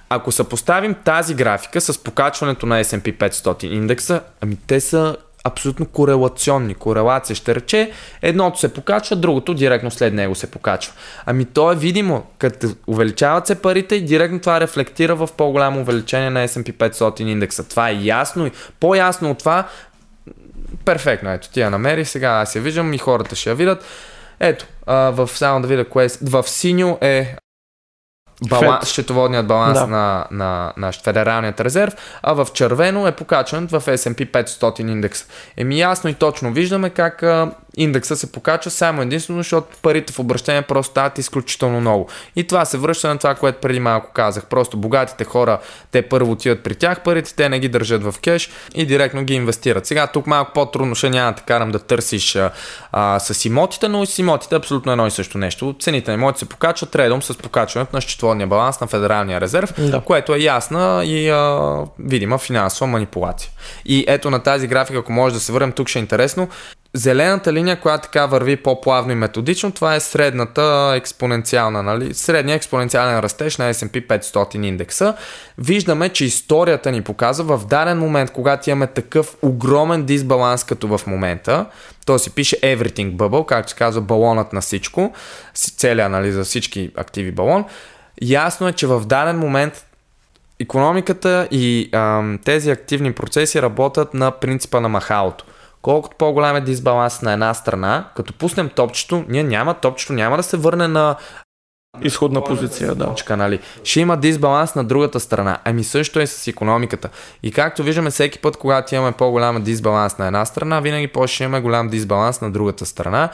Ако 0.10 0.32
съпоставим 0.32 0.96
тази 1.06 1.34
графика 1.34 1.82
с 1.82 2.04
покачването 2.04 2.66
на 2.66 2.84
S&P 2.84 3.18
500 3.18 3.64
индекса, 3.64 4.22
ами 4.42 4.58
те 4.68 4.82
са 4.82 5.18
абсолютно 5.44 5.86
корелационни. 5.86 6.76
Корелация 6.76 7.36
ще 7.36 7.56
рече, 7.56 7.92
едното 8.22 8.60
се 8.60 8.74
покачва, 8.74 9.16
другото 9.16 9.54
директно 9.54 9.92
след 9.92 10.14
него 10.14 10.36
се 10.36 10.52
покачва. 10.52 10.94
Ами 11.26 11.46
то 11.46 11.72
е 11.72 11.76
видимо, 11.76 12.24
като 12.38 12.68
увеличават 12.88 13.48
се 13.48 13.62
парите 13.62 13.96
и 13.96 14.06
директно 14.06 14.40
това 14.40 14.62
рефлектира 14.62 15.16
в 15.16 15.30
по-голямо 15.38 15.82
увеличение 15.82 16.30
на 16.30 16.48
S&P 16.48 16.74
500 16.74 17.22
индекса. 17.22 17.70
Това 17.70 17.90
е 17.90 18.00
ясно 18.02 18.48
и 18.48 18.52
по-ясно 18.80 19.32
от 19.32 19.40
това, 19.40 19.68
перфектно, 20.86 21.32
ето 21.32 21.50
ти 21.50 21.60
я 21.60 21.70
намери, 21.70 22.06
сега 22.06 22.30
аз 22.30 22.56
я 22.56 22.62
виждам 22.62 22.94
и 22.94 22.98
хората 22.98 23.36
ще 23.36 23.50
я 23.50 23.56
видят. 23.56 23.86
Ето, 24.40 24.66
в, 24.88 25.30
само 25.34 25.62
да 25.62 25.68
видя 25.68 25.86
кое 25.86 26.06
е, 26.06 26.10
в 26.22 26.44
синьо 26.44 26.98
е 27.02 27.36
баланс, 28.50 28.90
счетоводният 28.90 29.48
баланс 29.48 29.80
да. 29.80 29.88
на, 29.88 30.26
на, 30.32 30.74
на 30.78 30.92
Федералният 30.92 31.62
резерв, 31.62 31.94
а 32.24 32.34
в 32.34 32.48
червено 32.54 33.08
е 33.08 33.12
покачан 33.12 33.68
в 33.68 33.82
S&P 33.82 34.32
500 34.32 34.82
индекс. 34.82 35.26
Еми 35.58 35.80
ясно 35.80 36.10
и 36.10 36.14
точно 36.14 36.54
виждаме 36.54 36.90
как 36.90 37.24
а, 37.24 37.52
индекса 37.78 38.16
се 38.16 38.32
покачва 38.32 38.72
само 38.72 39.02
единствено, 39.02 39.40
защото 39.40 39.78
парите 39.82 40.14
в 40.14 40.20
обращение 40.20 40.62
просто 40.62 40.92
стават 40.92 41.18
изключително 41.18 41.82
много. 41.82 42.10
И 42.36 42.48
това 42.48 42.66
се 42.66 42.78
връща 42.78 43.08
на 43.08 43.18
това, 43.18 43.36
което 43.36 43.62
преди 43.62 43.80
малко 43.80 44.12
казах. 44.14 44.46
Просто 44.46 44.78
богатите 44.78 45.24
хора, 45.24 45.60
те 45.92 46.02
първо 46.02 46.32
отиват 46.32 46.64
при 46.64 46.76
тях 46.76 47.04
парите, 47.04 47.36
те 47.36 47.50
не 47.50 47.60
ги 47.60 47.70
държат 47.70 48.04
в 48.04 48.16
кеш 48.22 48.50
и 48.76 48.86
директно 48.86 49.24
ги 49.24 49.34
инвестират. 49.34 49.86
Сега 49.86 50.08
тук 50.08 50.28
малко 50.28 50.52
по-трудно 50.54 50.96
ще 50.96 51.10
няма 51.10 51.32
да 51.32 51.42
карам 51.42 51.72
да 51.72 51.80
търсиш 51.80 52.36
а, 52.36 52.52
а, 52.92 53.20
с 53.20 53.46
имотите, 53.46 53.88
но 53.88 54.04
и 54.04 54.08
с 54.08 54.20
имотите 54.20 54.56
е 54.56 54.58
абсолютно 54.58 54.92
едно 54.92 55.08
и 55.08 55.12
също 55.12 55.38
нещо. 55.38 55.76
Цените 55.80 56.12
на 56.12 56.16
имоти 56.16 56.40
се 56.40 56.46
покачват 56.46 56.96
редом 56.96 57.22
с 57.22 57.38
покачването 57.38 57.96
на 57.96 58.02
счетоводния 58.02 58.48
баланс 58.48 58.82
на 58.82 58.88
Федералния 58.88 59.42
резерв, 59.42 59.74
да. 59.78 60.02
което 60.02 60.36
е 60.36 60.40
ясна 60.40 61.02
и 61.06 61.30
а, 61.30 61.78
видима 62.00 62.38
финансова 62.38 62.88
манипулация. 62.88 63.52
И 63.86 64.06
ето 64.08 64.30
на 64.30 64.44
тази 64.44 64.68
графика, 64.68 65.00
ако 65.00 65.12
може 65.12 65.34
да 65.34 65.40
се 65.40 65.52
върнем, 65.52 65.72
тук 65.72 65.88
ще 65.88 66.00
е 66.00 66.02
интересно. 66.02 66.48
Зелената 66.94 67.54
линия, 67.54 67.80
която 67.80 68.04
така 68.04 68.26
върви 68.26 68.56
по-плавно 68.56 69.12
и 69.12 69.16
методично, 69.16 69.72
това 69.72 69.96
е 69.96 70.00
средната 70.00 70.94
експоненциална, 70.96 71.84
нали? 71.84 72.14
средния 72.14 72.56
експоненциален 72.56 73.20
растеж 73.20 73.58
на 73.58 73.74
S&P 73.74 74.08
500 74.08 74.66
индекса. 74.66 75.16
Виждаме, 75.58 76.10
че 76.10 76.26
историята 76.26 76.92
ни 76.92 77.02
показва 77.02 77.58
в 77.58 77.66
даден 77.66 78.00
момент, 78.00 78.32
когато 78.32 78.70
имаме 78.70 78.88
такъв 78.88 79.36
огромен 79.42 80.04
дисбаланс 80.04 80.64
като 80.64 80.98
в 80.98 81.08
момента, 81.08 81.66
то 82.06 82.20
си 82.20 82.30
пише 82.30 82.62
everything 82.62 83.16
bubble, 83.16 83.46
както 83.46 83.70
се 83.70 83.78
казва 83.78 84.02
балонът 84.02 84.54
на 84.54 84.62
всичко, 84.62 85.14
целият 85.54 86.12
нали, 86.12 86.32
за 86.32 86.44
всички 86.44 86.92
активи 86.98 87.32
балон, 87.32 87.66
ясно 88.22 88.68
е, 88.68 88.74
че 88.74 88.88
в 88.88 89.06
даден 89.06 89.40
момент 89.40 89.86
економиката 90.60 91.48
и 91.52 91.90
ам, 91.92 92.40
тези 92.46 92.72
активни 92.72 93.14
процеси 93.14 93.62
работят 93.62 94.14
на 94.14 94.32
принципа 94.32 94.80
на 94.80 94.90
махалото. 94.90 95.46
Колкото 95.82 96.18
по-голям 96.18 96.56
е 96.56 96.62
дисбаланс 96.62 97.22
на 97.22 97.34
една 97.34 97.54
страна, 97.54 98.10
като 98.16 98.34
пуснем 98.34 98.70
топчето, 98.70 99.26
ние 99.30 99.44
няма, 99.44 99.74
топчето 99.74 100.14
няма 100.14 100.38
да 100.38 100.44
се 100.44 100.58
върне 100.58 100.88
на 100.88 101.16
изходна 102.02 102.44
позиция, 102.44 102.96
да. 102.96 103.06
точка, 103.06 103.38
нали? 103.38 103.60
Ще 103.84 104.00
има 104.00 104.18
дисбаланс 104.18 104.76
на 104.76 104.84
другата 104.84 105.20
страна. 105.20 105.58
Ами 105.66 105.84
също 105.84 106.20
е 106.20 106.28
с 106.28 106.48
економиката. 106.48 107.10
И 107.44 107.52
както 107.52 107.84
виждаме 107.84 108.10
всеки 108.10 108.40
път, 108.40 108.58
когато 108.58 108.96
имаме 108.96 109.12
по-голям 109.12 109.64
дисбаланс 109.64 110.18
на 110.18 110.28
една 110.28 110.46
страна, 110.46 110.80
винаги 110.80 111.08
по-ще 111.08 111.44
имаме 111.44 111.62
голям 111.62 111.88
дисбаланс 111.88 112.42
на 112.42 112.52
другата 112.52 112.86
страна. 112.86 113.30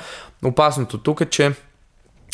Опасното 0.45 0.97
тук 0.97 1.21
е, 1.21 1.25
че 1.25 1.53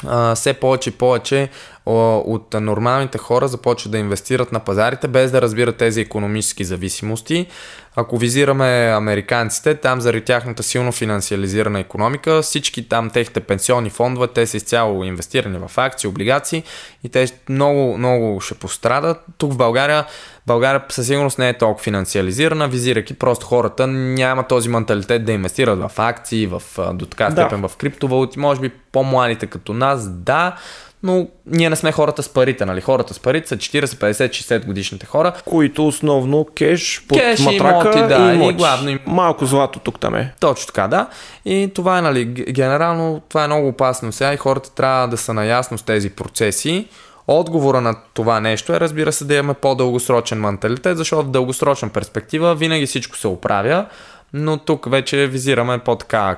а, 0.07 0.35
все 0.35 0.53
повече 0.53 0.89
и 0.89 0.93
повече 0.93 1.49
от 1.85 2.53
нормалните 2.53 3.17
хора 3.17 3.47
започват 3.47 3.91
да 3.91 3.97
инвестират 3.97 4.51
на 4.51 4.59
пазарите, 4.59 5.07
без 5.07 5.31
да 5.31 5.41
разбират 5.41 5.77
тези 5.77 6.01
економически 6.01 6.63
зависимости. 6.63 7.47
Ако 7.95 8.17
визираме 8.17 8.93
американците, 8.95 9.75
там 9.75 10.01
заради 10.01 10.25
тяхната 10.25 10.63
силно 10.63 10.91
финансиализирана 10.91 11.79
економика, 11.79 12.41
всички 12.41 12.89
там 12.89 13.09
техните 13.09 13.39
пенсионни 13.39 13.89
фондове, 13.89 14.27
те 14.27 14.47
са 14.47 14.57
изцяло 14.57 15.03
инвестирани 15.03 15.57
в 15.67 15.77
акции, 15.77 16.07
облигации 16.07 16.63
и 17.03 17.09
те 17.09 17.27
много, 17.49 17.97
много 17.97 18.41
ще 18.41 18.55
пострадат. 18.55 19.17
Тук 19.37 19.53
в 19.53 19.57
България 19.57 20.05
България 20.47 20.83
със 20.89 21.07
сигурност 21.07 21.39
не 21.39 21.49
е 21.49 21.57
толкова 21.57 21.83
финансиализирана, 21.83 22.67
визирайки 22.67 23.13
просто 23.13 23.45
хората 23.45 23.87
няма 23.87 24.47
този 24.47 24.69
менталитет 24.69 25.25
да 25.25 25.31
инвестират 25.31 25.79
в 25.79 25.91
акции, 25.97 26.47
в, 26.47 26.61
до 26.93 27.05
така 27.05 27.31
степен 27.31 27.61
да. 27.61 27.67
в 27.67 27.77
криптовалути. 27.77 28.39
Може 28.39 28.61
би 28.61 28.69
по-младите 28.69 29.47
като 29.47 29.73
нас, 29.73 30.09
да, 30.09 30.55
но 31.03 31.27
ние 31.45 31.69
не 31.69 31.75
сме 31.75 31.91
хората 31.91 32.23
с 32.23 32.29
парите, 32.29 32.65
нали? 32.65 32.81
Хората 32.81 33.13
с 33.13 33.19
парите 33.19 33.47
са 33.47 33.57
40, 33.57 33.85
50, 33.85 34.29
60 34.29 34.65
годишните 34.65 35.05
хора. 35.05 35.33
Които 35.45 35.87
основно 35.87 36.47
кеш, 36.55 37.05
под 37.07 37.17
кеш 37.17 37.39
матрака 37.39 37.99
имоти, 37.99 38.13
да, 38.13 38.31
и, 38.31 38.35
имоти. 38.35 38.53
и 38.53 38.57
главно 38.57 38.89
им... 38.89 38.99
Малко 39.05 39.45
злато 39.45 39.79
тук 39.79 39.99
там 39.99 40.15
е. 40.15 40.33
Точно 40.39 40.67
така, 40.67 40.87
да. 40.87 41.07
И 41.45 41.71
това 41.75 41.97
е, 41.97 42.01
нали, 42.01 42.25
генерално 42.25 43.21
това 43.29 43.43
е 43.43 43.47
много 43.47 43.67
опасно 43.67 44.11
сега 44.11 44.33
и 44.33 44.37
хората 44.37 44.71
трябва 44.71 45.07
да 45.07 45.17
са 45.17 45.33
наясно 45.33 45.77
с 45.77 45.83
тези 45.83 46.09
процеси. 46.09 46.87
Отговора 47.27 47.81
на 47.81 47.95
това 48.13 48.39
нещо 48.39 48.73
е, 48.73 48.79
разбира 48.79 49.11
се, 49.11 49.25
да 49.25 49.33
имаме 49.33 49.53
по-дългосрочен 49.53 50.39
менталитет, 50.39 50.97
защото 50.97 51.27
в 51.27 51.31
дългосрочна 51.31 51.89
перспектива 51.89 52.55
винаги 52.55 52.85
всичко 52.85 53.17
се 53.17 53.27
оправя, 53.27 53.85
но 54.33 54.57
тук 54.57 54.89
вече 54.91 55.27
визираме 55.27 55.79
по-така 55.79 56.37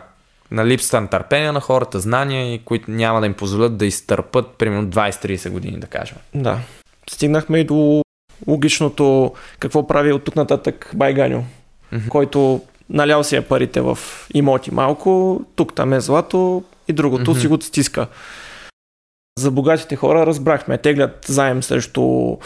на 0.51 0.65
липсата 0.65 1.01
на 1.01 1.07
търпение 1.07 1.51
на 1.51 1.59
хората, 1.59 1.99
знания, 1.99 2.53
и 2.53 2.59
които 2.59 2.91
няма 2.91 3.19
да 3.19 3.25
им 3.25 3.33
позволят 3.33 3.77
да 3.77 3.85
изтърпат 3.85 4.47
примерно 4.57 4.87
20-30 4.87 5.49
години, 5.49 5.79
да 5.79 5.87
кажем. 5.87 6.17
Да. 6.35 6.59
Стигнахме 7.09 7.59
и 7.59 7.63
до 7.63 8.01
логичното 8.47 9.33
какво 9.59 9.87
прави 9.87 10.11
от 10.11 10.23
тук 10.23 10.35
нататък 10.35 10.91
Байганю, 10.95 11.43
mm-hmm. 11.93 12.07
който 12.07 12.61
налял 12.89 13.23
си 13.23 13.35
е 13.35 13.41
парите 13.41 13.81
в 13.81 13.99
имоти 14.33 14.71
малко, 14.71 15.41
тук 15.55 15.73
там 15.73 15.93
е 15.93 16.01
злато 16.01 16.63
и 16.87 16.93
другото 16.93 17.35
mm-hmm. 17.35 17.41
си 17.41 17.47
го 17.47 17.61
стиска. 17.61 18.07
За 19.39 19.51
богатите 19.51 19.95
хора 19.95 20.25
разбрахме, 20.25 20.77
теглят 20.77 21.25
заем 21.27 21.63
срещу 21.63 22.37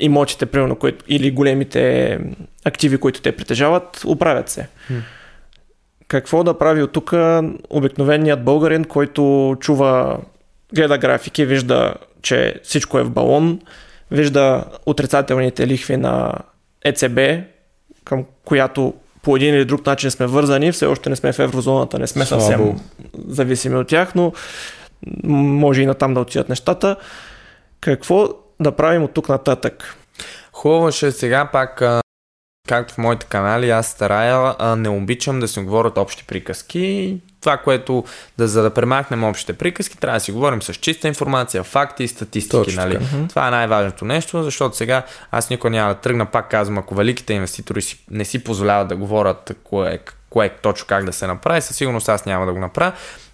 имотите, 0.00 0.46
примерно, 0.46 0.76
които, 0.76 1.04
или 1.08 1.30
големите 1.30 2.18
активи, 2.64 2.98
които 2.98 3.20
те 3.20 3.36
притежават, 3.36 4.02
оправят 4.04 4.48
се. 4.48 4.68
Mm 4.92 5.02
какво 6.08 6.44
да 6.44 6.58
прави 6.58 6.82
от 6.82 6.92
тук 6.92 7.12
обикновеният 7.70 8.44
българин, 8.44 8.84
който 8.84 9.56
чува, 9.60 10.18
гледа 10.74 10.98
графики, 10.98 11.46
вижда, 11.46 11.94
че 12.22 12.60
всичко 12.62 12.98
е 12.98 13.02
в 13.02 13.10
балон, 13.10 13.60
вижда 14.10 14.64
отрицателните 14.86 15.66
лихви 15.66 15.96
на 15.96 16.32
ЕЦБ, 16.84 17.18
към 18.04 18.24
която 18.44 18.94
по 19.22 19.36
един 19.36 19.54
или 19.54 19.64
друг 19.64 19.86
начин 19.86 20.10
сме 20.10 20.26
вързани, 20.26 20.72
все 20.72 20.86
още 20.86 21.10
не 21.10 21.16
сме 21.16 21.32
в 21.32 21.38
еврозоната, 21.38 21.98
не 21.98 22.06
сме 22.06 22.24
Слабо. 22.24 22.42
съвсем 22.42 22.80
зависими 23.28 23.76
от 23.76 23.88
тях, 23.88 24.14
но 24.14 24.32
може 25.24 25.82
и 25.82 25.86
натам 25.86 26.14
да 26.14 26.20
отидат 26.20 26.48
нещата. 26.48 26.96
Какво 27.80 28.28
да 28.60 28.72
правим 28.72 29.02
от 29.02 29.12
тук 29.12 29.28
нататък? 29.28 29.96
Хубаво 30.52 30.92
ще 30.92 31.12
сега 31.12 31.48
пак 31.52 31.82
както 32.66 32.94
в 32.94 32.98
моите 32.98 33.26
канали, 33.26 33.70
аз 33.70 33.86
старая, 33.86 34.54
а, 34.58 34.76
не 34.76 34.88
обичам 34.88 35.40
да 35.40 35.48
си 35.48 35.60
говорят 35.60 35.98
общи 35.98 36.24
приказки. 36.26 37.16
Това, 37.40 37.56
което, 37.56 38.04
да, 38.38 38.48
за 38.48 38.62
да 38.62 38.70
премахнем 38.70 39.24
общите 39.24 39.52
приказки, 39.52 39.98
трябва 39.98 40.16
да 40.16 40.20
си 40.20 40.32
говорим 40.32 40.62
с 40.62 40.74
чиста 40.74 41.08
информация, 41.08 41.62
факти 41.62 42.04
и 42.04 42.08
статистики. 42.08 42.64
Точно, 42.64 42.82
нали? 42.82 42.98
Това 43.28 43.48
е 43.48 43.50
най-важното 43.50 44.04
нещо, 44.04 44.42
защото 44.42 44.76
сега 44.76 45.02
аз 45.30 45.50
никога 45.50 45.70
няма 45.70 45.94
да 45.94 46.00
тръгна, 46.00 46.26
пак 46.26 46.50
казвам, 46.50 46.78
ако 46.78 46.94
великите 46.94 47.34
инвеститори 47.34 47.82
си, 47.82 48.04
не 48.10 48.24
си 48.24 48.44
позволяват 48.44 48.88
да 48.88 48.96
говорят 48.96 49.52
кое, 49.64 49.98
кое 50.30 50.48
точно 50.62 50.86
как 50.86 51.04
да 51.04 51.12
се 51.12 51.26
направи, 51.26 51.60
със 51.60 51.76
сигурност 51.76 52.08
аз 52.08 52.26
няма 52.26 52.46
да 52.46 52.52
го 52.52 52.58
направя. 52.58 52.92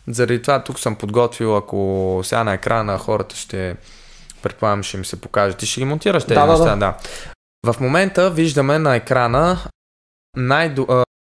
Заради 0.09 0.43
това 0.43 0.65
тук 0.65 0.79
съм 0.79 0.97
подготвил, 0.97 1.57
ако 1.57 2.21
сега 2.25 2.45
на 2.45 2.53
екрана 2.53 2.99
хората 2.99 3.37
ще 3.37 3.77
предполагам, 4.43 4.83
ще 4.83 4.97
им 4.97 5.05
се 5.05 5.21
покажат. 5.21 5.59
Ти 5.59 5.67
ще 5.67 5.81
ги 5.81 5.85
монтираш 5.85 6.25
тези 6.25 6.35
да, 6.35 6.47
неща, 6.47 6.65
да. 6.65 6.77
да. 6.77 6.95
В 7.67 7.81
момента 7.81 8.31
виждаме 8.31 8.79
на 8.79 8.97
екрана 8.97 9.59
най- 10.37 10.75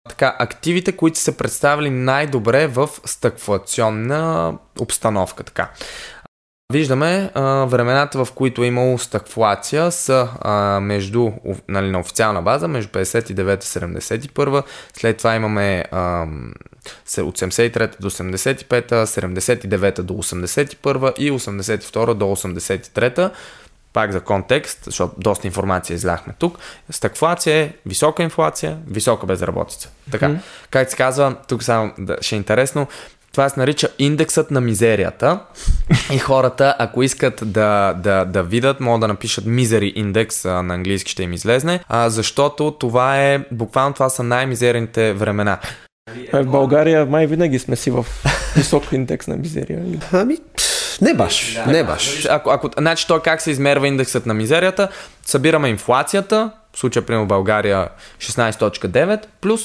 така, 0.09 0.36
активите, 0.39 0.91
които 0.91 1.19
са 1.19 1.38
представили 1.38 1.89
най-добре 1.89 2.67
в 2.67 2.89
стъкфлационна 3.05 4.53
обстановка. 4.80 5.43
Така. 5.43 5.71
Виждаме 6.73 7.32
а, 7.34 7.65
времената, 7.65 8.25
в 8.25 8.32
които 8.32 8.63
е 8.63 8.67
имало 8.67 8.97
стъкфлация 8.97 9.91
са 9.91 10.30
а, 10.41 10.80
между, 10.80 11.32
нали, 11.67 11.91
на 11.91 11.99
официална 11.99 12.41
база, 12.41 12.67
между 12.67 12.91
59 12.91 13.32
и 13.34 13.67
71. 14.28 14.63
След 14.93 15.17
това 15.17 15.36
имаме 15.36 15.84
а, 15.91 16.28
от 17.17 17.39
73 17.39 17.99
до 17.99 18.09
85, 18.09 18.91
79 18.91 20.01
до 20.01 20.13
81 20.13 21.17
и 21.17 21.32
82 21.32 22.13
до 22.13 22.25
83 22.25 23.32
пак 23.98 24.12
за 24.12 24.22
контекст, 24.22 24.80
защото 24.86 25.16
доста 25.18 25.48
информация 25.48 25.95
изляхме 25.95 26.34
тук, 26.39 26.58
стагфлация 26.89 27.56
е 27.56 27.72
висока 27.86 28.24
инфлация, 28.24 28.78
висока 28.88 29.26
безработица. 29.26 29.89
Така, 30.12 30.30
mm-hmm. 30.30 30.39
как 30.70 30.89
се 30.89 30.98
казва, 30.98 31.36
тук 31.48 31.64
само 31.64 31.91
да, 31.98 32.18
ще 32.22 32.36
е 32.36 32.38
интересно, 32.38 32.88
това 33.32 33.50
се 33.50 33.60
нарича 33.60 33.88
индексът 34.00 34.52
на 34.52 34.62
мизерията 34.62 35.39
и 36.14 36.18
хората, 36.18 36.76
ако 36.80 37.04
искат 37.04 37.41
да, 37.45 37.93
да, 37.93 38.26
да 38.26 38.43
видят, 38.43 38.80
могат 38.80 39.02
да 39.02 39.08
напишат 39.08 39.45
мизери 39.45 39.93
индекс, 39.95 40.45
на 40.45 40.74
английски 40.74 41.12
ще 41.12 41.24
им 41.24 41.34
излезне, 41.34 41.80
а, 41.88 42.10
защото 42.10 42.72
това 42.80 43.22
е, 43.22 43.39
буквално 43.52 43.93
това 43.93 44.10
са 44.10 44.24
най-мизерните 44.24 45.14
времена. 45.14 45.60
В 46.34 46.45
България 46.45 47.06
май 47.06 47.28
винаги 47.28 47.60
сме 47.60 47.76
си 47.76 47.91
в 47.91 48.06
висок 48.56 48.91
индекс 48.91 49.28
на 49.28 49.36
мизерия. 49.38 49.84
Ами, 50.12 50.38
не 51.02 51.14
баш, 51.14 51.54
да, 51.54 51.72
не 51.72 51.84
баш. 51.84 52.26
Ако, 52.30 52.50
ако, 52.50 52.70
значи 52.78 53.08
то 53.08 53.20
как 53.20 53.41
се 53.41 53.52
измерва 53.52 53.88
индексът 53.88 54.26
на 54.26 54.34
мизерията? 54.34 54.89
Събираме 55.26 55.70
инфлацията, 55.70 56.52
в 56.74 56.80
случая, 56.80 57.06
примерно, 57.06 57.28
България 57.28 57.89
16.9, 58.20 59.26
плюс 59.41 59.62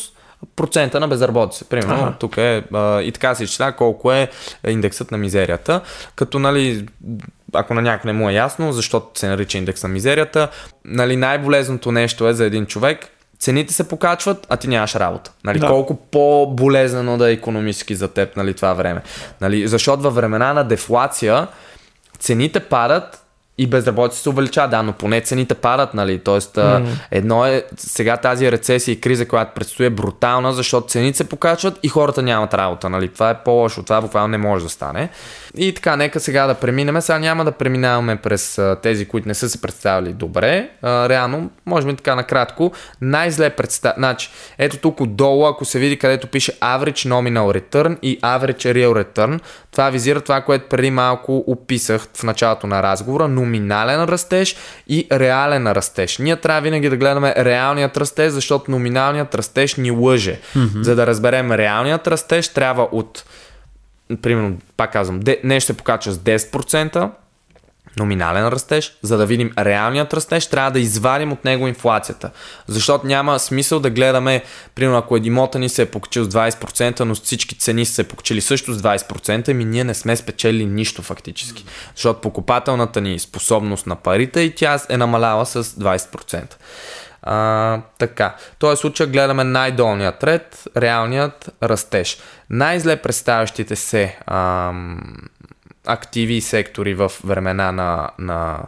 процента 0.56 1.00
на 1.00 1.08
безработица. 1.08 1.64
Примерно, 1.64 2.02
ага. 2.02 2.14
тук 2.18 2.36
е 2.36 2.64
а, 2.74 3.00
и 3.00 3.12
така 3.12 3.34
се 3.34 3.44
изчисля 3.44 3.72
колко 3.72 4.12
е 4.12 4.30
индексът 4.66 5.10
на 5.10 5.18
мизерията. 5.18 5.80
Като, 6.16 6.38
нали, 6.38 6.86
ако 7.52 7.74
на 7.74 7.82
някой 7.82 8.12
не 8.12 8.18
му 8.18 8.30
е 8.30 8.32
ясно, 8.32 8.72
защото 8.72 9.20
се 9.20 9.28
нарича 9.28 9.58
индекс 9.58 9.82
на 9.82 9.88
мизерията, 9.88 10.48
нали, 10.84 11.16
най-болезното 11.16 11.92
нещо 11.92 12.28
е 12.28 12.34
за 12.34 12.44
един 12.44 12.66
човек 12.66 13.08
цените 13.42 13.74
се 13.74 13.88
покачват, 13.88 14.46
а 14.50 14.56
ти 14.56 14.68
нямаш 14.68 14.94
работа. 14.94 15.32
Нали, 15.44 15.58
да. 15.58 15.66
Колко 15.66 15.96
по-болезнено 15.96 17.18
да 17.18 17.30
е 17.30 17.32
економически 17.32 17.94
за 17.94 18.08
теб 18.08 18.36
нали, 18.36 18.54
това 18.54 18.74
време. 18.74 19.02
Нали, 19.40 19.68
защото 19.68 20.02
във 20.02 20.14
времена 20.14 20.52
на 20.52 20.64
дефлация 20.64 21.46
цените 22.18 22.60
падат, 22.60 23.21
и 23.62 23.66
безработица 23.66 24.22
се 24.22 24.28
увеличава, 24.28 24.68
да, 24.68 24.82
но 24.82 24.92
поне 24.92 25.20
цените 25.20 25.54
падат, 25.54 25.94
нали? 25.94 26.18
Тоест, 26.18 26.54
mm. 26.56 26.86
едно 27.10 27.46
е 27.46 27.64
сега 27.76 28.16
тази 28.16 28.52
рецесия 28.52 28.92
и 28.92 29.00
криза, 29.00 29.28
която 29.28 29.54
предстои 29.54 29.86
е 29.86 29.90
брутална, 29.90 30.52
защото 30.52 30.88
цените 30.88 31.16
се 31.16 31.28
покачват 31.28 31.78
и 31.82 31.88
хората 31.88 32.22
нямат 32.22 32.54
работа, 32.54 32.88
нали? 32.90 33.08
Това 33.08 33.30
е 33.30 33.42
по-лошо, 33.44 33.82
това 33.82 34.00
буквално 34.00 34.28
не 34.28 34.38
може 34.38 34.64
да 34.64 34.70
стане. 34.70 35.08
И 35.56 35.74
така, 35.74 35.96
нека 35.96 36.20
сега 36.20 36.46
да 36.46 36.54
преминем. 36.54 37.00
Сега 37.00 37.18
няма 37.18 37.44
да 37.44 37.52
преминаваме 37.52 38.16
през 38.16 38.60
тези, 38.82 39.06
които 39.06 39.28
не 39.28 39.34
са 39.34 39.48
се 39.48 39.60
представили 39.60 40.12
добре. 40.12 40.68
А, 40.82 41.08
реално, 41.08 41.50
може 41.66 41.86
би 41.86 41.96
така 41.96 42.14
накратко, 42.14 42.72
най-зле 43.00 43.50
представя. 43.50 43.94
Значи, 43.98 44.30
ето 44.58 44.76
тук 44.76 45.00
отдолу, 45.00 45.46
ако 45.46 45.64
се 45.64 45.78
види 45.78 45.98
където 45.98 46.26
пише 46.26 46.52
Average 46.52 47.08
Nominal 47.08 47.60
Return 47.60 47.98
и 48.02 48.20
Average 48.20 48.72
Real 48.72 49.04
Return, 49.04 49.40
това 49.70 49.90
визира 49.90 50.20
това, 50.20 50.40
което 50.40 50.68
преди 50.68 50.90
малко 50.90 51.44
описах 51.46 52.08
в 52.14 52.22
началото 52.22 52.66
на 52.66 52.82
разговора, 52.82 53.28
номинален 53.52 54.04
растеж 54.04 54.56
и 54.88 55.06
реален 55.12 55.66
растеж. 55.66 56.18
Ние 56.18 56.36
трябва 56.36 56.60
винаги 56.60 56.88
да 56.88 56.96
гледаме 56.96 57.34
реалният 57.38 57.96
растеж, 57.96 58.32
защото 58.32 58.70
номиналният 58.70 59.34
растеж 59.34 59.74
ни 59.74 59.90
лъже. 59.90 60.40
Mm-hmm. 60.56 60.82
За 60.82 60.94
да 60.94 61.06
разберем 61.06 61.52
реалният 61.52 62.06
растеж, 62.06 62.48
трябва 62.48 62.88
от 62.92 63.24
примерно, 64.22 64.58
пак 64.76 64.92
казвам, 64.92 65.20
нещо 65.44 65.66
се 65.66 65.76
покачва 65.76 66.12
с 66.12 66.18
10%, 66.18 67.10
номинален 67.96 68.48
растеж, 68.48 68.92
за 69.02 69.16
да 69.16 69.26
видим 69.26 69.52
реалният 69.58 70.14
растеж, 70.14 70.46
трябва 70.46 70.70
да 70.70 70.80
извадим 70.80 71.32
от 71.32 71.44
него 71.44 71.68
инфлацията. 71.68 72.30
Защото 72.66 73.06
няма 73.06 73.38
смисъл 73.38 73.80
да 73.80 73.90
гледаме, 73.90 74.42
примерно 74.74 74.98
ако 74.98 75.16
едимота 75.16 75.58
ни 75.58 75.68
се 75.68 75.82
е 75.82 75.86
покачил 75.86 76.24
с 76.24 76.28
20%, 76.28 77.00
но 77.00 77.14
всички 77.14 77.58
цени 77.58 77.86
са 77.86 77.94
се 77.94 78.08
покачили 78.08 78.40
също 78.40 78.72
с 78.72 78.82
20%, 78.82 79.48
ами 79.48 79.64
ние 79.64 79.84
не 79.84 79.94
сме 79.94 80.16
спечели 80.16 80.66
нищо 80.66 81.02
фактически. 81.02 81.64
Защото 81.94 82.20
покупателната 82.20 83.00
ни 83.00 83.18
способност 83.18 83.86
на 83.86 83.96
парите 83.96 84.40
и 84.40 84.54
тя 84.54 84.78
е 84.88 84.96
намаляла 84.96 85.46
с 85.46 85.64
20%. 85.64 86.54
А, 87.22 87.80
така. 87.98 88.36
Този 88.58 88.80
случай 88.80 89.06
гледаме 89.06 89.44
най-долният 89.44 90.24
ред, 90.24 90.68
реалният 90.76 91.50
растеж. 91.62 92.18
Най-зле 92.50 92.96
представящите 92.96 93.76
се 93.76 94.18
ам, 94.26 95.00
активи 95.86 96.34
и 96.34 96.40
сектори 96.40 96.94
в 96.94 97.12
времена 97.24 97.72
на, 97.72 98.10
на 98.18 98.58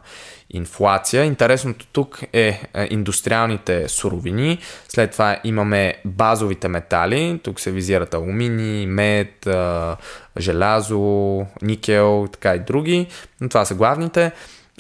инфлация. 0.51 1.25
Интересното 1.25 1.87
тук 1.93 2.21
е, 2.33 2.61
е 2.75 2.89
индустриалните 2.91 3.89
суровини, 3.89 4.59
след 4.89 5.11
това 5.11 5.41
имаме 5.45 5.95
базовите 6.05 6.69
метали, 6.69 7.41
тук 7.43 7.61
се 7.61 7.71
визират 7.71 8.15
алумини, 8.15 8.87
мед, 8.87 9.49
желязо, 10.39 11.47
никел, 11.63 12.29
така 12.33 12.55
и 12.55 12.59
други, 12.59 13.07
но 13.41 13.49
това 13.49 13.65
са 13.65 13.75
главните. 13.75 14.33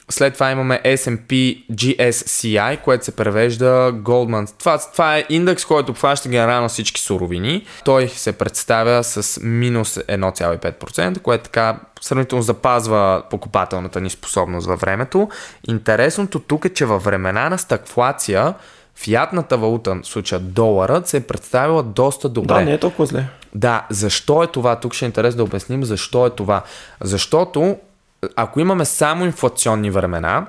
След 0.08 0.34
това 0.34 0.50
имаме 0.50 0.80
S&P 0.84 1.64
GSCI, 1.72 2.80
което 2.80 3.04
се 3.04 3.16
превежда 3.16 3.92
Goldman. 3.94 4.58
Това, 4.58 4.78
това 4.92 5.18
е 5.18 5.24
индекс, 5.28 5.64
който 5.64 5.92
обхваща 5.92 6.28
генерално 6.28 6.68
всички 6.68 7.00
суровини. 7.00 7.66
Той 7.84 8.08
се 8.08 8.32
представя 8.32 9.04
с 9.04 9.40
минус 9.42 9.94
1,5%, 9.94 11.18
което 11.18 11.44
така 11.44 11.80
сравнително 12.00 12.42
запазва 12.42 13.22
покупателната 13.30 14.00
ни 14.00 14.10
способност 14.10 14.66
във 14.66 14.80
времето. 14.80 15.28
Интересното 15.68 16.38
тук 16.38 16.64
е, 16.64 16.68
че 16.68 16.84
във 16.84 17.04
времена 17.04 17.48
на 17.48 17.58
стагфлация 17.58 18.54
фиатната 18.96 19.58
валута, 19.58 19.94
в 19.94 20.06
случая 20.06 20.40
доларът, 20.40 21.08
се 21.08 21.16
е 21.16 21.20
представила 21.20 21.82
доста 21.82 22.28
добре. 22.28 22.54
Да, 22.54 22.60
не 22.60 22.72
е 22.72 22.78
толкова 22.78 23.06
зле. 23.06 23.24
Да, 23.54 23.86
защо 23.90 24.42
е 24.42 24.46
това? 24.46 24.76
Тук 24.76 24.94
ще 24.94 25.04
е 25.04 25.06
интересно 25.06 25.36
да 25.36 25.42
обясним 25.44 25.84
защо 25.84 26.26
е 26.26 26.30
това. 26.30 26.62
Защото 27.00 27.76
ако 28.36 28.60
имаме 28.60 28.84
само 28.84 29.24
инфлационни 29.24 29.90
времена, 29.90 30.46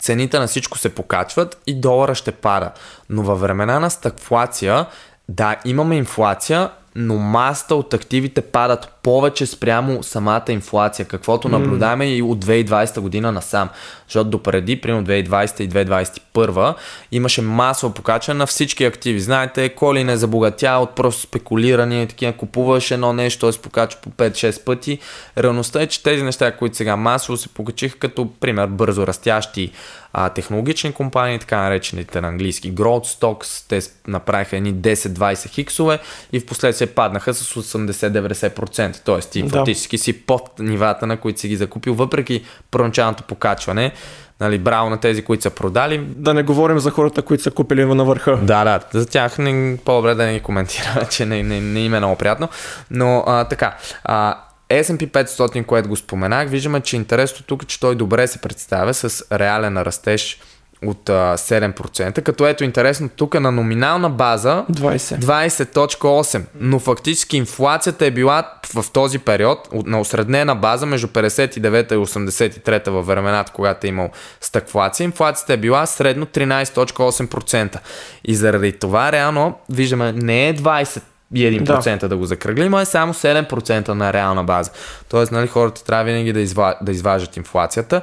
цените 0.00 0.38
на 0.38 0.46
всичко 0.46 0.78
се 0.78 0.94
покачват 0.94 1.62
и 1.66 1.80
долара 1.80 2.14
ще 2.14 2.32
пада. 2.32 2.70
Но 3.10 3.22
във 3.22 3.40
времена 3.40 3.80
на 3.80 3.90
стагфлация, 3.90 4.86
да, 5.28 5.56
имаме 5.64 5.96
инфлация, 5.96 6.70
но 6.94 7.16
маста 7.18 7.74
от 7.74 7.94
активите 7.94 8.40
падат 8.40 8.88
повече 9.02 9.46
спрямо 9.46 10.02
самата 10.02 10.44
инфлация, 10.48 11.06
каквото 11.06 11.48
наблюдаваме 11.48 12.04
mm. 12.04 12.16
и 12.16 12.22
от 12.22 12.44
2020 12.44 13.00
година 13.00 13.32
насам. 13.32 13.68
Защото 14.06 14.30
допреди, 14.30 14.80
примерно 14.80 15.06
2020 15.06 15.60
и 15.60 15.68
2021, 15.68 16.74
имаше 17.12 17.42
масово 17.42 17.94
покачване 17.94 18.38
на 18.38 18.46
всички 18.46 18.84
активи. 18.84 19.20
Знаете, 19.20 19.68
коли 19.68 20.04
не 20.04 20.16
забогатя 20.16 20.70
от 20.70 20.94
просто 20.94 21.20
спекулиране 21.20 22.02
и 22.02 22.06
такива, 22.06 22.32
купуваш 22.32 22.90
едно 22.90 23.12
нещо, 23.12 23.40
то 23.40 23.52
се 23.52 23.62
покачва 23.62 24.00
по 24.00 24.10
5-6 24.10 24.64
пъти. 24.64 24.98
Реалността 25.38 25.82
е, 25.82 25.86
че 25.86 26.02
тези 26.02 26.22
неща, 26.22 26.56
които 26.56 26.76
сега 26.76 26.96
масово 26.96 27.36
се 27.36 27.48
покачиха, 27.48 27.98
като, 27.98 28.30
пример, 28.40 28.66
бързо 28.66 29.06
растящи 29.06 29.72
а, 30.16 30.28
технологични 30.28 30.92
компании, 30.92 31.38
така 31.38 31.62
наречените 31.62 32.20
на 32.20 32.28
английски 32.28 32.74
growth 32.74 33.20
stocks, 33.20 33.68
те 33.68 33.80
направиха 34.06 34.56
едни 34.56 34.74
10-20 34.74 35.48
хиксове 35.48 35.98
и 36.32 36.40
в 36.40 36.46
последствие 36.46 36.83
паднаха 36.86 37.34
с 37.34 37.54
80-90%. 37.54 39.00
Тоест 39.04 39.30
ти 39.30 39.42
да. 39.42 39.48
фактически 39.48 39.98
си 39.98 40.12
под 40.12 40.58
нивата, 40.58 41.06
на 41.06 41.16
които 41.16 41.40
си 41.40 41.48
ги 41.48 41.56
закупил, 41.56 41.94
въпреки 41.94 42.44
първоначалното 42.70 43.22
покачване. 43.22 43.92
Нали, 44.40 44.58
браво 44.58 44.90
на 44.90 45.00
тези, 45.00 45.24
които 45.24 45.42
са 45.42 45.50
продали. 45.50 45.98
Да 45.98 46.34
не 46.34 46.42
говорим 46.42 46.78
за 46.78 46.90
хората, 46.90 47.22
които 47.22 47.42
са 47.42 47.50
купили 47.50 47.84
на 47.84 48.04
върха. 48.04 48.36
Да, 48.36 48.64
да, 48.64 48.80
за 48.92 49.06
тях 49.06 49.38
не, 49.38 49.76
по-добре 49.84 50.14
да 50.14 50.26
не 50.26 50.32
ги 50.32 50.40
коментираме, 50.40 51.06
че 51.10 51.26
не, 51.26 51.42
не, 51.42 51.60
не 51.60 51.80
им 51.80 51.94
е 51.94 51.98
много 51.98 52.16
приятно. 52.16 52.48
Но 52.90 53.24
а, 53.26 53.44
така, 53.44 53.76
а, 54.04 54.38
S&P 54.70 55.10
500, 55.10 55.66
което 55.66 55.88
го 55.88 55.96
споменах, 55.96 56.48
виждаме, 56.48 56.80
че 56.80 56.96
интересното 56.96 57.42
тук 57.42 57.62
е, 57.62 57.66
че 57.66 57.80
той 57.80 57.94
добре 57.94 58.26
се 58.26 58.38
представя 58.38 58.94
с 58.94 59.24
реален 59.32 59.78
растеж 59.78 60.40
от 60.86 61.08
а, 61.08 61.36
7%, 61.36 62.22
като 62.22 62.46
ето 62.46 62.64
интересно 62.64 63.08
тук 63.08 63.34
е 63.34 63.40
на 63.40 63.52
номинална 63.52 64.10
база 64.10 64.64
20. 64.70 65.18
20.8, 65.18 66.42
но 66.60 66.78
фактически 66.78 67.36
инфлацията 67.36 68.06
е 68.06 68.10
била 68.10 68.52
в 68.74 68.84
този 68.92 69.18
период 69.18 69.68
на 69.86 70.00
осреднена 70.00 70.54
база 70.54 70.86
между 70.86 71.06
59 71.06 71.92
и 71.92 71.96
83 71.96 72.90
във 72.90 73.06
времената, 73.06 73.52
когато 73.52 73.86
е 73.86 73.88
имал 73.88 74.10
стъкфлация, 74.40 75.04
инфлацията 75.04 75.52
е 75.52 75.56
била 75.56 75.86
средно 75.86 76.26
13.8%. 76.26 77.78
И 78.24 78.34
заради 78.34 78.72
това 78.72 79.12
реално 79.12 79.54
виждаме 79.70 80.12
не 80.12 80.48
е 80.48 80.54
20 80.54 81.02
и 81.34 81.60
1% 81.60 81.98
да. 81.98 82.08
да 82.08 82.16
го 82.16 82.24
закръглим, 82.24 82.74
а 82.74 82.80
е 82.80 82.84
само 82.84 83.14
7% 83.14 83.88
на 83.88 84.12
реална 84.12 84.44
база. 84.44 84.70
Тоест, 85.08 85.32
нали, 85.32 85.46
хората 85.46 85.84
трябва 85.84 86.04
винаги 86.04 86.32
да, 86.32 86.40
изва, 86.40 86.76
да 86.82 86.92
изважат 86.92 87.36
инфлацията. 87.36 88.02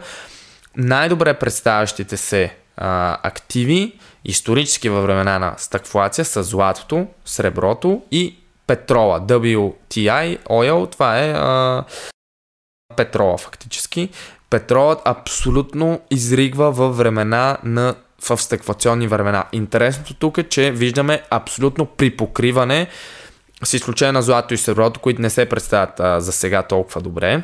Най-добре 0.78 1.34
представящите 1.34 2.18
се 2.18 2.56
а, 2.82 3.18
активи 3.24 4.00
исторически 4.26 4.90
във 4.90 5.04
времена 5.04 5.40
на 5.40 5.54
стагфлация 5.58 6.26
са 6.26 6.44
златото, 6.44 7.08
среброто 7.26 8.02
и 8.12 8.36
петрола. 8.68 9.22
WTI, 9.22 10.40
oil, 10.40 10.92
това 10.92 11.20
е 11.20 11.32
а, 11.32 11.84
петрола 12.96 13.38
фактически. 13.38 14.10
Петролът 14.50 15.02
абсолютно 15.06 16.02
изригва 16.12 16.72
във 16.72 16.98
времена 16.98 17.58
на 17.64 17.96
в 18.30 18.38
стъквационни 18.38 19.08
времена. 19.08 19.46
Интересното 19.52 20.14
тук 20.14 20.38
е, 20.38 20.44
че 20.44 20.72
виждаме 20.72 21.24
абсолютно 21.30 21.86
припокриване 21.86 22.88
с 23.64 23.74
изключение 23.74 24.12
на 24.12 24.22
злато 24.22 24.54
и 24.54 24.58
среброто, 24.58 25.00
които 25.00 25.22
не 25.22 25.30
се 25.30 25.50
представят 25.50 26.00
а, 26.00 26.22
за 26.22 26.32
сега 26.32 26.64
толкова 26.64 27.02
добре. 27.02 27.44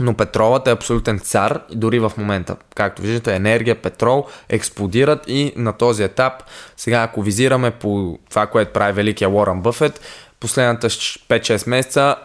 Но 0.00 0.14
петролът 0.14 0.66
е 0.66 0.70
абсолютен 0.70 1.18
цар 1.18 1.60
дори 1.72 1.98
в 1.98 2.12
момента. 2.18 2.56
Както 2.74 3.02
виждате, 3.02 3.34
енергия, 3.34 3.74
петрол 3.74 4.26
експлодират 4.48 5.24
и 5.26 5.52
на 5.56 5.72
този 5.72 6.02
етап, 6.02 6.32
сега 6.76 7.02
ако 7.02 7.22
визираме 7.22 7.70
по 7.70 8.18
това, 8.30 8.46
което 8.46 8.72
прави 8.72 8.92
великия 8.92 9.30
Уорън 9.30 9.60
Бъфет, 9.60 10.00
последната 10.40 10.90
5-6 10.90 11.68
месеца 11.68 12.16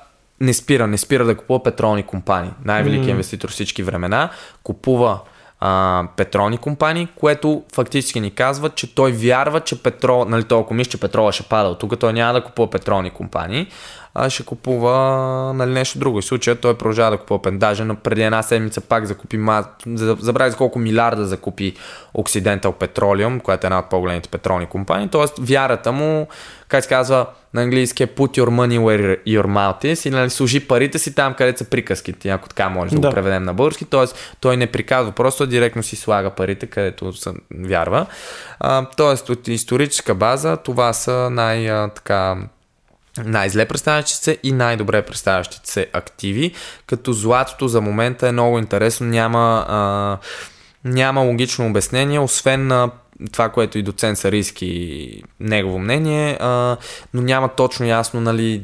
не 0.42 0.54
спира, 0.54 0.88
не 0.88 0.98
спира 0.98 1.26
да 1.26 1.38
купува 1.38 1.64
петролни 1.64 2.04
компании. 2.04 2.52
Най-великият 2.66 3.08
mm. 3.08 3.12
инвеститор 3.12 3.50
всички 3.50 3.84
времена 3.84 4.30
купува 4.64 5.20
а, 5.60 6.04
петролни 6.16 6.58
компании, 6.58 7.08
което 7.16 7.64
фактически 7.74 8.20
ни 8.20 8.32
казва, 8.32 8.70
че 8.70 8.96
той 8.96 9.12
вярва, 9.12 9.60
че 9.60 9.84
петрол, 9.84 10.26
нали 10.26 10.44
толкова 10.44 10.76
мисля, 10.76 10.92
че 10.92 11.00
петрола 11.00 11.32
ще 11.32 11.44
пада 11.44 11.70
от 11.70 11.80
тук, 11.80 12.00
той 12.00 12.14
няма 12.14 12.34
да 12.34 12.44
купува 12.44 12.70
петролни 12.70 13.10
компании, 13.10 13.68
а 14.16 14.30
ще 14.30 14.44
купува 14.44 15.54
нали, 15.54 15.72
нещо 15.72 16.00
друго. 16.00 16.22
В 16.22 16.26
случая 16.26 16.56
той 16.56 16.78
продължава 16.78 17.12
да 17.12 17.18
купува 17.18 17.52
Даже 17.52 17.84
но 17.84 17.96
преди 17.96 18.24
една 18.24 18.44
седмица 18.44 18.82
пак 18.82 19.06
закупи, 19.06 19.40
забрави 19.98 20.52
за 20.52 20.58
колко 20.58 20.80
милиарда 20.80 21.26
закупи 21.26 21.74
Occidental 22.18 22.62
Petroleum, 22.62 23.42
която 23.42 23.66
е 23.66 23.68
една 23.68 23.80
от 23.80 23.90
по-големите 23.90 24.30
петролни 24.30 24.66
компании. 24.66 25.08
Тоест 25.08 25.34
вярата 25.40 25.92
му, 25.92 26.28
как 26.68 26.84
се 26.84 26.90
казва 26.90 27.26
на 27.54 27.62
английски 27.62 28.04
е 28.04 28.08
put 28.08 28.40
your 28.40 28.50
money 28.50 28.80
where 28.80 29.24
your 29.28 29.46
mouth 29.46 29.94
is 29.94 30.08
и 30.08 30.10
нали, 30.10 30.30
служи 30.30 30.68
парите 30.68 31.00
си 31.00 31.16
там, 31.16 31.34
където 31.34 31.60
са 31.60 31.66
приказките, 31.66 32.30
ако 32.30 32.50
така 32.50 32.70
може 32.70 32.96
да, 32.96 33.02
да 33.02 33.08
го 33.08 33.14
преведем 33.14 33.44
на 33.44 33.54
български. 33.54 33.86
Тоест 33.86 34.36
той 34.40 34.58
не 34.58 34.68
приказва, 34.68 35.12
просто 35.12 35.48
директно 35.48 35.84
си 35.84 35.96
слага 35.96 36.30
парите, 36.30 36.68
където 36.68 37.14
са, 37.14 37.34
вярва. 37.60 38.06
А, 38.60 38.86
тоест 38.98 39.30
от 39.30 39.48
историческа 39.48 40.16
база 40.16 40.58
това 40.58 40.94
са 40.94 41.30
най- 41.32 41.90
така 41.96 42.38
най-зле 43.18 43.66
представящите 43.66 44.24
се 44.24 44.38
и 44.44 44.52
най-добре 44.52 45.02
представящите 45.02 45.72
се 45.72 45.88
активи, 45.94 46.54
като 46.88 47.14
златото 47.14 47.68
за 47.68 47.82
момента 47.82 48.28
е 48.28 48.32
много 48.32 48.60
интересно, 48.60 49.08
няма, 49.08 49.66
а, 49.68 50.18
няма 50.86 51.22
логично 51.22 51.68
обяснение, 51.68 52.20
освен 52.20 52.68
на 52.68 52.92
това, 53.32 53.50
което 53.50 53.78
и 53.78 53.84
доцент 53.84 54.18
Сариски 54.18 55.24
негово 55.40 55.80
мнение, 55.80 56.38
а, 56.40 56.78
но 57.14 57.22
няма 57.22 57.50
точно 57.50 57.86
ясно, 57.86 58.22
нали, 58.22 58.62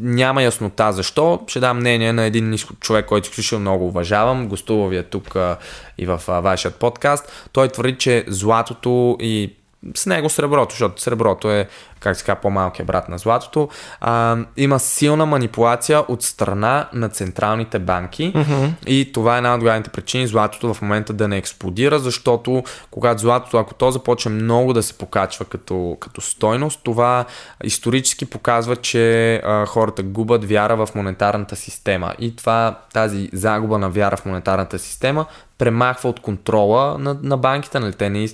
няма 0.00 0.42
яснота 0.42 0.92
защо. 0.92 1.44
Ще 1.46 1.60
дам 1.60 1.76
мнение 1.76 2.12
на 2.12 2.24
един 2.24 2.56
човек, 2.80 3.06
който 3.06 3.28
изключително 3.28 3.60
много 3.60 3.86
уважавам, 3.86 4.48
гостува 4.48 4.88
ви 4.88 4.96
е 4.96 5.02
тук 5.02 5.36
а, 5.36 5.56
и 5.98 6.06
в 6.06 6.20
а, 6.28 6.40
вашият 6.40 6.74
подкаст. 6.74 7.48
Той 7.52 7.68
твърди, 7.68 7.96
че 7.98 8.24
златото 8.28 9.16
и 9.20 9.52
с 9.94 10.06
него 10.06 10.28
среброто, 10.28 10.72
защото 10.72 11.02
среброто 11.02 11.50
е, 11.50 11.68
как 12.00 12.16
се 12.16 12.24
казва, 12.24 12.40
по-малкият 12.40 12.86
брат 12.86 13.08
на 13.08 13.18
златото. 13.18 13.68
А, 14.00 14.36
има 14.56 14.78
силна 14.78 15.26
манипулация 15.26 16.00
от 16.08 16.22
страна 16.22 16.88
на 16.92 17.08
централните 17.08 17.78
банки 17.78 18.32
Mm-hmm. 18.36 18.86
и 18.86 19.12
това 19.12 19.34
е 19.34 19.36
една 19.36 19.54
от 19.54 19.60
главните 19.60 19.90
причини 19.90 20.26
златото 20.26 20.74
в 20.74 20.82
момента 20.82 21.12
да 21.12 21.28
не 21.28 21.36
експлодира, 21.36 21.98
защото 21.98 22.64
когато 22.90 23.20
златото, 23.20 23.58
ако 23.58 23.74
то 23.74 23.90
започне 23.90 24.30
много 24.30 24.72
да 24.72 24.82
се 24.82 24.98
покачва 24.98 25.44
като, 25.44 25.96
като 26.00 26.20
стойност, 26.20 26.80
това 26.84 27.24
исторически 27.64 28.26
показва, 28.26 28.76
че 28.76 29.34
а, 29.34 29.66
хората 29.66 30.02
губят 30.02 30.44
вяра 30.44 30.86
в 30.86 30.94
монетарната 30.94 31.56
система. 31.56 32.14
И 32.18 32.36
това, 32.36 32.78
тази 32.92 33.30
загуба 33.32 33.78
на 33.78 33.90
вяра 33.90 34.16
в 34.16 34.24
монетарната 34.24 34.78
система 34.78 35.26
премахва 35.58 36.08
от 36.08 36.20
контрола 36.20 36.98
на, 36.98 37.18
на 37.22 37.36
банките. 37.36 37.80
Нали? 37.80 37.92
Те, 37.92 38.10
не, 38.10 38.28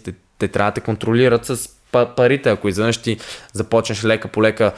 те, 0.46 0.52
трябва 0.52 0.70
да 0.70 0.74
те 0.74 0.80
контролират 0.80 1.46
с 1.46 1.68
па- 1.92 2.14
парите. 2.16 2.50
Ако 2.50 2.68
изведнъж 2.68 2.96
ти 2.96 3.18
започнеш 3.52 4.04
лека 4.04 4.28
по 4.28 4.42
лека 4.42 4.72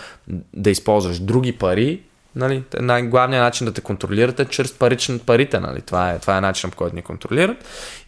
да 0.53 0.71
използваш 0.71 1.19
други 1.19 1.53
пари, 1.53 2.01
Нали, 2.37 2.62
най-главният 2.81 3.43
начин 3.43 3.65
да 3.65 3.73
те 3.73 3.81
контролират 3.81 4.41
е 4.41 4.45
чрез 4.45 4.73
парични 4.73 5.19
парите. 5.19 5.61
Нали? 5.61 5.81
Това, 5.81 6.11
е, 6.11 6.19
това 6.19 6.37
е 6.37 6.41
начинът 6.41 6.73
по 6.73 6.77
който 6.77 6.97
ни 6.97 7.03
контролират. 7.03 7.57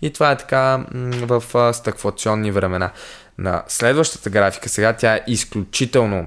И 0.02 0.12
това 0.12 0.30
е 0.30 0.36
така 0.36 0.84
в 1.22 1.72
стъкфлационни 1.72 2.50
времена. 2.50 2.90
На 3.38 3.62
следващата 3.68 4.30
графика 4.30 4.68
сега 4.68 4.92
тя 4.92 5.14
е 5.14 5.20
изключително 5.26 6.26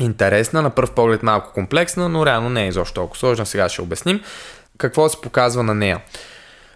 интересна, 0.00 0.62
на 0.62 0.70
пръв 0.70 0.90
поглед 0.90 1.22
малко 1.22 1.52
комплексна, 1.52 2.08
но 2.08 2.26
реално 2.26 2.50
не 2.50 2.64
е 2.64 2.68
изобщо 2.68 2.94
толкова 2.94 3.18
сложна. 3.18 3.46
Сега 3.46 3.68
ще 3.68 3.82
обясним. 3.82 4.20
Какво 4.78 5.08
се 5.08 5.20
показва 5.20 5.62
на 5.62 5.74
нея? 5.74 6.00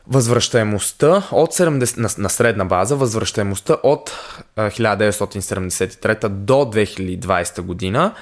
Възвръщаемостта 0.09 1.22
от 1.32 1.54
70, 1.54 1.98
на, 1.98 2.09
на 2.18 2.28
средна 2.28 2.64
база, 2.64 2.96
възвръщаемостта 2.96 3.76
от 3.82 4.12
а, 4.56 4.70
1973 4.70 6.28
до 6.28 6.52
2020 6.54 7.61
година 7.61 8.14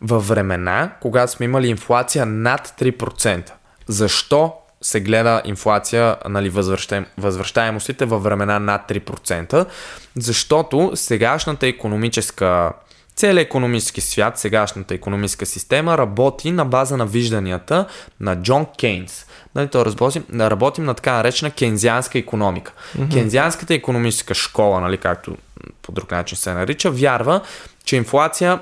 във 0.00 0.28
времена, 0.28 0.92
когато 1.00 1.32
сме 1.32 1.44
имали 1.44 1.68
инфлация 1.68 2.26
над 2.26 2.74
3%. 2.80 3.50
Защо 3.86 4.54
се 4.82 5.00
гледа 5.00 5.42
инфлация, 5.44 6.16
нали, 6.28 6.48
възвръщаем, 6.50 7.06
възвръщаемостите 7.18 8.04
във 8.04 8.22
времена 8.22 8.58
над 8.58 8.88
3%? 8.88 9.66
Защото 10.16 10.92
сегашната 10.94 11.66
економическа 11.66 12.72
Целият 13.18 13.46
економически 13.46 14.00
свят, 14.00 14.38
сегашната 14.38 14.94
економическа 14.94 15.46
система 15.46 15.98
работи 15.98 16.50
на 16.50 16.64
база 16.64 16.96
на 16.96 17.06
вижданията 17.06 17.86
на 18.20 18.42
Джон 18.42 18.66
Кейнс. 18.78 19.26
Нали, 19.54 19.68
то 19.68 19.86
работим, 19.86 20.24
работим 20.40 20.84
на 20.84 20.94
така 20.94 21.12
наречена 21.12 21.50
кейнзианска 21.50 22.18
економика. 22.18 22.72
Mm-hmm. 22.72 23.12
Кейнзианската 23.12 23.74
економическа 23.74 24.34
школа, 24.34 24.80
нали, 24.80 24.96
както 24.96 25.36
по 25.82 25.92
друг 25.92 26.10
начин 26.10 26.38
се 26.38 26.54
нарича, 26.54 26.90
вярва, 26.90 27.40
че 27.84 27.96
инфлация 27.96 28.60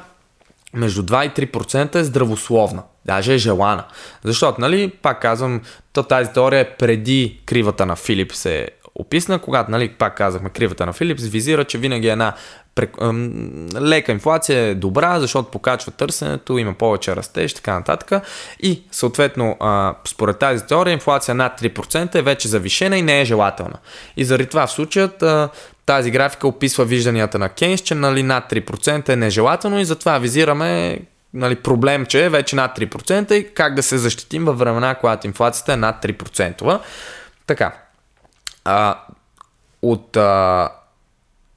между 0.75 1.03
2 1.03 1.43
и 1.43 1.47
3% 1.47 1.95
е 1.95 2.05
здравословна. 2.05 2.83
Даже 3.05 3.35
е 3.35 3.39
желана. 3.39 3.85
Защото, 4.25 4.61
нали, 4.61 4.93
пак 5.03 5.23
казвам, 5.23 5.61
то 5.93 6.03
тази 6.03 6.33
теория 6.33 6.61
е 6.61 6.77
преди 6.77 7.41
кривата 7.47 7.87
на 7.87 7.97
Филипс 7.97 8.47
е 8.47 8.69
описана, 8.99 9.39
когато, 9.39 9.71
нали, 9.71 9.89
пак 9.89 10.17
казахме, 10.17 10.51
кривата 10.51 10.87
на 10.87 10.93
Филипс 10.93 11.23
визира, 11.23 11.65
че 11.65 11.79
винаги 11.79 12.09
една 12.09 12.33
лека 13.81 14.13
инфлация 14.13 14.59
е 14.59 14.75
добра, 14.75 15.21
защото 15.21 15.51
покачва 15.51 15.93
търсенето, 15.93 16.59
има 16.59 16.75
повече 16.75 17.17
растеж, 17.17 17.55
така 17.55 17.75
нататък. 17.75 18.23
И 18.61 18.83
съответно, 18.93 19.57
според 20.09 20.39
тази 20.39 20.67
теория, 20.67 20.93
инфлация 20.93 21.35
над 21.35 21.61
3% 21.61 22.15
е 22.15 22.23
вече 22.23 22.49
завишена 22.49 22.99
и 22.99 23.03
не 23.03 23.21
е 23.21 23.25
желателна. 23.25 23.79
И 24.17 24.25
заради 24.25 24.49
това 24.49 24.67
в 24.67 24.73
случаят 24.73 25.25
тази 25.87 26.11
графика 26.11 26.49
описва 26.49 26.85
вижданията 26.85 27.39
на 27.39 27.49
Кейнс, 27.49 27.81
че 27.81 27.95
нали, 27.95 28.23
над 28.23 28.51
3% 28.53 29.09
е 29.09 29.17
нежелателно 29.17 29.81
и 29.81 29.85
затова 29.85 30.19
визираме 30.19 30.99
нали, 31.35 31.55
проблем, 31.55 32.07
че 32.07 32.25
е 32.25 32.29
вече 32.29 32.57
над 32.57 32.79
3% 32.79 33.33
и 33.33 33.55
как 33.55 33.75
да 33.75 33.83
се 33.83 33.99
защитим 33.99 34.45
във 34.45 34.59
времена, 34.59 34.95
когато 34.95 35.27
инфлацията 35.27 35.73
е 35.73 35.77
над 35.77 36.05
3%. 36.05 36.81
Така. 37.47 37.73
А, 38.67 38.99
от 39.83 40.17
а, 40.17 40.69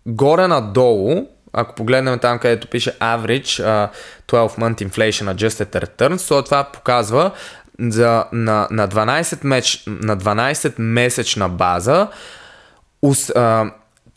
горе 0.05 0.47
надолу, 0.47 1.27
ако 1.53 1.75
погледнем 1.75 2.19
там, 2.19 2.39
където 2.39 2.67
пише 2.67 2.97
average 2.99 3.63
uh, 3.63 3.89
12 4.27 4.59
month 4.59 4.87
inflation 4.87 5.35
adjusted 5.35 5.85
returns, 5.85 6.27
то 6.27 6.43
това 6.43 6.63
показва 6.63 7.31
за, 7.79 8.25
на, 8.31 8.67
на, 8.71 8.87
12 8.87 9.45
меч, 9.45 9.83
на 9.87 10.17
12 10.17 10.73
месечна 10.77 11.49
база 11.49 12.07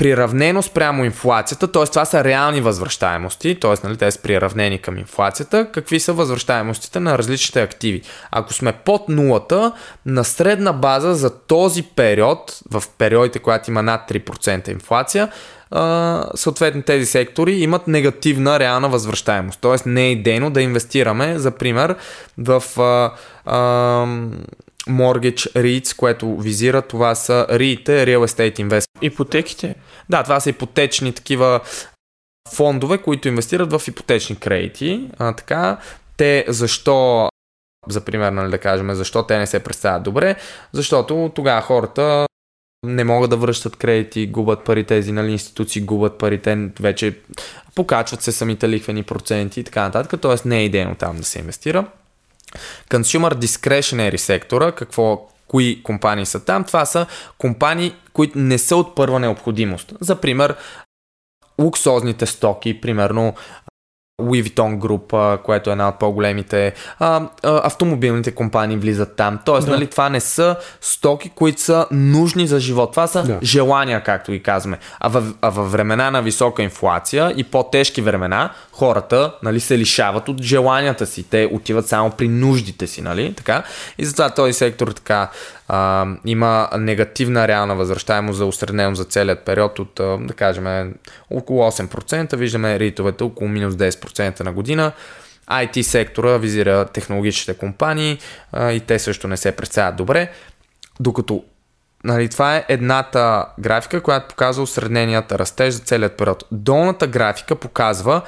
приравнено 0.03 0.62
спрямо 0.62 1.05
инфлацията, 1.05 1.72
т.е. 1.72 1.84
това 1.84 2.05
са 2.05 2.24
реални 2.24 2.61
възвръщаемости, 2.61 3.61
т.е. 3.61 3.86
Нали, 3.86 3.96
те 3.96 4.11
са 4.11 4.22
приравнени 4.22 4.78
към 4.78 4.98
инфлацията, 4.98 5.68
какви 5.72 6.00
са 6.00 6.12
възвръщаемостите 6.12 7.00
на 7.00 7.18
различните 7.18 7.62
активи. 7.62 8.03
Ако 8.30 8.53
сме 8.53 8.72
под 8.72 9.09
нулата, 9.09 9.72
на 10.07 10.24
средна 10.24 10.72
база 10.72 11.14
за 11.14 11.38
този 11.38 11.82
период, 11.82 12.61
в 12.70 12.82
периодите, 12.98 13.38
когато 13.38 13.70
има 13.70 13.82
над 13.82 14.11
3% 14.11 14.68
инфлация, 14.68 15.28
съответно 16.34 16.82
тези 16.82 17.07
сектори 17.07 17.53
имат 17.53 17.88
негативна 17.88 18.59
реална 18.59 18.88
възвръщаемост. 18.88 19.61
Т.е. 19.61 19.88
не 19.88 20.07
е 20.07 20.12
идейно 20.12 20.50
да 20.50 20.62
инвестираме, 20.62 21.38
за 21.38 21.50
пример, 21.50 21.96
в 22.38 22.62
а, 22.78 23.12
а, 23.44 23.59
mortgage 24.88 25.53
REITs, 25.53 25.96
което 25.96 26.36
визира, 26.36 26.82
това 26.82 27.14
са 27.14 27.46
REIT, 27.50 27.86
Real 27.86 28.26
Estate 28.26 28.68
Investment. 28.68 28.86
Ипотеките? 29.03 29.74
Да, 30.11 30.22
това 30.22 30.40
са 30.40 30.50
ипотечни 30.50 31.12
такива 31.12 31.61
фондове, 32.55 32.98
които 32.98 33.28
инвестират 33.28 33.72
в 33.72 33.88
ипотечни 33.88 34.36
кредити. 34.36 35.11
А, 35.18 35.32
така, 35.32 35.78
те 36.16 36.44
защо, 36.48 37.28
за 37.88 38.00
пример, 38.00 38.32
нали, 38.32 38.50
да 38.50 38.59
кажем, 38.59 38.94
защо 38.94 39.26
те 39.26 39.38
не 39.38 39.46
се 39.46 39.61
представят 39.61 40.03
добре? 40.03 40.36
Защото 40.72 41.32
тогава 41.34 41.62
хората 41.62 42.26
не 42.86 43.05
могат 43.05 43.30
да 43.30 43.36
връщат 43.36 43.76
кредити, 43.76 44.26
губят 44.26 44.64
пари, 44.64 44.84
тези 44.84 45.12
нали, 45.12 45.32
институции 45.32 45.82
губят 45.82 46.18
пари, 46.18 46.42
те 46.42 46.70
вече 46.80 47.18
покачват 47.74 48.22
се 48.22 48.32
самите 48.32 48.68
лихвени 48.68 49.03
проценти 49.03 49.61
и 49.61 49.64
така 49.64 49.82
нататък, 49.82 50.20
т.е. 50.20 50.48
не 50.48 50.59
е 50.59 50.64
идейно 50.64 50.94
там 50.94 51.16
да 51.16 51.24
се 51.24 51.38
инвестира. 51.38 51.86
Consumer 52.90 53.34
discretionary 53.34 54.16
сектора, 54.16 54.72
какво, 54.72 55.28
кои 55.53 55.82
компании 55.82 56.26
са 56.26 56.44
там, 56.44 56.64
това 56.64 56.84
са 56.84 57.07
компании, 57.38 57.94
които 58.12 58.38
не 58.38 58.59
са 58.59 58.76
от 58.76 58.94
първа 58.94 59.20
необходимост. 59.20 59.92
За 60.00 60.20
пример, 60.20 60.57
луксозните 61.61 62.26
стоки, 62.26 62.80
примерно 62.80 63.34
Louis 64.23 64.43
Vuitton 64.43 64.79
Group, 64.79 65.39
което 65.43 65.70
е 65.70 65.73
една 65.73 65.89
от 65.89 65.99
по-големите 65.99 66.73
а, 66.99 67.16
а, 67.16 67.29
автомобилните 67.43 68.31
компании 68.35 68.77
влизат 68.77 69.16
там. 69.16 69.39
Тоест, 69.45 69.66
да. 69.66 69.73
нали, 69.73 69.87
това 69.87 70.09
не 70.09 70.20
са 70.20 70.57
стоки, 70.81 71.29
които 71.35 71.61
са 71.61 71.87
нужни 71.91 72.47
за 72.47 72.61
живот. 72.61 72.91
Това 72.91 73.07
са 73.07 73.23
да. 73.23 73.39
желания, 73.43 74.03
както 74.03 74.33
ги 74.33 74.43
казваме. 74.43 74.79
А 75.01 75.09
във, 75.09 75.25
а 75.43 75.51
във 75.51 75.73
времена 75.73 76.11
на 76.11 76.23
висока 76.23 76.62
инфлация 76.62 77.33
и 77.37 77.45
по-тежки 77.45 78.03
времена, 78.03 78.51
хората 78.73 79.35
нали, 79.43 79.61
се 79.61 79.79
лишават 79.79 80.29
от 80.29 80.43
желанията 80.43 81.07
си. 81.07 81.23
Те 81.23 81.49
отиват 81.53 81.89
само 81.89 82.11
при 82.11 82.29
нуждите 82.29 82.87
си. 82.87 83.03
Нали? 83.03 83.35
Така? 83.35 83.62
И 83.99 84.05
затова 84.05 84.31
този 84.31 84.53
сектор 84.53 84.89
така 84.89 85.31
а, 85.75 86.07
има 86.25 86.68
негативна 86.79 87.49
реална 87.49 87.75
възвръщаемост 87.75 88.39
за 88.39 88.47
усреднено 88.47 88.95
за 88.95 89.05
целият 89.05 89.45
период 89.45 89.79
от, 89.79 89.93
да 90.27 90.35
кажем, 90.37 90.95
около 91.31 91.62
8%. 91.70 92.37
Виждаме 92.37 92.79
ритовете 92.79 93.25
около 93.25 93.51
минус 93.51 93.75
10% 93.75 94.41
на 94.41 94.53
година. 94.53 94.93
IT 95.51 95.83
сектора 95.83 96.37
визира 96.37 96.85
технологичните 96.85 97.59
компании 97.59 98.18
а, 98.53 98.73
и 98.73 98.81
те 98.81 98.99
също 98.99 99.29
не 99.29 99.37
се 99.37 99.53
представят 99.53 99.97
добре. 99.97 100.31
Докато 101.01 101.45
Нали, 102.05 102.29
това 102.29 102.57
е 102.57 102.64
едната 102.68 103.47
графика, 103.59 104.01
която 104.01 104.29
показва 104.29 104.62
осредненият 104.62 105.33
растеж 105.33 105.75
за 105.75 105.81
целият 105.81 106.16
период. 106.16 106.45
Долната 106.53 107.07
графика 107.07 107.57
показва 107.57 108.23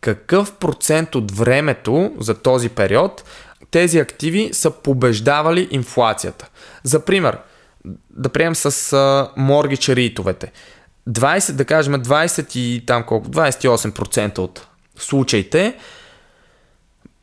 какъв 0.00 0.52
процент 0.52 1.14
от 1.14 1.32
времето 1.32 2.12
за 2.18 2.34
този 2.34 2.68
период 2.68 3.24
тези 3.70 3.98
активи 3.98 4.50
са 4.52 4.70
побеждавали 4.70 5.68
инфлацията. 5.70 6.48
За 6.84 7.04
пример, 7.04 7.38
да 8.10 8.28
приемем 8.28 8.54
с 8.54 8.70
mortgage 9.38 9.94
ритовете. 9.94 10.52
20, 11.08 11.52
да 11.52 11.64
кажем 11.64 11.94
20 11.94 12.56
и 12.56 12.86
там 12.86 13.02
колко, 13.02 13.28
28% 13.28 14.38
от 14.38 14.66
случаите 14.98 15.74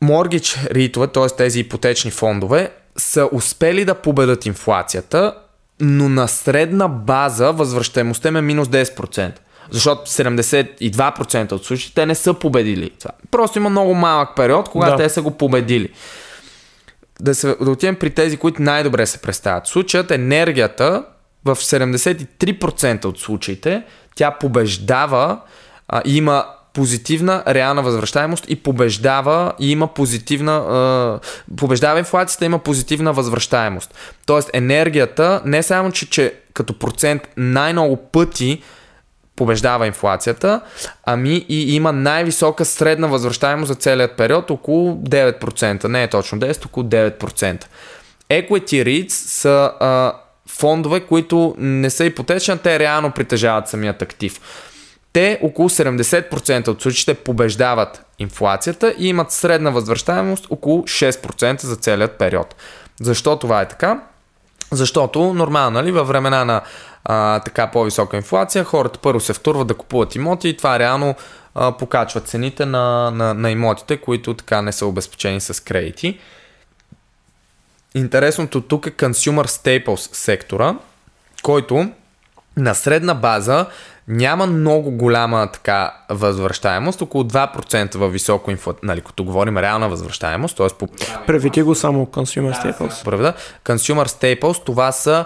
mortgage 0.04 0.70
ритове, 0.70 1.06
т.е. 1.06 1.26
тези 1.36 1.60
ипотечни 1.60 2.10
фондове, 2.10 2.70
са 2.96 3.28
успели 3.32 3.84
да 3.84 3.94
победат 3.94 4.46
инфлацията, 4.46 5.34
но 5.80 6.08
на 6.08 6.28
средна 6.28 6.88
база 6.88 7.52
възвръщаемостта 7.52 8.28
е 8.28 8.32
минус 8.32 8.68
10%. 8.68 9.32
Защото 9.70 10.10
72% 10.10 11.52
от 11.52 11.64
случаите 11.64 11.94
те 11.94 12.06
не 12.06 12.14
са 12.14 12.34
победили 12.34 12.90
това. 12.90 13.10
Просто 13.30 13.58
има 13.58 13.70
много 13.70 13.94
малък 13.94 14.36
период, 14.36 14.68
когато 14.68 14.96
да. 14.96 15.02
те 15.02 15.08
са 15.08 15.22
го 15.22 15.30
победили 15.30 15.88
да, 17.20 17.34
се, 17.34 17.56
да 17.60 17.70
отидем 17.70 17.96
при 17.96 18.10
тези, 18.10 18.36
които 18.36 18.62
най-добре 18.62 19.06
се 19.06 19.18
представят. 19.18 19.66
Случаят 19.66 20.10
енергията 20.10 21.04
в 21.44 21.56
73% 21.56 23.04
от 23.04 23.20
случаите 23.20 23.82
тя 24.16 24.30
побеждава 24.30 25.40
а, 25.88 26.02
има 26.04 26.44
позитивна 26.72 27.42
реална 27.48 27.82
възвръщаемост 27.82 28.44
и 28.48 28.56
побеждава 28.56 29.52
и 29.58 29.70
има 29.70 29.86
позитивна 29.86 30.52
а, 30.52 31.20
побеждава 31.56 31.98
инфлацията, 31.98 32.44
има 32.44 32.58
позитивна 32.58 33.12
възвръщаемост. 33.12 33.94
Тоест 34.26 34.50
енергията 34.52 35.42
не 35.44 35.62
само, 35.62 35.92
че, 35.92 36.10
че 36.10 36.34
като 36.54 36.78
процент 36.78 37.22
най-много 37.36 37.96
пъти 37.96 38.62
побеждава 39.38 39.86
инфлацията, 39.86 40.60
ами 41.04 41.46
и 41.48 41.74
има 41.74 41.92
най-висока 41.92 42.64
средна 42.64 43.06
възвръщаемост 43.06 43.68
за 43.68 43.74
целият 43.74 44.16
период, 44.16 44.50
около 44.50 44.94
9%. 44.94 45.84
Не 45.84 46.02
е 46.02 46.08
точно 46.08 46.38
10, 46.38 46.66
около 46.66 46.86
9%. 46.86 47.64
Equity 48.30 48.84
REITs 48.84 49.10
са 49.10 49.72
а, 49.80 50.12
фондове, 50.48 51.00
които 51.00 51.54
не 51.58 51.90
са 51.90 52.04
ипотечни, 52.04 52.58
те 52.58 52.78
реално 52.78 53.10
притежават 53.10 53.68
самият 53.68 54.02
актив. 54.02 54.40
Те 55.12 55.38
около 55.42 55.68
70% 55.68 56.68
от 56.68 56.82
случаите 56.82 57.14
побеждават 57.14 58.04
инфлацията 58.18 58.94
и 58.98 59.08
имат 59.08 59.32
средна 59.32 59.70
възвръщаемост 59.70 60.46
около 60.50 60.82
6% 60.82 61.62
за 61.62 61.76
целият 61.76 62.12
период. 62.12 62.54
Защо 63.00 63.38
това 63.38 63.60
е 63.60 63.68
така? 63.68 64.00
Защото 64.72 65.34
нормално, 65.34 65.70
нали, 65.70 65.92
във 65.92 66.08
времена 66.08 66.44
на 66.44 66.60
а, 67.08 67.40
така 67.40 67.66
по-висока 67.66 68.16
инфлация, 68.16 68.64
хората 68.64 68.98
първо 68.98 69.20
се 69.20 69.32
втурват 69.32 69.68
да 69.68 69.74
купуват 69.74 70.14
имоти 70.14 70.48
и 70.48 70.56
това 70.56 70.78
реално 70.78 71.14
а, 71.54 71.72
покачва 71.72 72.20
цените 72.20 72.66
на, 72.66 73.10
на, 73.10 73.34
на 73.34 73.50
имотите, 73.50 73.96
които 73.96 74.34
така 74.34 74.62
не 74.62 74.72
са 74.72 74.86
обезпечени 74.86 75.40
с 75.40 75.64
кредити. 75.64 76.18
Интересното 77.94 78.60
тук 78.60 78.86
е 78.86 78.90
Consumer 78.90 79.46
Staples 79.46 80.14
сектора, 80.14 80.74
който 81.42 81.90
на 82.56 82.74
средна 82.74 83.14
база 83.14 83.66
няма 84.08 84.46
много 84.46 84.90
голяма 84.90 85.48
така 85.52 85.94
възвръщаемост, 86.08 87.02
около 87.02 87.24
2% 87.24 87.96
във 87.96 88.12
високо 88.12 88.50
инфо, 88.50 88.74
нали, 88.82 89.00
като 89.00 89.24
говорим 89.24 89.58
реална 89.58 89.88
възвръщаемост, 89.88 90.56
т.е. 90.56 90.68
по... 90.78 90.88
Преведи 91.26 91.62
го 91.62 91.74
само 91.74 92.06
Consumer 92.06 92.62
Staples. 92.62 93.04
Преведа. 93.04 93.34
Consumer 93.64 94.06
Staples, 94.06 94.64
това 94.64 94.92
са 94.92 95.24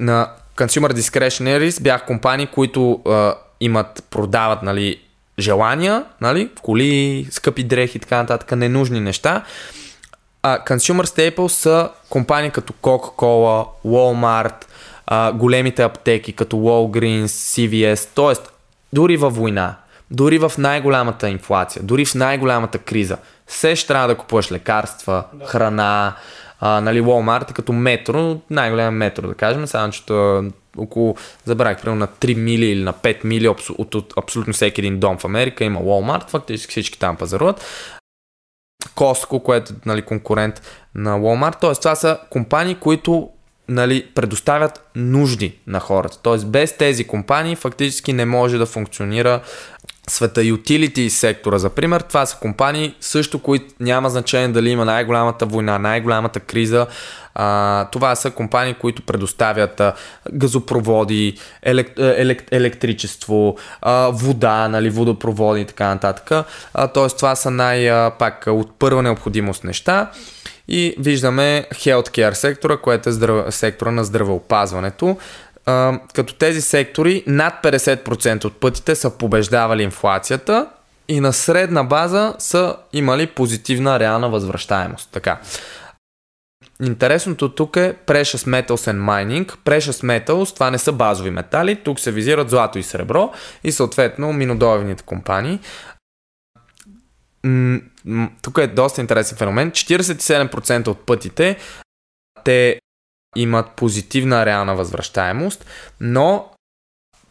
на 0.00 0.28
Consumer 0.60 0.92
Discretionaries, 0.92 1.82
бях 1.82 2.06
компании, 2.06 2.46
които 2.46 3.00
а, 3.06 3.34
имат, 3.60 4.04
продават, 4.10 4.62
нали, 4.62 5.00
желания, 5.38 6.04
нали, 6.20 6.50
коли, 6.62 7.26
скъпи 7.30 7.64
дрехи 7.64 7.98
и 7.98 8.00
така 8.00 8.16
нататък, 8.16 8.52
ненужни 8.52 9.00
неща. 9.00 9.44
А 10.42 10.58
Consumer 10.64 11.04
Staples 11.04 11.48
са 11.48 11.88
компании 12.10 12.50
като 12.50 12.72
Coca-Cola, 12.72 13.66
Walmart, 13.86 14.64
а, 15.06 15.32
големите 15.32 15.82
аптеки 15.82 16.32
като 16.32 16.56
Walgreens, 16.56 17.26
CVS, 17.26 18.08
т.е. 18.14 18.50
дори 18.92 19.16
във 19.16 19.36
война, 19.36 19.76
дори 20.10 20.38
в 20.38 20.52
най-голямата 20.58 21.28
инфлация, 21.28 21.82
дори 21.82 22.04
в 22.04 22.14
най-голямата 22.14 22.78
криза, 22.78 23.16
все 23.46 23.76
ще 23.76 23.86
трябва 23.86 24.08
да 24.08 24.14
купуваш 24.14 24.52
лекарства, 24.52 25.24
да. 25.32 25.46
храна, 25.46 26.14
а, 26.60 26.80
нали, 26.80 27.00
Walmart 27.00 27.50
е 27.50 27.54
като 27.54 27.72
метро, 27.72 28.40
най-голям 28.50 28.94
метро 28.94 29.28
да 29.28 29.34
кажем, 29.34 29.66
само 29.66 29.92
че 29.92 30.02
около, 30.76 31.16
забравих, 31.44 31.80
примерно 31.80 31.98
на 31.98 32.08
3 32.08 32.34
мили 32.36 32.66
или 32.66 32.82
на 32.82 32.92
5 32.92 33.24
мили 33.24 33.48
от, 33.48 33.94
от, 33.94 34.12
абсолютно 34.16 34.52
всеки 34.52 34.80
един 34.80 35.00
дом 35.00 35.18
в 35.18 35.24
Америка 35.24 35.64
има 35.64 35.80
Walmart, 35.80 36.28
фактически 36.28 36.70
всички 36.70 36.98
там 36.98 37.16
пазаруват. 37.16 37.64
Costco, 38.94 39.42
което 39.42 39.72
е 39.72 39.76
нали, 39.86 40.02
конкурент 40.02 40.86
на 40.94 41.20
Walmart. 41.20 41.60
Т.е. 41.60 41.74
това 41.74 41.94
са 41.94 42.18
компании, 42.30 42.74
които 42.74 43.30
нали, 43.68 44.06
предоставят 44.14 44.90
нужди 44.94 45.58
на 45.66 45.80
хората. 45.80 46.18
Тоест 46.22 46.50
без 46.50 46.76
тези 46.76 47.06
компании 47.06 47.56
фактически 47.56 48.12
не 48.12 48.24
може 48.24 48.58
да 48.58 48.66
функционира 48.66 49.40
света 50.10 50.40
utility 50.40 51.08
сектора, 51.08 51.58
за 51.58 51.70
пример, 51.70 52.00
това 52.00 52.26
са 52.26 52.36
компании 52.36 52.94
също, 53.00 53.38
които 53.38 53.74
няма 53.80 54.10
значение 54.10 54.48
дали 54.48 54.70
има 54.70 54.84
най-голямата 54.84 55.46
война, 55.46 55.78
най-голямата 55.78 56.40
криза. 56.40 56.86
А, 57.34 57.88
това 57.90 58.14
са 58.16 58.30
компании, 58.30 58.74
които 58.74 59.02
предоставят 59.02 59.80
а, 59.80 59.94
газопроводи, 60.32 61.38
елек, 61.62 61.92
елек, 61.98 62.44
електричество, 62.50 63.56
а, 63.82 64.10
вода, 64.10 64.68
нали, 64.68 64.90
водопроводи 64.90 65.60
и 65.60 65.64
така 65.64 65.86
нататък. 65.86 66.46
А, 66.74 66.88
тоест 66.88 67.16
това 67.16 67.34
са 67.34 67.50
най-пак 67.50 68.44
от 68.46 68.78
първа 68.78 69.02
необходимост 69.02 69.64
неща. 69.64 70.10
И 70.68 70.94
виждаме 70.98 71.66
healthcare 71.74 72.32
сектора, 72.32 72.76
което 72.76 73.08
е 73.08 73.12
здрав... 73.12 73.54
сектора 73.54 73.90
на 73.90 74.04
здравеопазването. 74.04 75.16
Като 76.14 76.34
тези 76.34 76.62
сектори 76.62 77.24
над 77.26 77.54
50% 77.62 78.44
от 78.44 78.60
пътите 78.60 78.94
са 78.94 79.10
побеждавали 79.10 79.82
инфлацията 79.82 80.66
и 81.08 81.20
на 81.20 81.32
средна 81.32 81.84
база 81.84 82.34
са 82.38 82.76
имали 82.92 83.26
позитивна 83.26 83.98
реална 83.98 84.28
възвръщаемост. 84.28 85.08
Така. 85.12 85.40
Интересното 86.82 87.54
тук 87.54 87.76
е 87.76 87.94
Precious 88.06 88.62
Metals 88.62 88.92
and 88.92 88.98
Mining. 88.98 89.56
Precious 89.64 90.24
Metals, 90.24 90.54
това 90.54 90.70
не 90.70 90.78
са 90.78 90.92
базови 90.92 91.30
метали, 91.30 91.76
тук 91.76 92.00
се 92.00 92.12
визират 92.12 92.50
злато 92.50 92.78
и 92.78 92.82
сребро 92.82 93.32
и 93.64 93.72
съответно 93.72 94.32
минодобивните 94.32 95.02
компании 95.02 95.60
тук 98.42 98.58
е 98.58 98.66
доста 98.66 99.00
интересен 99.00 99.38
феномен. 99.38 99.70
47% 99.70 100.88
от 100.88 101.06
пътите 101.06 101.56
те 102.44 102.80
имат 103.36 103.70
позитивна 103.76 104.46
реална 104.46 104.74
възвръщаемост, 104.74 105.66
но 106.00 106.49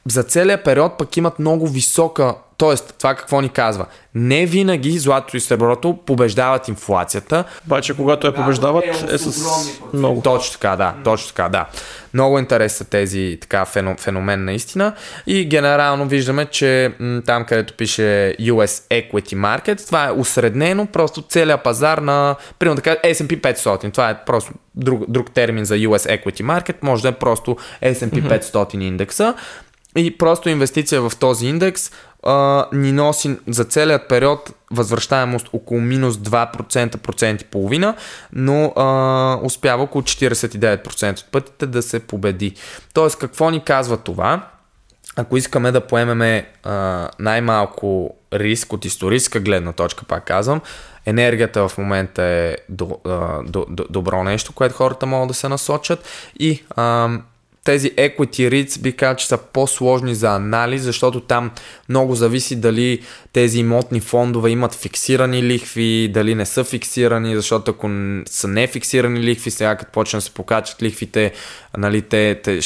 за 0.09 0.23
целия 0.23 0.63
период 0.63 0.97
пък 0.97 1.17
имат 1.17 1.39
много 1.39 1.67
висока 1.67 2.35
Тоест, 2.59 2.95
това 2.97 3.15
какво 3.15 3.41
ни 3.41 3.49
казва? 3.49 3.85
Не 4.15 4.45
винаги 4.45 4.99
златото 4.99 5.37
и 5.37 5.39
среброто 5.39 5.97
побеждават 6.05 6.67
инфлацията. 6.67 7.43
Обаче, 7.65 7.95
когато 7.95 8.27
я 8.27 8.33
побеждават, 8.33 8.83
е, 8.85 9.13
е 9.13 9.17
с 9.17 9.49
много. 9.93 10.21
Точно 10.21 10.51
така, 10.51 10.75
да. 10.75 10.93
Точно 11.03 11.27
така, 11.27 11.49
да. 11.49 11.65
Много 12.13 12.39
интерес 12.39 12.75
са 12.75 12.85
тези 12.85 13.37
така 13.41 13.65
феномен 13.97 14.45
наистина. 14.45 14.93
И 15.27 15.45
генерално 15.45 16.07
виждаме, 16.07 16.45
че 16.45 16.91
там 17.25 17.45
където 17.45 17.73
пише 17.73 18.35
US 18.39 19.01
Equity 19.01 19.35
Market, 19.35 19.85
това 19.85 20.05
е 20.05 20.11
усреднено 20.11 20.85
просто 20.85 21.21
целият 21.21 21.63
пазар 21.63 21.97
на, 21.97 22.35
примерно 22.59 22.81
така, 22.81 23.09
S&P 23.09 23.41
500. 23.41 23.91
Това 23.91 24.09
е 24.09 24.25
просто 24.25 24.53
друг, 24.75 25.03
друг 25.07 25.31
термин 25.31 25.65
за 25.65 25.75
US 25.75 26.23
Equity 26.23 26.41
Market. 26.41 26.75
Може 26.81 27.01
да 27.01 27.09
е 27.09 27.11
просто 27.11 27.57
S&P 27.81 28.41
500 28.41 28.83
индекса. 28.83 29.35
И 29.97 30.17
просто 30.17 30.49
инвестиция 30.49 31.09
в 31.09 31.11
този 31.19 31.47
индекс 31.47 31.91
а, 32.23 32.65
ни 32.73 32.91
носи 32.91 33.37
за 33.47 33.63
целият 33.65 34.09
период 34.09 34.53
възвръщаемост 34.71 35.49
около 35.53 35.81
минус 35.81 36.15
2%, 36.15 36.97
процент 36.97 37.41
и 37.41 37.45
половина, 37.45 37.95
но 38.33 38.73
а, 38.75 39.39
успява 39.43 39.83
около 39.83 40.01
49% 40.01 41.19
от 41.19 41.31
пътите 41.31 41.65
да 41.65 41.81
се 41.81 41.99
победи. 41.99 42.55
Тоест, 42.93 43.19
какво 43.19 43.49
ни 43.49 43.63
казва 43.63 43.97
това? 43.97 44.47
Ако 45.15 45.37
искаме 45.37 45.71
да 45.71 45.87
поемеме 45.87 46.49
а, 46.63 47.09
най-малко 47.19 48.15
риск 48.33 48.73
от 48.73 48.85
историческа 48.85 49.39
гледна 49.39 49.73
точка, 49.73 50.05
пак 50.05 50.25
казвам, 50.25 50.61
енергията 51.05 51.67
в 51.67 51.77
момента 51.77 52.23
е 52.23 52.55
до, 52.69 52.99
а, 53.05 53.43
до, 53.43 53.65
до, 53.69 53.85
добро 53.89 54.23
нещо, 54.23 54.53
което 54.53 54.75
хората 54.75 55.05
могат 55.05 55.27
да 55.27 55.33
се 55.33 55.49
насочат 55.49 56.05
и 56.39 56.63
а, 56.75 57.09
тези 57.63 57.91
equity 57.91 58.49
REITs 58.49 58.81
би 58.81 58.95
казал, 58.95 59.15
че 59.15 59.27
са 59.27 59.37
по-сложни 59.37 60.15
за 60.15 60.35
анализ, 60.35 60.81
защото 60.81 61.19
там 61.19 61.51
много 61.89 62.15
зависи 62.15 62.55
дали 62.55 63.01
тези 63.33 63.59
имотни 63.59 63.99
фондове 63.99 64.49
имат 64.49 64.75
фиксирани 64.75 65.43
лихви, 65.43 66.09
дали 66.13 66.35
не 66.35 66.45
са 66.45 66.63
фиксирани, 66.63 67.35
защото 67.35 67.71
ако 67.71 67.89
са 68.25 68.47
не 68.47 68.67
фиксирани 68.67 69.19
лихви, 69.19 69.51
сега 69.51 69.75
като 69.75 69.91
почнат 69.91 70.17
да 70.17 70.25
се 70.25 70.31
покачат 70.31 70.83
лихвите, 70.83 71.31
нали, 71.77 72.01
те, 72.01 72.41
те 72.43 72.59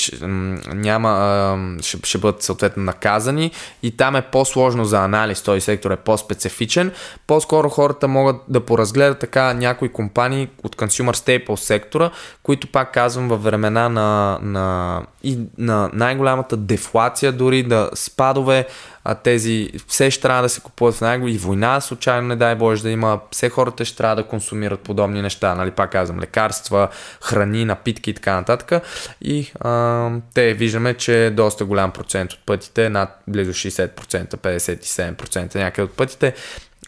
няма, 0.73 1.77
ще, 1.81 1.97
ще 2.03 2.17
бъдат 2.17 2.43
съответно 2.43 2.83
наказани 2.83 3.51
и 3.83 3.97
там 3.97 4.15
е 4.15 4.21
по-сложно 4.21 4.85
за 4.85 5.03
анализ, 5.03 5.41
този 5.41 5.61
сектор 5.61 5.91
е 5.91 5.95
по-специфичен. 5.95 6.91
По-скоро 7.27 7.69
хората 7.69 8.07
могат 8.07 8.35
да 8.47 8.59
поразгледат 8.59 9.19
така 9.19 9.53
някои 9.53 9.89
компании 9.89 10.49
от 10.63 10.75
Consumer 10.75 11.15
Staples 11.15 11.55
сектора, 11.55 12.11
които 12.43 12.67
пак 12.67 12.93
казвам 12.93 13.27
във 13.27 13.43
времена 13.43 13.89
на, 13.89 14.39
на, 14.41 14.92
и 15.23 15.39
на 15.57 15.89
най-голямата 15.93 16.57
дефлация 16.57 17.31
дори, 17.31 17.63
да 17.63 17.89
спадове, 17.95 18.67
а 19.03 19.15
тези 19.15 19.69
все 19.87 20.11
ще 20.11 20.21
трябва 20.21 20.41
да 20.41 20.49
се 20.49 20.61
купуват 20.61 20.95
в 20.95 21.01
него 21.01 21.27
и 21.27 21.37
война 21.37 21.81
случайно 21.81 22.27
не 22.27 22.35
дай 22.35 22.55
Боже 22.55 22.83
да 22.83 22.89
има, 22.89 23.19
все 23.31 23.49
хората 23.49 23.85
ще 23.85 23.97
трябва 23.97 24.15
да 24.15 24.23
консумират 24.23 24.79
подобни 24.79 25.21
неща, 25.21 25.55
нали 25.55 25.71
пак 25.71 25.91
казвам, 25.91 26.19
лекарства, 26.19 26.87
храни, 27.21 27.65
напитки 27.65 28.09
и 28.09 28.13
така 28.13 28.35
нататък. 28.35 28.83
И 29.21 29.51
а, 29.59 30.09
те 30.33 30.53
виждаме, 30.53 30.93
че 30.93 31.33
доста 31.35 31.65
голям 31.65 31.91
процент 31.91 32.33
от 32.33 32.39
пътите, 32.45 32.89
над 32.89 33.09
близо 33.27 33.53
60%, 33.53 34.35
57% 34.35 35.55
някъде 35.55 35.85
от 35.85 35.97
пътите 35.97 36.33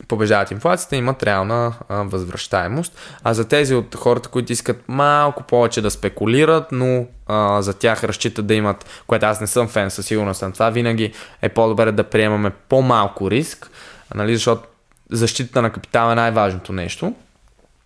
побеждават 0.08 0.52
инфлацията, 0.52 0.96
имат 0.96 1.24
реална 1.24 1.74
а, 1.90 1.96
възвръщаемост. 1.96 2.98
А 3.24 3.34
за 3.34 3.48
тези 3.48 3.76
от 3.76 3.96
хората, 3.96 4.30
които 4.30 4.52
искат 4.52 4.84
малко 4.88 5.44
повече 5.44 5.82
да 5.82 5.92
спекулират, 5.92 6.72
но 6.72 7.06
а, 7.28 7.62
за 7.62 7.74
тях 7.74 8.04
разчитат 8.04 8.48
да 8.48 8.54
имат, 8.54 9.04
което 9.08 9.26
аз 9.26 9.42
не 9.42 9.48
съм 9.48 9.68
фен 9.68 9.92
със 9.92 10.06
сигурност 10.06 10.42
на 10.42 10.54
това, 10.54 10.70
винаги 10.70 11.14
е 11.42 11.50
по-добре 11.50 11.92
да 11.92 12.04
приемаме 12.04 12.50
по-малко 12.50 13.32
риск, 13.32 13.70
нали, 14.16 14.36
защото 14.36 14.68
защитата 15.12 15.62
на 15.62 15.70
капитала 15.70 16.12
е 16.12 16.16
най-важното 16.16 16.74
нещо. 16.74 17.16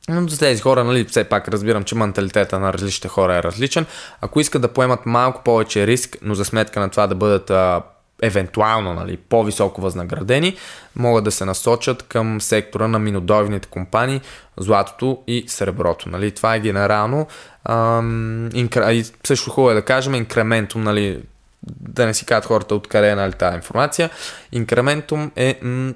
Но 0.10 0.28
за 0.28 0.40
тези 0.40 0.62
хора, 0.62 0.84
нали, 0.84 1.06
все 1.06 1.24
пак 1.24 1.48
разбирам, 1.48 1.84
че 1.84 1.96
менталитета 1.96 2.60
на 2.60 2.74
различните 2.74 3.08
хора 3.08 3.36
е 3.36 3.44
различен. 3.44 3.86
Ако 4.22 4.40
искат 4.40 4.62
да 4.62 4.68
поемат 4.68 5.06
малко 5.06 5.44
повече 5.44 5.88
риск, 5.88 6.18
но 6.22 6.36
за 6.36 6.46
сметка 6.46 6.80
на 6.80 6.90
това 6.90 7.08
да 7.08 7.16
бъдат 7.16 7.50
а, 7.50 7.82
евентуално 8.22 8.94
нали, 8.94 9.18
по-високо 9.18 9.82
възнаградени, 9.82 10.58
могат 10.96 11.24
да 11.24 11.32
се 11.32 11.46
насочат 11.46 12.04
към 12.04 12.42
сектора 12.42 12.88
на 12.88 13.00
минодойните 13.00 13.68
компании, 13.68 14.22
златото 14.58 15.24
и 15.28 15.46
среброто. 15.48 16.10
Нали. 16.10 16.32
Това 16.32 16.56
е 16.56 16.60
генерално. 16.60 17.28
Ам, 17.66 18.50
инкра... 18.54 18.94
И 18.94 19.06
също 19.24 19.50
хубаво 19.50 19.72
е 19.72 19.74
да 19.74 19.82
кажем 19.82 20.16
инкрементум, 20.16 20.84
нали, 20.84 21.22
да 21.64 22.06
не 22.06 22.14
си 22.14 22.26
казват 22.26 22.46
хората 22.46 22.76
откъде 22.76 23.10
е 23.10 23.16
нали, 23.16 23.34
тази 23.34 23.56
информация. 23.56 24.10
Инкрементум 24.52 25.32
е 25.36 25.60
м- 25.62 25.94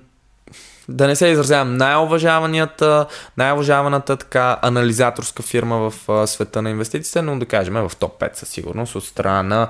да 0.89 1.07
не 1.07 1.15
се 1.15 1.27
изразявам, 1.27 1.77
най-уважаваната, 1.77 3.05
най-уважаваната 3.37 4.17
така 4.17 4.59
анализаторска 4.61 5.43
фирма 5.43 5.89
в 5.89 6.09
а, 6.09 6.27
света 6.27 6.61
на 6.61 6.69
инвестициите, 6.69 7.21
но 7.21 7.39
да 7.39 7.45
кажем 7.45 7.73
в 7.73 7.91
топ 7.99 8.19
5 8.19 8.35
със 8.35 8.49
сигурност 8.49 8.95
от 8.95 9.03
страна 9.03 9.43
на 9.43 9.69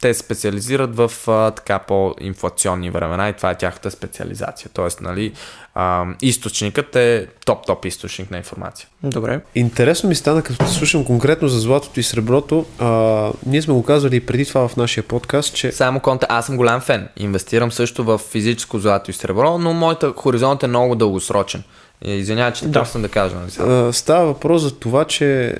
те 0.00 0.14
специализират 0.14 0.96
в 0.96 1.12
а, 1.28 1.50
така 1.50 1.78
по-инфлационни 1.78 2.90
времена 2.90 3.28
и 3.28 3.32
това 3.32 3.50
е 3.50 3.58
тяхната 3.58 3.90
специализация. 3.90 4.70
Тоест, 4.74 5.00
нали, 5.00 5.32
а, 5.74 6.06
източникът 6.22 6.96
е 6.96 7.26
топ-топ 7.46 7.86
източник 7.86 8.30
на 8.30 8.36
информация. 8.36 8.88
Добре. 9.02 9.40
Интересно 9.54 10.08
ми 10.08 10.14
стана, 10.14 10.42
като 10.42 10.66
слушам 10.66 11.04
конкретно 11.04 11.48
за 11.48 11.60
златото 11.60 12.00
и 12.00 12.02
среброто. 12.02 12.66
А, 12.78 13.30
ние 13.46 13.62
сме 13.62 13.74
го 13.74 13.82
казвали 13.82 14.16
и 14.16 14.26
преди 14.26 14.44
това 14.44 14.68
в 14.68 14.76
нашия 14.76 15.04
подкаст, 15.04 15.54
че... 15.54 15.72
Само 15.72 16.00
конта, 16.00 16.26
аз 16.28 16.46
съм 16.46 16.56
голям 16.56 16.80
фен. 16.80 17.08
Инвестирам 17.16 17.72
също 17.72 18.04
в 18.04 18.18
физическо 18.18 18.78
злато 18.78 19.10
и 19.10 19.14
сребро, 19.14 19.58
но 19.58 19.72
моята 19.72 20.12
хоризонт 20.16 20.62
е 20.62 20.66
много 20.66 20.94
дългосрочен. 20.94 21.62
Извинявай, 22.02 22.52
че 22.52 22.66
да. 22.66 22.86
да 22.96 23.08
кажа. 23.08 23.36
Нали? 23.36 23.92
Става 23.92 24.26
въпрос 24.26 24.62
за 24.62 24.78
това, 24.78 25.04
че 25.04 25.56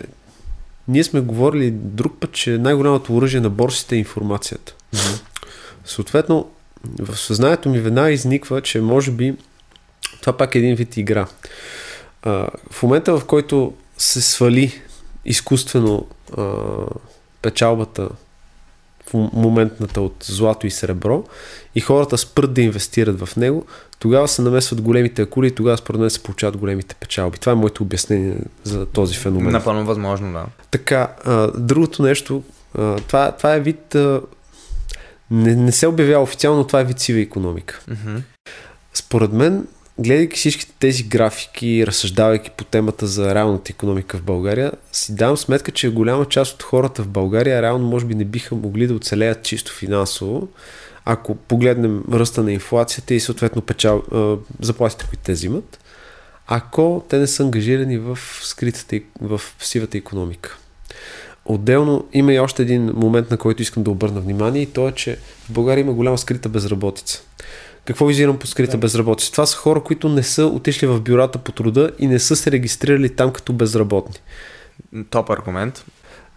ние 0.89 1.05
сме 1.05 1.21
говорили 1.21 1.71
друг 1.71 2.21
път, 2.21 2.33
че 2.33 2.59
най-голямото 2.59 3.17
оръжие 3.17 3.41
на 3.41 3.51
борсите 3.51 3.95
е 3.95 3.99
информацията. 3.99 4.75
Mm-hmm. 4.95 5.23
Съответно, 5.85 6.51
в 6.99 7.17
съзнанието 7.17 7.69
ми 7.69 7.81
веднага 7.81 8.11
изниква, 8.11 8.61
че 8.61 8.81
може 8.81 9.11
би 9.11 9.37
това 10.21 10.37
пак 10.37 10.55
е 10.55 10.59
един 10.59 10.75
вид 10.75 10.97
игра. 10.97 11.27
А, 12.23 12.49
в 12.71 12.83
момента, 12.83 13.19
в 13.19 13.25
който 13.25 13.75
се 13.99 14.21
свали 14.21 14.81
изкуствено 15.25 16.07
а, 16.37 16.55
печалбата 17.43 18.09
моментната 19.15 20.01
от 20.01 20.17
злато 20.23 20.67
и 20.67 20.71
сребро 20.71 21.25
и 21.75 21.81
хората 21.81 22.19
спрат 22.19 22.53
да 22.53 22.61
инвестират 22.61 23.21
в 23.21 23.37
него, 23.37 23.67
тогава 23.99 24.29
се 24.29 24.43
намесват 24.43 24.81
големите 24.81 25.23
акули 25.23 25.47
и 25.47 25.55
тогава 25.55 25.77
според 25.77 26.01
мен 26.01 26.11
се 26.11 26.23
получават 26.23 26.57
големите 26.57 26.95
печалби. 26.95 27.39
Това 27.39 27.53
е 27.53 27.55
моето 27.55 27.83
обяснение 27.83 28.37
за 28.65 28.87
този 28.87 29.17
феномен. 29.17 29.53
Напълно 29.53 29.85
възможно, 29.85 30.33
да. 30.33 30.45
Така, 30.71 31.13
а, 31.25 31.51
другото 31.59 32.03
нещо, 32.03 32.43
а, 32.79 32.97
това, 32.97 33.33
това 33.33 33.55
е 33.55 33.61
вид... 33.61 33.95
А, 33.95 34.21
не, 35.31 35.57
не 35.57 35.73
се 35.73 35.87
обявява 35.87 36.23
официално, 36.23 36.67
това 36.67 36.81
е 36.81 36.85
вид 36.85 36.99
сива 37.01 37.21
економика. 37.21 37.81
Mm-hmm. 37.91 38.21
Според 38.95 39.33
мен, 39.33 39.67
гледайки 40.01 40.37
всичките 40.37 40.73
тези 40.79 41.03
графики, 41.03 41.87
разсъждавайки 41.87 42.51
по 42.51 42.65
темата 42.65 43.07
за 43.07 43.35
реалната 43.35 43.73
економика 43.73 44.19
в 44.19 44.23
България, 44.23 44.73
си 44.93 45.15
давам 45.15 45.37
сметка, 45.37 45.73
че 45.73 45.93
голяма 45.93 46.25
част 46.25 46.55
от 46.55 46.63
хората 46.63 47.03
в 47.03 47.09
България 47.09 47.63
реално 47.63 47.87
може 47.87 48.07
би 48.07 48.15
не 48.15 48.25
биха 48.25 48.55
могли 48.55 48.87
да 48.87 48.95
оцелеят 48.95 49.43
чисто 49.43 49.73
финансово, 49.73 50.49
ако 51.05 51.35
погледнем 51.35 52.05
ръста 52.13 52.43
на 52.43 52.53
инфлацията 52.53 53.15
и 53.15 53.21
съответно 53.21 53.63
печал, 53.63 54.03
заплатите, 54.61 55.07
които 55.09 55.23
те 55.23 55.33
взимат, 55.33 55.79
ако 56.47 57.05
те 57.09 57.19
не 57.19 57.27
са 57.27 57.43
ангажирани 57.43 57.99
в 57.99 58.19
скритата, 58.43 59.01
в 59.21 59.41
сивата 59.59 59.99
економика. 59.99 60.59
Отделно 61.45 62.07
има 62.13 62.33
и 62.33 62.39
още 62.39 62.63
един 62.63 62.93
момент, 62.95 63.31
на 63.31 63.37
който 63.37 63.63
искам 63.63 63.83
да 63.83 63.91
обърна 63.91 64.21
внимание 64.21 64.63
и 64.63 64.67
то 64.67 64.89
е, 64.89 64.93
че 64.93 65.19
в 65.45 65.53
България 65.53 65.83
има 65.83 65.93
голяма 65.93 66.19
скрита 66.19 66.49
безработица. 66.49 67.23
Какво 67.91 68.07
визирам 68.07 68.39
по 68.39 68.47
скрита 68.47 68.73
да. 68.73 68.79
безработица? 68.79 69.33
Това 69.33 69.47
са 69.47 69.57
хора, 69.57 69.83
които 69.83 70.09
не 70.09 70.23
са 70.23 70.47
отишли 70.47 70.87
в 70.87 71.01
бюрата 71.01 71.39
по 71.39 71.53
труда 71.53 71.91
и 71.99 72.07
не 72.07 72.19
са 72.19 72.37
се 72.37 72.51
регистрирали 72.51 73.09
там 73.09 73.33
като 73.33 73.53
безработни. 73.53 74.15
Топ 75.11 75.31
аргумент. 75.31 75.85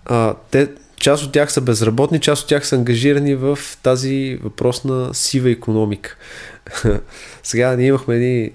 А, 0.05 0.35
те 0.51 0.69
Част 1.03 1.23
от 1.23 1.31
тях 1.31 1.51
са 1.51 1.61
безработни, 1.61 2.19
част 2.19 2.41
от 2.41 2.49
тях 2.49 2.67
са 2.67 2.75
ангажирани 2.75 3.35
в 3.35 3.59
тази 3.83 4.39
въпросна 4.43 5.13
сива 5.13 5.49
економика. 5.49 6.17
Сега 7.43 7.75
ние 7.75 7.87
имахме 7.87 8.15
едни 8.15 8.51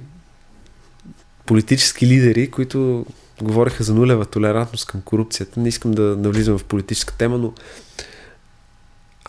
политически 1.47 2.07
лидери, 2.07 2.51
които 2.51 3.07
говореха 3.43 3.85
за 3.85 3.95
нулева 3.95 4.27
толерантност 4.27 4.87
към 4.87 5.01
корупцията. 5.01 5.61
Не 5.61 5.69
искам 5.69 5.93
да 5.93 6.03
навлизам 6.03 6.59
в 6.59 6.65
политическа 6.65 7.15
тема, 7.15 7.39
но 7.39 7.53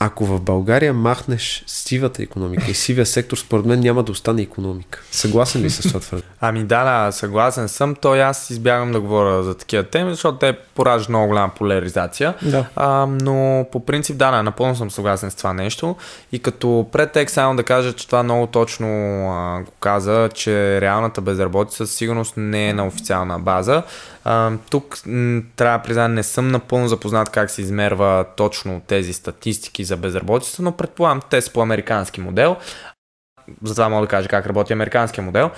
ако 0.02 0.26
в 0.26 0.42
България 0.42 0.94
махнеш 0.94 1.64
сивата 1.68 2.24
економика 2.24 2.72
и 2.72 2.74
сивия 2.74 3.06
сектор, 3.06 3.38
според 3.38 3.66
мен 3.66 3.80
няма 3.80 4.04
да 4.04 4.12
остане 4.12 4.42
економика. 4.42 5.04
Съгласен 5.12 5.62
ли 5.62 5.70
с 5.70 5.88
това 5.88 6.00
твърдение? 6.00 6.32
Ами 6.42 6.64
да, 6.64 6.84
да, 6.84 7.12
съгласен 7.12 7.70
съм. 7.70 7.96
То 7.96 8.14
аз 8.14 8.50
избягам 8.50 8.92
да 8.92 9.02
говоря 9.02 9.44
за 9.44 9.58
такива 9.58 9.84
теми, 9.84 10.12
защото 10.12 10.38
те 10.38 10.58
пораждат 10.76 11.10
много 11.10 11.28
голяма 11.28 11.50
поляризация. 11.58 12.34
Да. 12.42 12.66
А, 12.76 13.06
но 13.22 13.66
по 13.72 13.86
принцип, 13.86 14.18
да, 14.18 14.32
да, 14.32 14.44
напълно 14.44 14.76
съм 14.76 14.92
съгласен 14.92 15.32
с 15.32 15.36
това 15.36 15.54
нещо. 15.54 15.96
И 16.32 16.40
като 16.40 16.88
претекст 16.92 17.34
само 17.34 17.56
да 17.56 17.64
кажа, 17.64 17.94
че 17.94 18.06
това 18.06 18.24
много 18.24 18.48
точно 18.48 18.88
а, 19.32 19.64
го 19.64 19.72
каза, 19.80 20.30
че 20.34 20.82
реалната 20.82 21.22
безработица 21.22 21.88
със 21.88 21.96
сигурност 21.96 22.34
не 22.38 22.70
е 22.70 22.74
на 22.74 22.88
официална 22.88 23.40
база. 23.40 23.84
Тук 24.70 24.98
трябва 25.56 25.78
да 25.78 25.84
призная, 25.84 26.10
не 26.10 26.24
съм 26.24 26.48
напълно 26.48 26.88
запознат 26.88 27.30
как 27.30 27.50
се 27.50 27.62
измерва 27.62 28.26
точно 28.38 28.82
тези 28.88 29.14
статистики 29.14 29.84
за 29.84 29.98
безработица, 29.98 30.62
но 30.62 30.72
предполагам, 30.72 31.22
те 31.30 31.42
са 31.42 31.54
по 31.54 31.62
американски 31.62 32.22
модел. 32.22 32.58
Затова 33.64 33.90
мога 33.90 34.02
да 34.02 34.10
кажа 34.10 34.28
как 34.30 34.48
работи 34.48 34.74
американския 34.74 35.24
модел. 35.24 35.52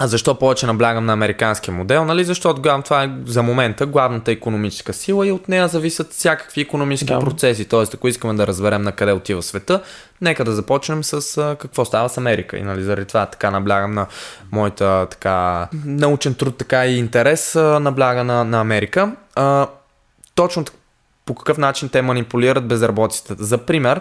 А 0.00 0.06
защо 0.06 0.34
повече 0.34 0.66
наблягам 0.66 1.06
на 1.06 1.12
американския 1.12 1.74
модел? 1.74 2.04
Нали? 2.04 2.24
Защото 2.24 2.62
главно 2.62 2.82
това 2.82 3.04
е 3.04 3.10
за 3.26 3.42
момента 3.42 3.86
главната 3.86 4.32
економическа 4.32 4.92
сила 4.92 5.26
и 5.26 5.32
от 5.32 5.48
нея 5.48 5.68
зависят 5.68 6.12
всякакви 6.12 6.60
економически 6.60 7.12
да. 7.12 7.18
процеси. 7.18 7.64
Тоест, 7.64 7.94
ако 7.94 8.08
искаме 8.08 8.34
да 8.34 8.46
разберем 8.46 8.82
на 8.82 8.92
къде 8.92 9.12
отива 9.12 9.42
света, 9.42 9.82
нека 10.20 10.44
да 10.44 10.52
започнем 10.52 11.04
с 11.04 11.38
а, 11.38 11.56
какво 11.56 11.84
става 11.84 12.08
с 12.08 12.18
Америка. 12.18 12.58
И 12.58 12.62
нали, 12.62 12.82
заради 12.82 13.06
това 13.06 13.26
така 13.26 13.50
наблягам 13.50 13.92
на 13.92 14.06
моята 14.52 15.06
така 15.10 15.68
научен 15.84 16.34
труд 16.34 16.56
така 16.58 16.86
и 16.86 16.98
интерес 16.98 17.56
а, 17.56 17.80
набляга 17.80 18.24
на, 18.24 18.44
на 18.44 18.60
Америка. 18.60 19.12
А, 19.34 19.66
точно 20.34 20.64
по 21.26 21.34
какъв 21.34 21.58
начин 21.58 21.88
те 21.88 22.02
манипулират 22.02 22.68
безработицата. 22.68 23.36
За 23.38 23.58
пример, 23.58 24.00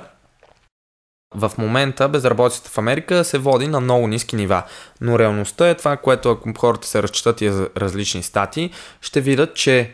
в 1.35 1.51
момента 1.57 2.09
безработицата 2.09 2.69
в 2.69 2.77
Америка 2.77 3.23
се 3.23 3.37
води 3.37 3.67
на 3.67 3.79
много 3.79 4.07
ниски 4.07 4.35
нива, 4.35 4.63
но 5.01 5.19
реалността 5.19 5.69
е 5.69 5.75
това, 5.75 5.97
което 5.97 6.31
ако 6.31 6.53
хората 6.57 6.87
се 6.87 7.03
разчитат 7.03 7.41
и 7.41 7.51
различни 7.77 8.23
стати, 8.23 8.71
ще 9.01 9.21
видят, 9.21 9.55
че 9.55 9.93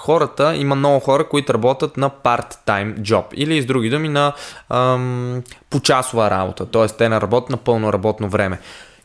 хората, 0.00 0.56
има 0.56 0.74
много 0.74 1.00
хора, 1.00 1.28
които 1.28 1.54
работят 1.54 1.96
на 1.96 2.10
part-time 2.10 2.98
job 2.98 3.24
или 3.34 3.62
с 3.62 3.66
други 3.66 3.90
думи 3.90 4.08
на 4.08 4.32
ам, 4.68 5.42
почасова 5.70 6.30
работа, 6.30 6.66
т.е. 6.66 6.86
те 6.86 7.08
не 7.08 7.20
работят 7.20 7.50
на 7.50 7.56
пълно 7.56 7.92
работно 7.92 8.28
време. 8.28 8.60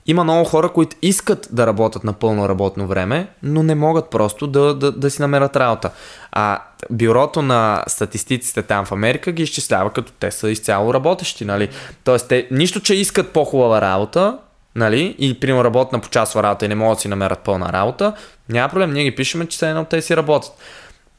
Има 0.07 0.23
много 0.23 0.45
хора, 0.45 0.69
които 0.69 0.95
искат 1.01 1.47
да 1.51 1.67
работят 1.67 2.03
на 2.03 2.13
пълно 2.13 2.49
работно 2.49 2.87
време, 2.87 3.27
но 3.43 3.63
не 3.63 3.75
могат 3.75 4.09
просто 4.09 4.47
да, 4.47 4.75
да, 4.75 4.91
да 4.91 5.11
си 5.11 5.21
намерят 5.21 5.55
работа. 5.55 5.91
А 6.31 6.61
бюрото 6.89 7.41
на 7.41 7.83
статистиците 7.87 8.61
там 8.61 8.85
в 8.85 8.91
Америка 8.91 9.31
ги 9.31 9.43
изчислява 9.43 9.89
като 9.89 10.11
те 10.11 10.31
са 10.31 10.49
изцяло 10.49 10.93
работещи, 10.93 11.45
нали? 11.45 11.69
Тоест, 12.03 12.27
те 12.27 12.47
нищо, 12.51 12.79
че 12.79 12.95
искат 12.95 13.33
по-хубава 13.33 13.81
работа, 13.81 14.37
нали? 14.75 15.15
И 15.19 15.39
примерно 15.39 15.63
работят 15.63 15.91
на 15.91 15.99
почасова 15.99 16.43
работа 16.43 16.65
и 16.65 16.69
не 16.69 16.75
могат 16.75 16.97
да 16.97 17.01
си 17.01 17.07
намерят 17.07 17.39
пълна 17.39 17.73
работа, 17.73 18.13
няма 18.49 18.69
проблем, 18.69 18.93
ние 18.93 19.03
ги 19.03 19.15
пишеме, 19.15 19.45
че 19.45 19.57
се 19.57 19.69
едно 19.69 19.85
те 19.85 20.01
си 20.01 20.17
работят. 20.17 20.51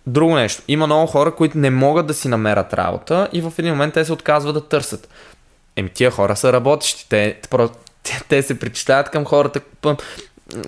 Друго 0.06 0.34
нещо. 0.34 0.62
Има 0.68 0.86
много 0.86 1.06
хора, 1.06 1.34
които 1.34 1.58
не 1.58 1.70
могат 1.70 2.06
да 2.06 2.14
си 2.14 2.28
намерят 2.28 2.74
работа 2.74 3.28
и 3.32 3.40
в 3.40 3.52
един 3.58 3.72
момент 3.72 3.94
те 3.94 4.04
се 4.04 4.12
отказват 4.12 4.54
да 4.54 4.68
търсят. 4.68 5.08
Еми 5.76 5.88
тия 5.88 6.10
хора 6.10 6.36
са 6.36 6.52
работещи. 6.52 7.08
Те, 7.08 7.40
те, 8.08 8.24
те 8.28 8.42
се 8.42 8.58
причитават 8.58 9.10
към 9.10 9.24
хората. 9.24 9.60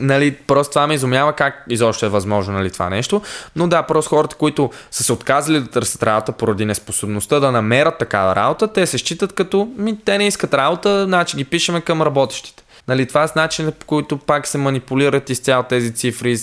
Нали, 0.01 0.37
просто 0.37 0.71
това 0.71 0.87
ме 0.87 0.95
изумява 0.95 1.33
как 1.33 1.65
изобщо 1.69 2.07
е 2.07 2.09
възможно 2.09 2.55
нали, 2.55 2.71
това 2.71 2.91
нещо. 2.91 3.23
Но 3.57 3.69
да, 3.69 3.83
просто 3.83 4.11
хората, 4.11 4.37
които 4.37 4.71
са 4.91 5.05
се 5.05 5.13
отказали 5.13 5.61
да 5.61 5.71
търсят 5.71 6.03
работа 6.03 6.33
поради 6.33 6.65
неспособността 6.65 7.41
да 7.41 7.53
намерят 7.53 7.99
такава 7.99 8.37
работа, 8.37 8.73
те 8.73 8.87
се 8.87 8.99
считат 8.99 9.33
като 9.33 9.69
ми, 9.77 9.99
те 10.05 10.19
не 10.19 10.27
искат 10.27 10.55
работа, 10.55 11.05
значи 11.05 11.37
ги 11.37 11.45
пишеме 11.45 11.81
към 11.81 12.03
работещите. 12.03 12.60
Нали, 12.89 13.07
това 13.07 13.29
са 13.29 13.33
начинът, 13.37 13.77
по 13.77 13.87
които 13.87 14.17
пак 14.17 14.47
се 14.47 14.59
манипулират 14.59 15.31
изцяло 15.31 15.63
тези 15.63 15.95
цифри. 15.95 16.37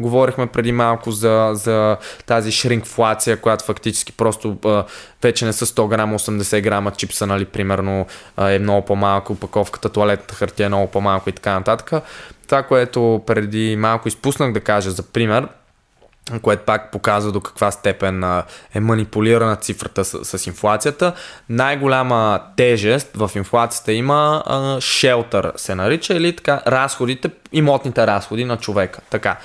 Говорихме 0.00 0.46
преди 0.46 0.72
малко 0.72 1.10
за, 1.10 1.50
за 1.52 1.96
тази 2.26 2.52
шринкфлация, 2.52 3.40
която 3.40 3.64
фактически 3.64 4.12
просто 4.12 4.56
а, 4.64 4.84
вече 5.22 5.44
не 5.44 5.52
са 5.52 5.66
100 5.66 5.88
грама, 5.88 6.18
80 6.18 6.60
грама 6.60 6.90
чипса, 6.90 7.26
нали, 7.26 7.44
примерно 7.44 8.06
а, 8.36 8.50
е 8.50 8.58
много 8.58 8.86
по-малко, 8.86 9.32
упаковката, 9.32 9.88
туалетната 9.88 10.34
хартия 10.34 10.64
е 10.66 10.68
много 10.68 10.90
по-малко 10.90 11.28
и 11.28 11.32
така 11.32 11.54
нататък. 11.54 12.02
Това, 12.46 12.62
което 12.62 13.22
преди 13.26 13.76
малко 13.76 14.08
изпуснах 14.08 14.52
да 14.52 14.60
кажа 14.60 14.90
за 14.90 15.02
пример, 15.02 15.48
което 16.42 16.64
пак 16.64 16.90
показва 16.90 17.32
до 17.32 17.40
каква 17.40 17.70
степен 17.70 18.24
е 18.74 18.80
манипулирана 18.80 19.56
цифрата 19.56 20.04
с, 20.04 20.38
с 20.38 20.46
инфлацията. 20.46 21.12
Най-голяма 21.48 22.40
тежест 22.56 23.10
в 23.14 23.30
инфлацията 23.34 23.92
има 23.92 24.44
шелтър 24.80 25.52
се 25.56 25.74
нарича 25.74 26.14
или 26.14 26.36
така 26.36 26.62
разходите, 26.66 27.30
имотните 27.52 28.06
разходи 28.06 28.44
на 28.44 28.56
човека. 28.56 29.00
Така. 29.10 29.36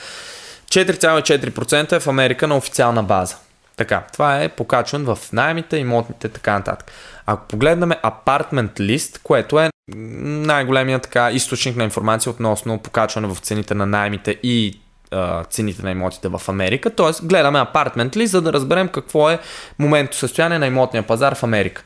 4,4% 0.69 1.91
е 1.91 1.99
в 1.99 2.07
Америка 2.07 2.47
на 2.47 2.57
официална 2.57 3.03
база. 3.03 3.35
Така, 3.77 4.03
това 4.13 4.43
е 4.43 4.49
покачван 4.49 5.03
в 5.03 5.17
найемите, 5.33 5.77
имотните, 5.77 6.29
така 6.29 6.53
нататък. 6.53 6.91
Ако 7.25 7.47
погледнем 7.47 7.91
апартмент 8.03 8.79
лист, 8.79 9.19
което 9.23 9.59
е 9.59 9.69
най-големият 9.95 11.01
така 11.01 11.31
източник 11.31 11.75
на 11.75 11.83
информация 11.83 12.31
относно 12.31 12.77
покачване 12.77 13.27
в 13.27 13.37
цените 13.39 13.73
на 13.73 13.85
найемите 13.85 14.31
и 14.43 14.79
цените 15.49 15.83
на 15.83 15.91
имотите 15.91 16.27
в 16.27 16.41
Америка. 16.47 16.89
Тоест, 16.89 17.25
гледаме 17.25 17.59
апартмент 17.59 18.17
ли, 18.17 18.27
за 18.27 18.41
да 18.41 18.53
разберем 18.53 18.87
какво 18.87 19.29
е 19.29 19.39
моментното 19.79 20.17
състояние 20.17 20.59
на 20.59 20.67
имотния 20.67 21.03
пазар 21.03 21.35
в 21.35 21.43
Америка. 21.43 21.83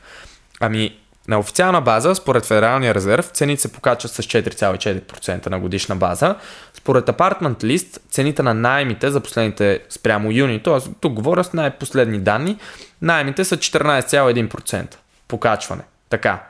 Ами, 0.60 0.96
на 1.28 1.38
официална 1.38 1.80
база, 1.80 2.14
според 2.14 2.46
Федералния 2.46 2.94
резерв, 2.94 3.26
цените 3.26 3.62
се 3.62 3.72
покачват 3.72 4.12
с 4.12 4.22
4,4% 4.22 5.46
на 5.46 5.60
годишна 5.60 5.96
база. 5.96 6.36
Според 6.74 7.06
Apartment 7.06 7.64
List, 7.64 7.98
цените 8.10 8.42
на 8.42 8.54
найемите 8.54 9.10
за 9.10 9.20
последните 9.20 9.80
спрямо 9.90 10.32
юни, 10.32 10.62
т.е. 10.62 10.90
тук 11.00 11.12
говоря 11.12 11.44
с 11.44 11.52
най-последни 11.52 12.18
данни, 12.18 12.56
найемите 13.02 13.44
са 13.44 13.56
14,1% 13.56 14.94
покачване. 15.28 15.82
Така. 16.10 16.42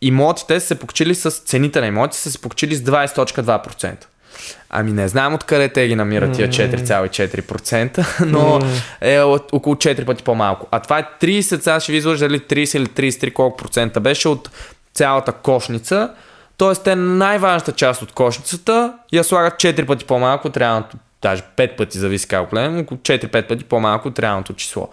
Имотите 0.00 0.60
се 0.60 0.78
покачили 0.78 1.14
с 1.14 1.30
цените 1.30 1.80
на 1.80 1.86
имотите 1.86 2.18
са 2.18 2.30
се 2.30 2.40
покачили 2.40 2.74
с 2.74 2.82
20.2%. 2.82 4.04
Ами 4.70 4.92
не 4.92 5.08
знам 5.08 5.34
откъде 5.34 5.68
те 5.68 5.88
ги 5.88 5.96
намират 5.96 6.32
тия 6.32 6.48
4,4%, 6.48 8.24
но 8.26 8.60
е 9.00 9.20
около 9.20 9.74
4 9.74 10.04
пъти 10.06 10.22
по-малко. 10.22 10.66
А 10.70 10.80
това 10.80 10.98
е 10.98 11.08
30, 11.20 11.40
сега 11.40 11.80
ще 11.80 11.92
ви 11.92 11.98
изложа 11.98 12.28
дали 12.28 12.40
30 12.40 12.76
или 12.76 12.86
33 13.10 13.32
колко 13.32 13.56
процента 13.56 14.00
беше 14.00 14.28
от 14.28 14.50
цялата 14.94 15.32
кошница. 15.32 16.10
Тоест 16.56 16.84
те 16.84 16.96
най-важната 16.96 17.72
част 17.72 18.02
от 18.02 18.12
кошницата 18.12 18.92
я 19.12 19.24
слагат 19.24 19.54
4 19.54 19.86
пъти 19.86 20.04
по-малко 20.04 20.48
от 20.48 20.56
реалното, 20.56 20.96
даже 21.22 21.42
5 21.56 21.76
пъти 21.76 21.98
зависи 21.98 22.28
как 22.28 22.50
гледам, 22.50 22.78
около 22.78 23.00
4-5 23.00 23.48
пъти 23.48 23.64
по-малко 23.64 24.08
от 24.08 24.18
реалното 24.18 24.52
число. 24.52 24.88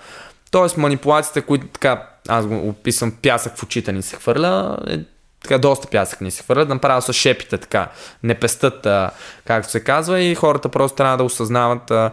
Тоест 0.52 0.78
манипулацията, 0.78 1.42
които 1.42 1.68
така, 1.68 2.08
аз 2.28 2.46
го 2.46 2.70
описвам 2.70 3.14
пясък 3.22 3.58
в 3.58 3.64
очите 3.64 3.92
ни 3.92 4.02
се 4.02 4.16
хвърля, 4.16 4.78
е 4.90 5.00
така 5.42 5.58
доста 5.58 5.88
пясък 5.88 6.22
ни 6.22 6.32
се 6.32 6.44
хвърлят, 6.44 6.70
направо 6.70 7.02
са 7.02 7.14
шепите 7.14 7.58
така, 7.58 7.88
не 8.24 8.36
пестат, 8.36 8.86
а, 8.86 9.12
както 9.46 9.72
се 9.72 9.84
казва 9.84 10.20
и 10.20 10.36
хората 10.36 10.70
просто 10.70 10.96
трябва 10.96 11.18
да 11.18 11.24
осъзнават, 11.24 11.92
а, 11.92 12.12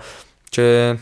че 0.51 0.97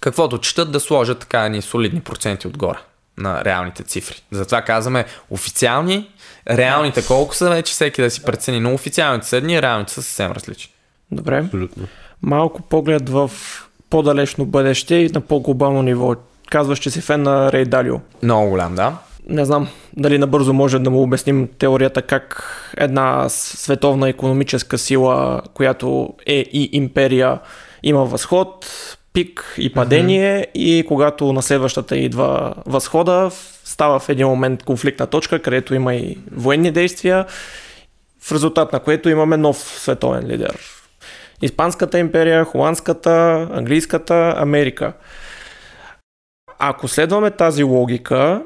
каквото 0.00 0.38
четат 0.38 0.72
да 0.72 0.80
сложат 0.80 1.18
така 1.18 1.48
ни 1.48 1.62
солидни 1.62 2.00
проценти 2.00 2.48
отгоре 2.48 2.78
на 3.18 3.44
реалните 3.44 3.82
цифри. 3.82 4.22
Затова 4.30 4.62
казваме 4.62 5.04
официални, 5.30 6.10
реалните 6.50 7.06
колко 7.06 7.34
са 7.34 7.50
вече 7.50 7.72
всеки 7.72 8.02
да 8.02 8.10
си 8.10 8.22
прецени, 8.22 8.60
но 8.60 8.74
официалните 8.74 9.26
са 9.26 9.36
едни, 9.36 9.62
реалните 9.62 9.92
са 9.92 10.02
съвсем 10.02 10.32
различни. 10.32 10.72
Добре. 11.10 11.38
Абсолютно. 11.38 11.86
Малко 12.22 12.62
поглед 12.62 13.08
в 13.08 13.30
по-далечно 13.90 14.46
бъдеще 14.46 14.94
и 14.94 15.08
на 15.08 15.20
по-глобално 15.20 15.82
ниво. 15.82 16.14
Казваш, 16.50 16.78
че 16.78 16.90
си 16.90 17.00
фен 17.00 17.22
на 17.22 17.52
Рей 17.52 17.64
Далио. 17.64 18.00
Много 18.22 18.50
голям, 18.50 18.74
да 18.74 18.96
не 19.28 19.44
знам 19.44 19.68
дали 19.96 20.18
набързо 20.18 20.52
може 20.52 20.78
да 20.78 20.90
му 20.90 21.02
обясним 21.02 21.48
теорията 21.58 22.02
как 22.02 22.44
една 22.76 23.28
световна 23.28 24.08
економическа 24.08 24.78
сила, 24.78 25.42
която 25.54 26.14
е 26.26 26.44
и 26.52 26.70
империя, 26.72 27.38
има 27.82 28.04
възход, 28.04 28.66
пик 29.12 29.54
и 29.58 29.72
падение 29.72 30.40
mm-hmm. 30.40 30.58
и 30.58 30.84
когато 30.88 31.32
на 31.32 31.42
следващата 31.42 31.96
идва 31.96 32.54
възхода, 32.66 33.30
става 33.64 33.98
в 33.98 34.08
един 34.08 34.26
момент 34.26 34.62
конфликтна 34.62 35.06
точка, 35.06 35.42
където 35.42 35.74
има 35.74 35.94
и 35.94 36.18
военни 36.32 36.70
действия, 36.70 37.26
в 38.20 38.32
резултат 38.32 38.72
на 38.72 38.80
което 38.80 39.08
имаме 39.08 39.36
нов 39.36 39.56
световен 39.56 40.26
лидер. 40.26 40.58
Испанската 41.42 41.98
империя, 41.98 42.44
холандската, 42.44 43.48
английската, 43.52 44.34
Америка. 44.36 44.92
Ако 46.58 46.88
следваме 46.88 47.30
тази 47.30 47.62
логика, 47.62 48.42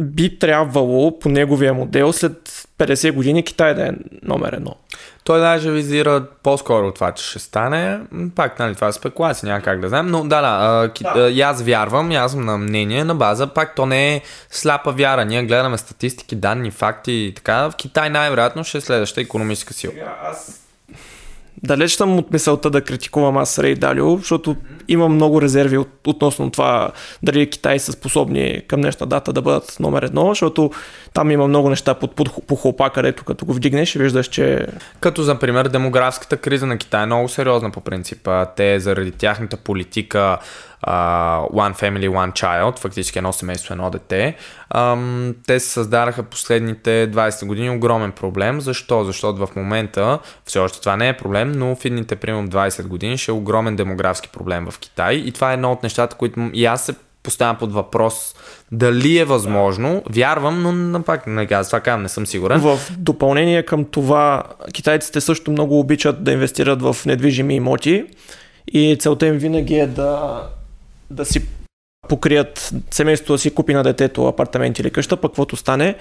би 0.00 0.38
трябвало 0.38 1.18
по 1.18 1.28
неговия 1.28 1.74
модел 1.74 2.12
след 2.12 2.66
50 2.78 3.12
години 3.12 3.42
Китай 3.42 3.74
да 3.74 3.86
е 3.86 3.90
номер 4.22 4.52
едно. 4.52 4.74
Той 5.24 5.40
даже 5.40 5.70
визира 5.70 6.26
по-скоро 6.42 6.92
това, 6.92 7.12
че 7.12 7.24
ще 7.24 7.38
стане. 7.38 8.00
Пак, 8.34 8.58
нали, 8.58 8.74
това 8.74 8.88
е 8.88 8.92
спекулация, 8.92 9.48
няма 9.48 9.62
как 9.62 9.80
да 9.80 9.88
знам. 9.88 10.06
Но 10.06 10.24
да, 10.24 10.40
да, 10.40 11.14
да. 11.14 11.30
и 11.30 11.40
аз 11.40 11.62
вярвам, 11.62 12.10
аз 12.10 12.32
съм 12.32 12.44
на 12.44 12.58
мнение 12.58 13.04
на 13.04 13.14
база, 13.14 13.46
пак 13.46 13.74
то 13.74 13.86
не 13.86 14.14
е 14.14 14.22
сляпа 14.50 14.92
вяра. 14.92 15.24
Ние 15.24 15.42
гледаме 15.42 15.78
статистики, 15.78 16.36
данни, 16.36 16.70
факти 16.70 17.12
и 17.12 17.34
така. 17.34 17.70
В 17.70 17.76
Китай 17.76 18.10
най-вероятно 18.10 18.64
ще 18.64 18.78
е 18.78 18.80
следващата 18.80 19.20
економическа 19.20 19.74
сила. 19.74 19.92
Сега, 19.92 20.16
аз 20.22 20.65
далеч 21.66 21.92
съм 21.92 22.18
от 22.18 22.32
мисълта 22.32 22.70
да 22.70 22.80
критикувам 22.80 23.36
аз 23.36 23.58
Рей 23.58 23.74
Далио, 23.74 24.16
защото 24.16 24.56
имам 24.88 25.14
много 25.14 25.42
резерви 25.42 25.78
от, 25.78 25.88
относно 26.06 26.50
това 26.50 26.90
дали 27.22 27.50
Китай 27.50 27.78
са 27.78 27.92
способни 27.92 28.62
към 28.68 28.80
днешна 28.80 29.06
дата 29.06 29.32
да 29.32 29.42
бъдат 29.42 29.76
номер 29.80 30.02
едно, 30.02 30.28
защото 30.28 30.70
там 31.14 31.30
има 31.30 31.48
много 31.48 31.70
неща 31.70 31.94
под, 31.94 32.14
под, 32.14 32.46
по 32.46 32.56
хлопа, 32.56 32.90
където 32.90 33.24
като 33.24 33.44
го 33.44 33.52
вдигнеш 33.52 33.94
виждаш, 33.94 34.26
че... 34.26 34.66
Като 35.00 35.22
за 35.22 35.38
пример 35.38 35.68
демографската 35.68 36.36
криза 36.36 36.66
на 36.66 36.78
Китай 36.78 37.02
е 37.02 37.06
много 37.06 37.28
сериозна 37.28 37.70
по 37.70 37.80
принцип. 37.80 38.28
Те 38.56 38.80
заради 38.80 39.10
тяхната 39.10 39.56
политика 39.56 40.38
uh, 40.86 41.50
One 41.50 41.74
Family, 41.74 42.08
One 42.08 42.32
Child, 42.32 42.78
фактически 42.78 43.18
едно 43.18 43.32
семейство, 43.32 43.74
едно 43.74 43.90
дете. 43.90 44.36
Um, 44.74 45.34
те 45.46 45.60
създадаха 45.60 46.22
последните 46.22 47.10
20 47.12 47.46
години 47.46 47.70
огромен 47.70 48.12
проблем. 48.12 48.60
Защо? 48.60 49.04
Защото 49.04 49.46
в 49.46 49.56
момента, 49.56 50.18
все 50.44 50.58
още 50.58 50.80
това 50.80 50.96
не 50.96 51.08
е 51.08 51.16
проблем, 51.16 51.52
но 51.52 51.76
в 51.76 51.84
едните 51.84 52.16
примерно 52.16 52.48
20 52.48 52.86
години 52.86 53.18
ще 53.18 53.30
е 53.30 53.34
огромен 53.34 53.76
демографски 53.76 54.28
проблем 54.28 54.66
в 54.70 54.78
Китай 54.78 55.14
и 55.14 55.32
това 55.32 55.50
е 55.50 55.54
едно 55.54 55.72
от 55.72 55.82
нещата, 55.82 56.16
които 56.16 56.50
и 56.52 56.64
аз 56.64 56.84
се 56.84 56.94
поставям 57.22 57.56
под 57.56 57.72
въпрос 57.72 58.34
дали 58.72 59.18
е 59.18 59.24
възможно. 59.24 60.02
Вярвам, 60.10 60.62
но 60.62 60.72
на 60.72 61.02
пак 61.02 61.24
това 61.24 61.80
казвам, 61.80 62.02
не 62.02 62.08
съм 62.08 62.26
сигурен. 62.26 62.60
В 62.60 62.78
допълнение 62.98 63.62
към 63.62 63.84
това, 63.84 64.42
китайците 64.72 65.20
също 65.20 65.50
много 65.50 65.80
обичат 65.80 66.24
да 66.24 66.32
инвестират 66.32 66.82
в 66.82 66.96
недвижими 67.06 67.54
имоти 67.54 68.04
и 68.72 68.96
целта 69.00 69.26
им 69.26 69.38
винаги 69.38 69.74
е 69.74 69.86
да 69.86 70.42
да 71.10 71.24
си 71.24 71.46
покрият 72.08 72.70
семейството 72.90 73.32
да 73.32 73.38
си 73.38 73.54
купи 73.54 73.74
на 73.74 73.82
детето 73.82 74.26
апартамент 74.26 74.78
или 74.78 74.90
къща, 74.90 75.16
пък 75.16 75.30
каквото 75.30 75.56
стане. 75.56 75.96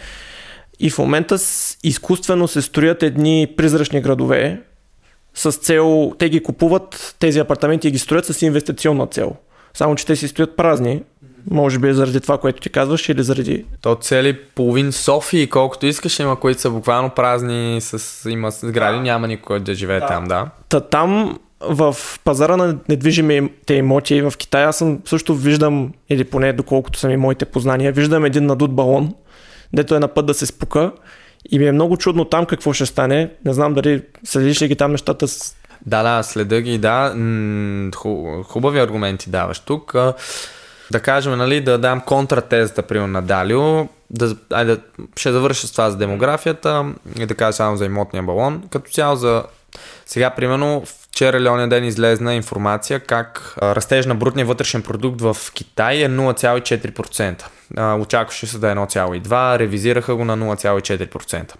И 0.79 0.89
в 0.89 0.97
момента 0.97 1.37
изкуствено 1.83 2.47
се 2.47 2.61
строят 2.61 3.03
едни 3.03 3.47
призрачни 3.57 4.01
градове 4.01 4.61
с 5.33 5.51
цел, 5.51 6.13
те 6.19 6.29
ги 6.29 6.43
купуват 6.43 7.15
тези 7.19 7.39
апартаменти 7.39 7.87
и 7.87 7.91
ги 7.91 7.99
строят 7.99 8.25
с 8.25 8.41
инвестиционна 8.41 9.07
цел. 9.07 9.35
Само, 9.73 9.95
че 9.95 10.05
те 10.05 10.15
си 10.15 10.27
стоят 10.27 10.57
празни. 10.57 11.03
Може 11.51 11.79
би 11.79 11.89
е 11.89 11.93
заради 11.93 12.21
това, 12.21 12.37
което 12.37 12.61
ти 12.61 12.69
казваш 12.69 13.09
или 13.09 13.23
заради... 13.23 13.65
То 13.81 13.95
цели 13.95 14.39
половин 14.55 14.91
Софии, 14.91 15.49
колкото 15.49 15.85
искаш, 15.85 16.19
има, 16.19 16.39
които 16.39 16.61
са 16.61 16.69
буквално 16.69 17.09
празни, 17.09 17.77
с, 17.81 18.29
има 18.29 18.51
сгради, 18.51 18.97
да. 18.97 19.03
няма 19.03 19.27
никой 19.27 19.59
да 19.59 19.73
живее 19.73 19.99
да. 19.99 20.07
там, 20.07 20.25
да. 20.25 20.49
Та 20.69 20.79
там 20.79 21.39
в 21.69 21.95
пазара 22.23 22.57
на 22.57 22.77
недвижимите 22.89 23.73
имоти 23.73 24.21
в 24.21 24.33
Китай 24.37 24.63
аз 24.63 24.77
съм 24.77 24.99
също 25.05 25.35
виждам, 25.35 25.93
или 26.09 26.23
поне 26.23 26.53
доколкото 26.53 26.99
са 26.99 27.07
ми 27.07 27.17
моите 27.17 27.45
познания, 27.45 27.91
виждам 27.91 28.25
един 28.25 28.45
надут 28.45 28.75
балон, 28.75 29.13
дето 29.73 29.95
е 29.95 29.99
на 29.99 30.07
път 30.07 30.25
да 30.25 30.33
се 30.33 30.45
спука 30.45 30.91
и 31.51 31.59
ми 31.59 31.67
е 31.67 31.71
много 31.71 31.97
чудно 31.97 32.25
там 32.25 32.45
какво 32.45 32.73
ще 32.73 32.85
стане. 32.85 33.29
Не 33.45 33.53
знам 33.53 33.73
дали 33.73 34.01
следиш 34.23 34.61
ли 34.61 34.67
ги 34.67 34.75
там 34.75 34.91
нещата 34.91 35.27
с... 35.27 35.55
Да, 35.85 36.03
да, 36.03 36.23
следа 36.23 36.61
ги, 36.61 36.77
да. 36.77 37.15
Хубави 38.43 38.79
аргументи 38.79 39.29
даваш 39.29 39.59
тук. 39.59 39.95
Да 40.91 40.99
кажем, 41.01 41.37
нали, 41.37 41.61
да 41.61 41.77
дам 41.77 42.01
контратезата, 42.01 42.81
примерно, 42.81 43.13
на 43.13 43.21
Далио. 43.21 43.87
Да, 44.09 44.35
айде, 44.53 44.77
ще 45.15 45.31
завърша 45.31 45.67
с 45.67 45.71
това 45.71 45.89
за 45.89 45.97
демографията 45.97 46.85
и 47.19 47.25
да 47.25 47.35
кажа 47.35 47.53
само 47.53 47.77
за 47.77 47.85
имотния 47.85 48.23
балон. 48.23 48.63
Като 48.69 48.91
цяло 48.91 49.15
за 49.15 49.43
сега, 50.05 50.29
примерно, 50.29 50.83
вчера 51.15 51.37
или 51.37 51.49
оня 51.49 51.69
ден 51.69 51.83
излезна 51.83 52.35
информация 52.35 52.99
как 52.99 53.55
растеж 53.61 54.05
на 54.05 54.15
брутния 54.15 54.45
вътрешен 54.45 54.81
продукт 54.81 55.21
в 55.21 55.37
Китай 55.53 55.95
е 55.95 56.09
0,4%. 56.09 58.01
Очакваше 58.01 58.47
се 58.47 58.57
да 58.57 58.71
е 58.71 58.75
1,2%, 58.75 59.59
ревизираха 59.59 60.15
го 60.15 60.25
на 60.25 60.37
0,4%. 60.37 61.53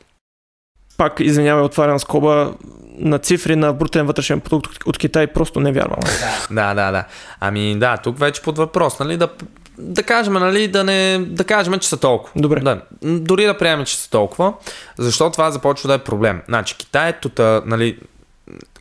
пак, 0.98 1.20
извинявай, 1.20 1.64
отварям 1.64 2.00
скоба, 2.00 2.54
на 2.98 3.20
цифри 3.20 3.56
на 3.56 3.74
брутен 3.74 4.06
вътрешен 4.06 4.40
продукт 4.40 4.84
от 4.86 4.98
Китай 4.98 5.28
просто 5.28 5.60
не 5.60 5.72
вярвам. 5.72 6.00
Да, 6.52 6.74
да, 6.74 6.92
да. 6.92 7.06
Ами 7.40 7.80
да, 7.80 7.98
тук 7.98 8.20
вече 8.20 8.42
под 8.42 8.58
въпрос, 8.58 9.00
нали, 9.00 9.18
да, 9.18 9.30
да 9.78 10.04
кажем, 10.04 10.34
нали, 10.34 10.68
да 10.68 10.84
не, 10.84 11.20
да 11.20 11.44
кажем, 11.44 11.80
че 11.80 11.90
са 11.90 11.98
толкова. 11.98 12.42
Добре. 12.42 12.60
Да, 12.60 12.82
дори 13.04 13.46
да 13.46 13.58
приемем, 13.58 13.86
че 13.86 13.98
са 13.98 14.10
толкова, 14.10 14.54
защото 14.98 15.32
това 15.32 15.52
започва 15.52 15.88
да 15.88 15.94
е 15.94 16.00
проблем. 16.00 16.42
Значи, 16.48 16.76
Китай 16.78 17.10
е 17.10 17.14
тута, 17.14 17.62
нали, 17.66 17.98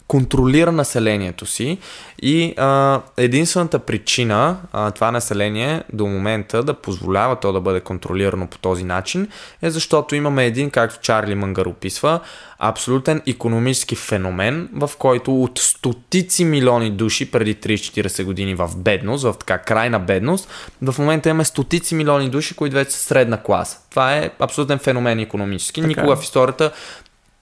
контролира 0.08 0.72
населението 0.72 1.46
си 1.46 1.78
и 2.22 2.54
а, 2.56 3.00
единствената 3.16 3.78
причина 3.78 4.56
а, 4.72 4.90
това 4.90 5.10
население 5.10 5.82
до 5.92 6.06
момента 6.06 6.62
да 6.62 6.74
позволява 6.74 7.36
то 7.36 7.52
да 7.52 7.60
бъде 7.60 7.80
контролирано 7.80 8.46
по 8.46 8.58
този 8.58 8.84
начин 8.84 9.28
е 9.62 9.70
защото 9.70 10.14
имаме 10.14 10.46
един, 10.46 10.70
както 10.70 11.00
Чарли 11.00 11.34
Мангър 11.34 11.66
описва, 11.66 12.20
абсолютен 12.58 13.22
економически 13.26 13.96
феномен, 13.96 14.68
в 14.74 14.90
който 14.98 15.42
от 15.42 15.58
стотици 15.58 16.44
милиони 16.44 16.90
души 16.90 17.30
преди 17.30 17.54
30-40 17.54 18.24
години 18.24 18.54
в 18.54 18.70
бедност, 18.76 19.24
в 19.24 19.34
така 19.38 19.58
крайна 19.58 20.00
бедност, 20.00 20.48
в 20.82 20.98
момента 20.98 21.28
имаме 21.28 21.44
стотици 21.44 21.94
милиони 21.94 22.30
души, 22.30 22.54
които 22.54 22.76
вече 22.76 22.90
са 22.90 22.98
средна 22.98 23.42
класа. 23.42 23.78
Това 23.90 24.16
е 24.16 24.30
абсолютен 24.38 24.78
феномен 24.78 25.18
економически. 25.18 25.80
Така. 25.80 25.88
Никога 25.88 26.12
е. 26.12 26.16
в 26.16 26.22
историята 26.22 26.72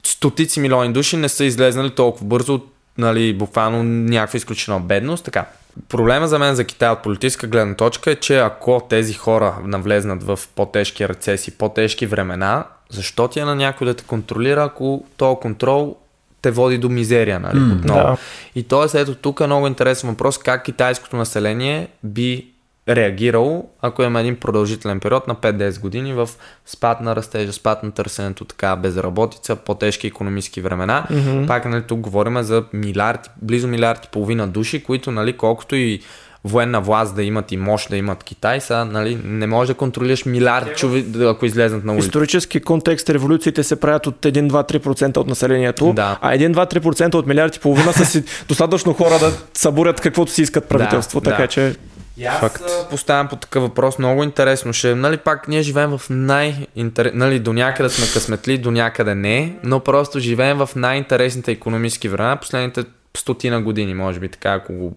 стотици 0.02 0.60
милиони 0.60 0.92
души 0.92 1.16
не 1.16 1.28
са 1.28 1.44
излезнали 1.44 1.90
толкова 1.90 2.26
бързо 2.26 2.54
от 2.54 2.72
нали, 2.98 3.34
буквално 3.34 3.82
някаква 3.82 4.36
изключителна 4.36 4.80
бедност. 4.80 5.24
Така. 5.24 5.46
Проблема 5.88 6.28
за 6.28 6.38
мен 6.38 6.54
за 6.54 6.64
Китай 6.64 6.88
от 6.88 7.02
политическа 7.02 7.46
гледна 7.46 7.74
точка 7.74 8.10
е, 8.10 8.14
че 8.14 8.38
ако 8.38 8.86
тези 8.88 9.14
хора 9.14 9.54
навлезнат 9.64 10.22
в 10.22 10.38
по-тежки 10.54 11.08
рецеси, 11.08 11.50
по-тежки 11.50 12.06
времена, 12.06 12.64
защо 12.90 13.28
ти 13.28 13.40
е 13.40 13.44
на 13.44 13.54
някой 13.54 13.86
да 13.86 13.94
те 13.94 14.04
контролира, 14.04 14.64
ако 14.64 15.04
този 15.16 15.36
контрол 15.40 15.96
те 16.42 16.50
води 16.50 16.78
до 16.78 16.88
мизерия, 16.88 17.40
нали? 17.40 17.58
Mm, 17.58 17.80
Да. 17.80 18.16
И 18.54 18.62
т.е. 18.62 19.00
ето 19.00 19.14
тук 19.14 19.40
е 19.40 19.46
много 19.46 19.66
интересен 19.66 20.10
въпрос 20.10 20.38
как 20.38 20.64
китайското 20.64 21.16
население 21.16 21.88
би 22.04 22.51
реагирал, 22.88 23.68
ако 23.82 24.02
има 24.02 24.20
един 24.20 24.36
продължителен 24.36 25.00
период 25.00 25.28
на 25.28 25.34
5-10 25.34 25.80
години 25.80 26.12
в 26.12 26.28
спад 26.66 27.00
на 27.00 27.16
растежа, 27.16 27.52
спад 27.52 27.82
на 27.82 27.90
търсенето, 27.90 28.44
така 28.44 28.76
безработица, 28.76 29.56
по-тежки 29.56 30.06
економически 30.06 30.60
времена. 30.60 31.06
Mm-hmm. 31.10 31.46
Пак 31.46 31.64
нали, 31.64 31.82
тук 31.82 32.00
говорим 32.00 32.42
за 32.42 32.64
милиарди, 32.72 33.28
близо 33.42 33.68
милиарди 33.68 34.00
и 34.04 34.12
половина 34.12 34.48
души, 34.48 34.82
които 34.84 35.10
нали, 35.10 35.36
колкото 35.36 35.76
и 35.76 36.00
военна 36.44 36.80
власт 36.80 37.14
да 37.14 37.22
имат 37.22 37.52
и 37.52 37.56
мощ 37.56 37.90
да 37.90 37.96
имат 37.96 38.24
Китай, 38.24 38.60
са, 38.60 38.84
нали, 38.84 39.18
не 39.24 39.46
можеш 39.46 39.68
да 39.68 39.74
контролираш 39.74 40.24
милиарди 40.24 40.70
човек, 40.76 41.04
ако 41.20 41.46
излезнат 41.46 41.84
на 41.84 41.92
улица. 41.92 42.06
Исторически 42.06 42.60
контекст 42.60 43.10
революциите 43.10 43.62
се 43.62 43.80
правят 43.80 44.06
от 44.06 44.20
1-2-3% 44.20 45.16
от 45.16 45.26
населението, 45.26 45.92
да. 45.92 46.18
а 46.20 46.36
1-2-3% 46.36 47.14
от 47.14 47.26
милиарди 47.26 47.56
и 47.56 47.60
половина 47.60 47.92
са 47.92 48.04
си 48.04 48.24
достатъчно 48.48 48.92
хора 48.92 49.18
да 49.18 49.32
съборят 49.54 50.00
каквото 50.00 50.32
си 50.32 50.42
искат 50.42 50.68
правителство, 50.68 51.20
да, 51.20 51.30
така 51.30 51.42
да. 51.42 51.48
че... 51.48 51.74
И 52.16 52.24
аз 52.24 52.40
Факт. 52.40 52.62
поставям 52.90 53.28
по 53.28 53.36
такъв 53.36 53.62
въпрос, 53.62 53.98
много 53.98 54.22
интересно 54.22 54.72
ще, 54.72 54.94
нали 54.94 55.16
пак 55.16 55.48
ние 55.48 55.62
живеем 55.62 55.98
в 55.98 56.10
най 56.10 56.66
нали 57.14 57.38
до 57.38 57.52
някъде 57.52 57.88
сме 57.88 58.06
късметли, 58.12 58.58
до 58.58 58.70
някъде 58.70 59.14
не, 59.14 59.56
но 59.64 59.80
просто 59.80 60.20
живеем 60.20 60.58
в 60.58 60.70
най-интересните 60.76 61.52
економически 61.52 62.08
времена 62.08 62.36
последните 62.36 62.84
стотина 63.16 63.62
години, 63.62 63.94
може 63.94 64.20
би 64.20 64.28
така, 64.28 64.52
ако 64.52 64.72
го 64.72 64.94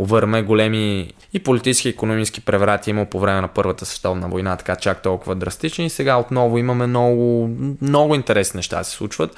увърме 0.00 0.42
големи 0.42 1.12
и 1.32 1.38
политически 1.38 1.88
и 1.88 1.90
економически 1.90 2.40
преврати 2.40 2.90
има 2.90 3.06
по 3.06 3.20
време 3.20 3.40
на 3.40 3.48
Първата 3.48 3.86
световна 3.86 4.28
война, 4.28 4.56
така 4.56 4.76
чак 4.76 5.02
толкова 5.02 5.34
драстични. 5.34 5.86
И 5.86 5.90
сега 5.90 6.16
отново 6.16 6.58
имаме 6.58 6.86
много, 6.86 7.50
много 7.80 8.14
интересни 8.14 8.58
неща 8.58 8.84
се 8.84 8.90
случват. 8.90 9.36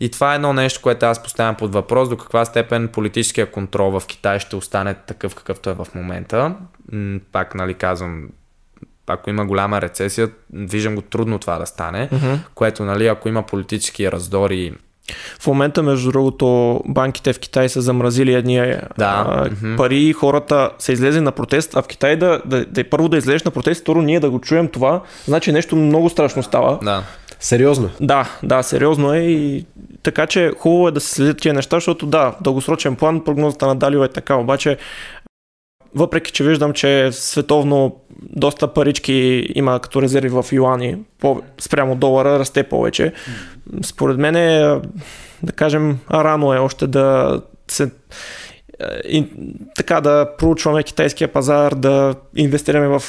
И 0.00 0.10
това 0.10 0.32
е 0.32 0.34
едно 0.34 0.52
нещо, 0.52 0.80
което 0.82 1.06
аз 1.06 1.22
поставям 1.22 1.54
под 1.54 1.72
въпрос, 1.72 2.08
до 2.08 2.16
каква 2.16 2.44
степен 2.44 2.88
политическия 2.88 3.50
контрол 3.50 4.00
в 4.00 4.06
Китай 4.06 4.38
ще 4.38 4.56
остане 4.56 4.94
такъв 4.94 5.34
какъвто 5.34 5.70
е 5.70 5.74
в 5.74 5.86
момента. 5.94 6.54
Пак, 7.32 7.54
нали, 7.54 7.74
казвам, 7.74 8.28
ако 9.06 9.30
има 9.30 9.46
голяма 9.46 9.80
рецесия, 9.80 10.30
виждам 10.52 10.94
го 10.94 11.02
трудно 11.02 11.38
това 11.38 11.58
да 11.58 11.66
стане, 11.66 12.08
mm-hmm. 12.08 12.38
което, 12.54 12.84
нали, 12.84 13.06
ако 13.06 13.28
има 13.28 13.42
политически 13.42 14.12
раздори 14.12 14.72
в 15.40 15.46
момента, 15.46 15.82
между 15.82 16.10
другото, 16.10 16.80
банките 16.86 17.32
в 17.32 17.38
Китай 17.38 17.68
са 17.68 17.80
замразили 17.80 18.34
едни 18.34 18.56
да. 18.98 19.24
а, 19.28 19.76
пари 19.76 19.98
и 19.98 20.12
хората 20.12 20.70
са 20.78 20.92
излезли 20.92 21.20
на 21.20 21.32
протест, 21.32 21.76
а 21.76 21.82
в 21.82 21.86
Китай 21.86 22.16
да, 22.16 22.40
да, 22.44 22.64
да 22.64 22.90
първо 22.90 23.08
да 23.08 23.16
излезеш 23.16 23.42
на 23.42 23.50
протест, 23.50 23.80
второ 23.80 24.02
ние 24.02 24.20
да 24.20 24.30
го 24.30 24.40
чуем 24.40 24.68
това, 24.68 25.02
значи 25.24 25.52
нещо 25.52 25.76
много 25.76 26.10
страшно 26.10 26.42
става. 26.42 26.78
Да. 26.82 27.02
Сериозно? 27.40 27.90
Да, 28.00 28.28
да, 28.42 28.62
сериозно 28.62 29.14
е 29.14 29.18
и 29.18 29.64
така 30.02 30.26
че 30.26 30.52
хубаво 30.58 30.88
е 30.88 30.92
да 30.92 31.00
се 31.00 31.14
следят 31.14 31.40
тия 31.40 31.54
неща, 31.54 31.76
защото 31.76 32.06
да, 32.06 32.30
в 32.30 32.42
дългосрочен 32.42 32.96
план 32.96 33.24
прогнозата 33.24 33.66
на 33.66 33.76
Далио 33.76 34.04
е 34.04 34.08
така, 34.08 34.34
обаче 34.34 34.78
въпреки, 35.94 36.32
че 36.32 36.44
виждам, 36.44 36.72
че 36.72 37.12
световно 37.12 37.96
доста 38.22 38.72
парички 38.72 39.46
има 39.54 39.80
като 39.80 40.02
резерви 40.02 40.28
в 40.28 40.44
юани, 40.52 40.96
по, 41.20 41.42
спрямо 41.58 41.96
долара 41.96 42.38
расте 42.38 42.62
повече. 42.62 43.12
Според 43.82 44.18
мен 44.18 44.36
е, 44.36 44.80
да 45.42 45.52
кажем, 45.52 45.98
рано 46.10 46.54
е 46.54 46.58
още 46.58 46.86
да 46.86 47.40
се 47.68 47.90
и, 49.08 49.26
така 49.74 50.00
да 50.00 50.36
проучваме 50.38 50.82
китайския 50.82 51.32
пазар, 51.32 51.74
да 51.74 52.14
инвестираме 52.36 52.98
в 52.98 53.02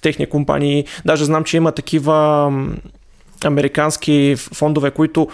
техни 0.00 0.26
компании. 0.26 0.84
Даже 1.04 1.24
знам, 1.24 1.44
че 1.44 1.56
има 1.56 1.72
такива 1.72 2.52
американски 3.44 4.36
фондове, 4.38 4.90
които 4.90 5.28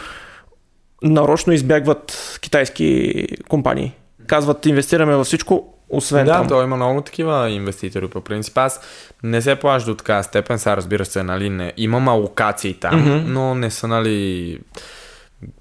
нарочно 1.02 1.52
избягват 1.52 2.38
китайски 2.40 3.14
компании. 3.48 3.92
Казват, 4.26 4.66
инвестираме 4.66 5.16
във 5.16 5.26
всичко, 5.26 5.77
освен 5.90 6.26
да, 6.26 6.32
там. 6.32 6.46
Да, 6.46 6.62
има 6.62 6.76
много 6.76 7.00
такива 7.00 7.50
инвеститори 7.50 8.08
по 8.08 8.20
принцип. 8.20 8.58
Аз 8.58 8.80
не 9.22 9.42
се 9.42 9.56
плаща 9.56 9.90
до 9.90 9.96
така 9.96 10.22
степен, 10.22 10.58
сега 10.58 10.76
разбира 10.76 11.04
се, 11.04 11.22
нали, 11.22 11.50
не, 11.50 11.72
имам 11.76 12.08
алокации 12.08 12.74
там, 12.74 12.94
mm-hmm. 12.94 13.24
но 13.26 13.54
не 13.54 13.70
са, 13.70 13.88
нали, 13.88 14.58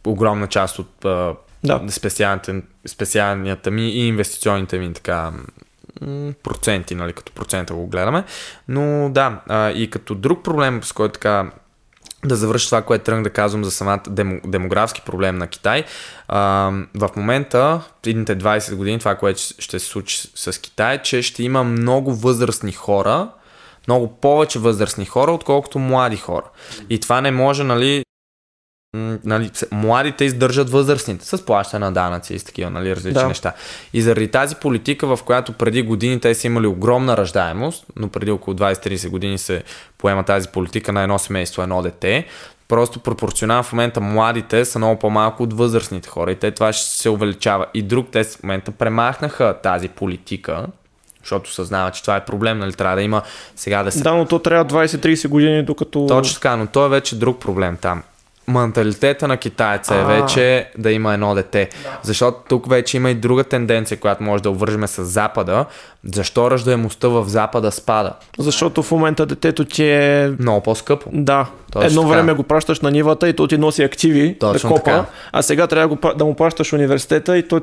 огромна 0.06 0.48
част 0.48 0.80
от 0.80 1.06
да. 1.64 1.82
специалните 2.88 3.72
ми 3.72 3.90
и 3.90 4.08
инвестиционните 4.08 4.80
ми 4.80 4.94
така 4.94 5.32
проценти, 6.44 6.96
нали, 6.96 7.14
като 7.14 7.32
процента 7.32 7.74
го 7.74 7.88
гледаме. 7.88 8.24
Но 8.68 9.10
да, 9.10 9.42
а, 9.48 9.72
и 9.72 9.90
като 9.90 10.16
друг 10.16 10.44
проблем, 10.44 10.84
с 10.84 10.92
който 10.92 11.14
така 11.14 11.52
да 12.26 12.36
завърша 12.36 12.66
това, 12.66 12.82
което 12.82 13.04
тръгнах 13.04 13.24
да 13.24 13.30
казвам 13.30 13.64
за 13.64 13.72
самата 13.72 14.02
демографски 14.46 15.02
проблем 15.02 15.38
на 15.38 15.48
Китай. 15.48 15.84
В 16.30 17.10
момента, 17.16 17.82
в 18.04 18.08
едните 18.08 18.38
20 18.38 18.76
години, 18.76 19.00
това, 19.00 19.16
което 19.16 19.42
ще 19.60 19.80
се 19.80 19.86
случи 19.86 20.30
с 20.36 20.62
Китай, 20.62 20.96
е, 20.96 21.02
че 21.02 21.22
ще 21.22 21.44
има 21.44 21.64
много 21.64 22.16
възрастни 22.16 22.72
хора, 22.72 23.30
много 23.88 24.20
повече 24.20 24.60
възрастни 24.60 25.06
хора, 25.06 25.32
отколкото 25.32 25.80
млади 25.80 26.18
хора. 26.18 26.46
И 26.90 27.00
това 27.00 27.22
не 27.22 27.32
може, 27.32 27.64
нали, 27.64 28.04
нали, 29.26 29.52
младите 29.72 30.26
издържат 30.26 30.70
възрастните 30.70 31.26
с 31.26 31.46
плащане 31.46 31.86
на 31.86 31.92
данъци 31.92 32.34
и 32.34 32.40
с 32.40 32.44
такива 32.44 32.70
нали, 32.70 32.96
различни 32.96 33.22
да. 33.22 33.28
неща. 33.28 33.54
И 33.94 34.02
заради 34.02 34.28
тази 34.28 34.56
политика, 34.56 35.16
в 35.16 35.24
която 35.24 35.54
преди 35.54 35.82
години 35.82 36.20
те 36.20 36.36
са 36.36 36.48
имали 36.48 36.68
огромна 36.68 37.18
ръждаемост, 37.18 37.86
но 37.96 38.08
преди 38.08 38.32
около 38.32 38.58
20-30 38.58 39.10
години 39.10 39.38
се 39.38 39.64
поема 39.98 40.24
тази 40.24 40.48
политика 40.48 40.92
на 40.94 41.02
едно 41.02 41.20
семейство, 41.20 41.62
едно 41.62 41.82
дете, 41.82 42.26
просто 42.68 43.00
пропорционално 43.00 43.64
в 43.64 43.74
момента 43.74 44.02
младите 44.02 44.66
са 44.66 44.80
много 44.80 45.00
по-малко 45.00 45.44
от 45.44 45.54
възрастните 45.54 46.10
хора 46.10 46.32
и 46.32 46.36
те 46.36 46.52
това 46.52 46.74
ще 46.74 46.90
се 46.90 47.10
увеличава. 47.10 47.66
И 47.74 47.82
друг, 47.82 48.08
те 48.12 48.24
в 48.24 48.44
момента 48.44 48.72
премахнаха 48.72 49.56
тази 49.64 49.88
политика, 49.88 50.66
защото 51.24 51.54
съзнава, 51.54 51.92
че 51.92 52.02
това 52.02 52.16
е 52.16 52.26
проблем, 52.26 52.60
нали, 52.60 52.74
трябва 52.74 52.96
да 52.96 53.02
има 53.02 53.22
сега 53.56 53.84
да 53.84 53.92
се... 53.92 54.04
Да, 54.04 54.14
но 54.14 54.26
то 54.26 54.40
трябва 54.40 54.86
20-30 54.86 55.28
години, 55.28 55.64
докато... 55.64 56.08
Точно 56.08 56.34
така, 56.34 56.56
но 56.56 56.68
то 56.68 56.86
е 56.86 56.90
вече 56.90 57.20
друг 57.20 57.40
проблем 57.40 57.78
там 57.82 58.04
менталитета 58.48 59.28
на 59.28 59.38
китайца 59.38 59.96
е 59.96 60.04
вече 60.04 60.72
да 60.78 60.92
има 60.92 61.14
едно 61.14 61.36
дете. 61.36 61.70
Да. 61.84 62.00
Защото 62.04 62.38
тук 62.50 62.70
вече 62.70 62.98
има 62.98 63.10
и 63.10 63.16
друга 63.16 63.44
тенденция, 63.44 64.00
която 64.00 64.24
може 64.24 64.44
да 64.44 64.50
обвържем 64.50 64.88
с 64.88 65.06
Запада. 65.06 65.66
Защо 66.04 66.52
ръждаемостта 66.52 67.08
в 67.08 67.26
Запада 67.28 67.72
спада? 67.72 68.14
Защото 68.40 68.84
в 68.84 68.92
момента 68.92 69.26
детето 69.26 69.66
ти 69.66 69.84
е... 69.84 70.34
Много 70.40 70.62
по-скъпо. 70.62 71.10
Да. 71.14 71.48
Точно 71.72 71.88
Едно 71.88 72.02
така. 72.02 72.14
време 72.14 72.34
го 72.34 72.44
пращаш 72.44 72.80
на 72.80 72.92
нивата 72.92 73.30
и 73.30 73.34
то 73.34 73.48
ти 73.48 73.58
носи 73.58 73.84
активи 73.84 74.38
Точно 74.40 74.70
да 74.70 74.76
копа, 74.76 74.84
така. 74.84 75.06
а 75.32 75.42
сега 75.42 75.68
трябва 75.68 76.14
да 76.16 76.26
му 76.26 76.36
пращаш 76.36 76.74
университета 76.74 77.38
и 77.38 77.48
то 77.48 77.62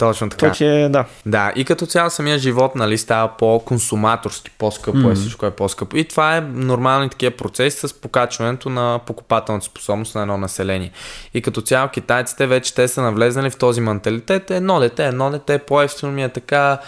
точно 0.00 0.30
така. 0.30 0.52
Това 0.52 0.66
е, 0.66 0.88
да. 0.88 1.04
Да, 1.26 1.52
и 1.56 1.64
като 1.64 1.86
цяло 1.86 2.10
самия 2.10 2.38
живот 2.38 2.74
нали, 2.74 2.98
става 2.98 3.28
по-консуматорски, 3.38 4.50
по-скъпо 4.58 4.98
mm-hmm. 4.98 5.12
е, 5.12 5.14
всичко 5.14 5.46
е 5.46 5.50
по-скъпо. 5.50 5.96
И 5.96 6.04
това 6.04 6.36
е 6.36 6.40
нормални 6.40 7.08
такива 7.08 7.36
процеси 7.36 7.88
с 7.88 8.00
покачването 8.00 8.68
на 8.68 9.00
покупателната 9.06 9.66
способност 9.66 10.14
на 10.14 10.22
едно 10.22 10.38
население. 10.38 10.90
И 11.34 11.42
като 11.42 11.60
цяло 11.60 11.88
китайците 11.88 12.46
вече 12.46 12.74
те 12.74 12.88
са 12.88 13.02
навлезнали 13.02 13.50
в 13.50 13.56
този 13.56 13.80
менталитет. 13.80 14.50
Едно 14.50 14.80
дете, 14.80 15.06
едно 15.06 15.30
дете, 15.30 15.58
по-ефтино 15.58 16.12
ми 16.12 16.22
е 16.22 16.28
така, 16.28 16.78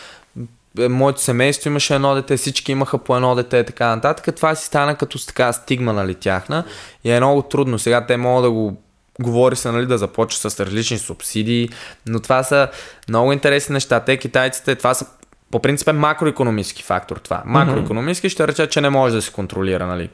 е, 0.78 0.88
моето 0.88 1.20
семейство 1.20 1.68
имаше 1.68 1.94
едно 1.94 2.14
дете, 2.14 2.36
всички 2.36 2.72
имаха 2.72 2.98
по 2.98 3.16
едно 3.16 3.34
дете 3.34 3.58
и 3.58 3.64
така 3.64 3.86
нататък. 3.86 4.36
Това 4.36 4.54
си 4.54 4.66
стана 4.66 4.94
като 4.94 5.26
така 5.26 5.52
стигма 5.52 5.92
нали 5.92 6.14
тяхна 6.14 6.64
и 7.04 7.10
е 7.10 7.20
много 7.20 7.42
трудно. 7.42 7.78
Сега 7.78 8.06
те 8.06 8.16
могат 8.16 8.44
да 8.44 8.50
го 8.50 8.81
говори 9.20 9.56
се 9.56 9.72
нали, 9.72 9.86
да 9.86 9.98
започва 9.98 10.50
с 10.50 10.60
различни 10.60 10.98
субсидии, 10.98 11.68
но 12.06 12.20
това 12.20 12.42
са 12.42 12.68
много 13.08 13.32
интересни 13.32 13.72
неща. 13.72 14.00
Те 14.00 14.16
китайците, 14.16 14.74
това 14.74 14.94
са 14.94 15.06
по 15.50 15.62
принцип 15.62 15.88
е 15.88 15.92
макроекономически 15.92 16.82
фактор 16.82 17.16
това. 17.16 17.42
Макроекономически 17.46 18.28
ще 18.28 18.48
рече, 18.48 18.66
че 18.66 18.80
не 18.80 18.90
може 18.90 19.14
да 19.14 19.22
се 19.22 19.32
контролира, 19.32 19.86
нали? 19.86 20.08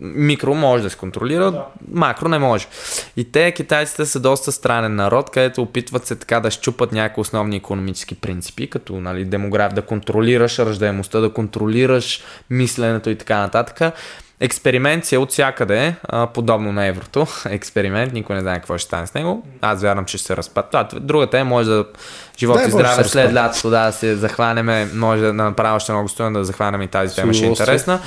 Микро 0.00 0.54
може 0.54 0.82
да 0.82 0.90
се 0.90 0.96
контролира, 0.96 1.50
да. 1.50 1.64
макро 1.88 2.28
не 2.28 2.38
може. 2.38 2.66
И 3.16 3.32
те, 3.32 3.52
китайците, 3.52 4.06
са 4.06 4.20
доста 4.20 4.52
странен 4.52 4.94
народ, 4.94 5.30
където 5.30 5.62
опитват 5.62 6.06
се 6.06 6.16
така 6.16 6.40
да 6.40 6.50
щупат 6.50 6.92
някои 6.92 7.20
основни 7.20 7.56
економически 7.56 8.14
принципи, 8.14 8.70
като 8.70 9.00
нали, 9.00 9.24
демограф, 9.24 9.72
да 9.72 9.82
контролираш 9.82 10.58
ръждаемостта, 10.58 11.20
да 11.20 11.32
контролираш 11.32 12.22
мисленето 12.50 13.10
и 13.10 13.18
така 13.18 13.38
нататък. 13.38 13.94
Експеримент 14.44 15.04
си 15.04 15.14
е 15.14 15.18
от 15.18 15.30
всякъде, 15.30 15.94
подобно 16.34 16.72
на 16.72 16.86
еврото. 16.86 17.26
Експеримент, 17.50 18.12
никой 18.12 18.36
не 18.36 18.42
знае 18.42 18.56
какво 18.56 18.78
ще 18.78 18.86
стане 18.86 19.06
с 19.06 19.14
него. 19.14 19.46
Аз 19.60 19.82
вярвам, 19.82 20.04
че 20.04 20.18
ще 20.18 20.26
се 20.26 20.36
разпад. 20.36 20.66
Това, 20.70 20.88
другата 21.00 21.38
е, 21.38 21.44
може 21.44 21.70
да 21.70 21.84
живот 22.38 22.60
и 22.66 22.70
здраве 22.70 23.04
след 23.04 23.34
лятото 23.34 23.70
да, 23.70 23.86
да 23.86 23.92
се 23.92 24.16
захванеме, 24.16 24.88
може 24.94 25.22
да 25.22 25.32
направим 25.32 25.76
още 25.76 25.92
много 25.92 26.08
стоен 26.08 26.32
да 26.32 26.44
захванем 26.44 26.82
и 26.82 26.88
тази 26.88 27.14
тема, 27.14 27.34
ще 27.34 27.44
е 27.44 27.48
интересна. 27.48 28.00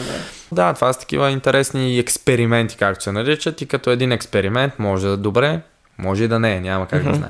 Да. 0.51 0.73
това 0.73 0.93
са 0.93 0.99
такива 0.99 1.31
интересни 1.31 1.99
експерименти, 1.99 2.77
както 2.77 3.03
се 3.03 3.11
наричат 3.11 3.61
и 3.61 3.65
като 3.65 3.89
един 3.91 4.11
експеримент 4.11 4.73
може 4.79 5.07
да 5.07 5.17
добре, 5.17 5.59
може 5.97 6.23
и 6.23 6.27
да 6.27 6.39
не, 6.39 6.59
няма 6.59 6.87
как 6.87 7.03
mm-hmm. 7.03 7.11
да 7.11 7.15
знае. 7.15 7.29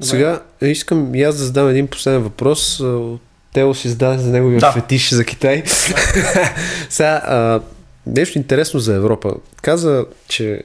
Сега 0.00 0.40
искам 0.62 1.14
и 1.14 1.22
аз 1.22 1.36
да 1.36 1.44
задам 1.44 1.68
един 1.68 1.86
последен 1.86 2.22
въпрос. 2.22 2.82
Тело 3.52 3.74
си 3.74 3.88
зададе 3.88 4.18
за 4.18 4.30
неговия 4.30 4.60
да. 4.60 4.72
фетиш 4.72 5.10
за 5.10 5.24
Китай. 5.24 5.62
Сега, 6.88 7.60
нещо 8.06 8.38
интересно 8.38 8.80
за 8.80 8.94
Европа. 8.94 9.34
Каза, 9.62 10.06
че 10.28 10.62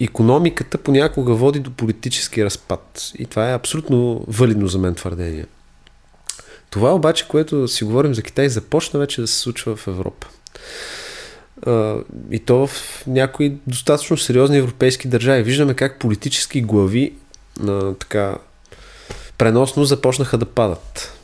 економиката 0.00 0.78
понякога 0.78 1.34
води 1.34 1.60
до 1.60 1.70
политически 1.70 2.44
разпад. 2.44 3.12
И 3.18 3.26
това 3.26 3.50
е 3.50 3.54
абсолютно 3.54 4.24
валидно 4.28 4.68
за 4.68 4.78
мен 4.78 4.94
твърдение. 4.94 5.46
Това 6.70 6.94
обаче, 6.94 7.28
което 7.28 7.68
си 7.68 7.84
говорим 7.84 8.14
за 8.14 8.22
Китай, 8.22 8.48
започна 8.48 9.00
вече 9.00 9.20
да 9.20 9.26
се 9.26 9.38
случва 9.38 9.76
в 9.76 9.88
Европа. 9.88 10.26
И 12.30 12.38
то 12.38 12.66
в 12.66 13.02
някои 13.06 13.56
достатъчно 13.66 14.16
сериозни 14.16 14.58
европейски 14.58 15.08
държави. 15.08 15.42
Виждаме 15.42 15.74
как 15.74 15.98
политически 15.98 16.62
глави 16.62 17.14
на 17.60 17.94
така 17.94 18.38
преносно 19.38 19.84
започнаха 19.84 20.38
да 20.38 20.46
падат. 20.46 21.18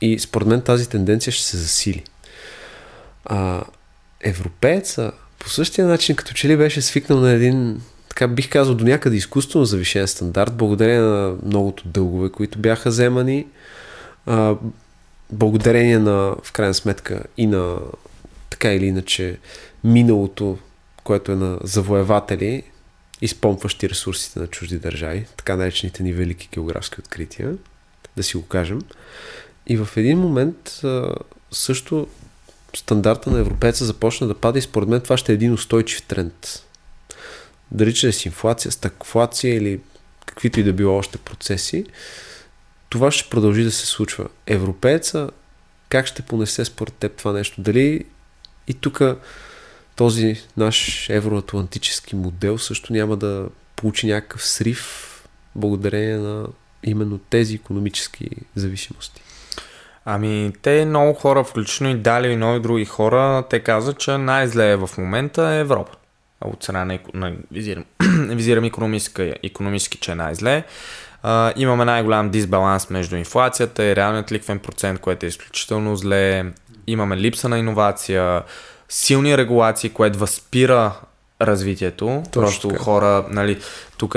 И 0.00 0.18
според 0.18 0.48
мен 0.48 0.62
тази 0.62 0.88
тенденция 0.88 1.32
ще 1.32 1.44
се 1.44 1.56
засили. 1.56 2.04
А, 3.24 3.64
европееца 4.22 5.12
по 5.38 5.48
същия 5.48 5.86
начин, 5.86 6.16
като 6.16 6.32
че 6.32 6.48
ли 6.48 6.56
беше 6.56 6.82
свикнал 6.82 7.20
на 7.20 7.30
един, 7.30 7.80
така 8.08 8.28
бих 8.28 8.50
казал, 8.50 8.74
до 8.74 8.84
някъде 8.84 9.16
изкуствено 9.16 9.64
завишен 9.64 10.08
стандарт, 10.08 10.54
благодарение 10.54 11.00
на 11.00 11.36
многото 11.44 11.88
дългове, 11.88 12.28
които 12.28 12.58
бяха 12.58 12.88
вземани, 12.88 13.46
а, 14.26 14.54
благодарение 15.32 15.98
на, 15.98 16.36
в 16.42 16.52
крайна 16.52 16.74
сметка, 16.74 17.22
и 17.36 17.46
на 17.46 17.78
така 18.50 18.72
или 18.72 18.86
иначе 18.86 19.38
миналото, 19.84 20.58
което 21.04 21.32
е 21.32 21.36
на 21.36 21.58
завоеватели, 21.62 22.62
изпомпващи 23.20 23.88
ресурсите 23.88 24.40
на 24.40 24.46
чужди 24.46 24.78
държави, 24.78 25.26
така 25.36 25.56
наречените 25.56 26.02
ни 26.02 26.12
велики 26.12 26.48
географски 26.54 27.00
открития, 27.00 27.54
да 28.16 28.22
си 28.22 28.36
го 28.36 28.42
кажем. 28.42 28.82
И 29.66 29.76
в 29.76 29.88
един 29.96 30.18
момент 30.18 30.80
също 31.50 32.06
стандарта 32.76 33.30
на 33.30 33.38
европейца 33.38 33.84
започна 33.84 34.26
да 34.26 34.34
пада 34.34 34.58
и 34.58 34.62
според 34.62 34.88
мен 34.88 35.00
това 35.00 35.16
ще 35.16 35.32
е 35.32 35.34
един 35.34 35.52
устойчив 35.52 36.02
тренд. 36.02 36.64
Дали 37.70 37.94
чрез 37.94 38.26
инфлация, 38.26 38.72
стагфлация 38.72 39.54
или 39.54 39.80
каквито 40.26 40.60
и 40.60 40.62
да 40.62 40.72
било 40.72 40.96
още 40.96 41.18
процеси, 41.18 41.84
това 42.88 43.10
ще 43.10 43.30
продължи 43.30 43.64
да 43.64 43.72
се 43.72 43.86
случва. 43.86 44.28
Европейца 44.46 45.30
как 45.88 46.06
ще 46.06 46.22
понесе 46.22 46.64
според 46.64 46.94
теб 46.94 47.16
това 47.16 47.32
нещо? 47.32 47.62
Дали 47.62 48.04
и 48.68 48.74
тук 48.74 49.00
този 49.96 50.40
наш 50.56 51.08
евроатлантически 51.10 52.16
модел 52.16 52.58
също 52.58 52.92
няма 52.92 53.16
да 53.16 53.48
получи 53.76 54.06
някакъв 54.06 54.46
срив 54.46 55.08
благодарение 55.54 56.16
на 56.16 56.46
именно 56.82 57.18
тези 57.18 57.54
економически 57.54 58.28
зависимости? 58.54 59.22
Ами, 60.04 60.52
те 60.62 60.84
много 60.84 61.14
хора, 61.14 61.44
включително 61.44 61.92
и 61.92 61.96
Дали 61.96 62.32
и 62.32 62.36
много 62.36 62.58
други 62.58 62.84
хора, 62.84 63.44
те 63.50 63.60
казват, 63.60 63.98
че 63.98 64.18
най-зле 64.18 64.76
в 64.76 64.90
момента 64.98 65.48
е 65.48 65.60
Европа. 65.60 65.92
От 66.40 66.62
страна 66.62 66.84
на, 66.84 66.98
на 67.14 67.32
визирам, 67.52 67.84
визирам 68.28 68.64
економически, 68.64 69.32
економически, 69.42 69.98
че 69.98 70.12
е 70.12 70.14
най-зле. 70.14 70.64
Uh, 71.24 71.52
имаме 71.56 71.84
най-голям 71.84 72.30
дисбаланс 72.30 72.90
между 72.90 73.16
инфлацията 73.16 73.84
и 73.84 73.96
реалният 73.96 74.32
ликвен 74.32 74.58
процент, 74.58 75.00
което 75.00 75.26
е 75.26 75.28
изключително 75.28 75.96
зле. 75.96 76.44
Имаме 76.86 77.16
липса 77.16 77.48
на 77.48 77.58
иновация, 77.58 78.42
силни 78.88 79.38
регулации, 79.38 79.90
което 79.90 80.18
възпира 80.18 80.92
развитието. 81.40 82.22
Точно 82.32 82.42
Просто 82.42 82.68
така. 82.68 82.82
хора, 82.82 83.24
нали, 83.30 83.60
тук 83.96 84.16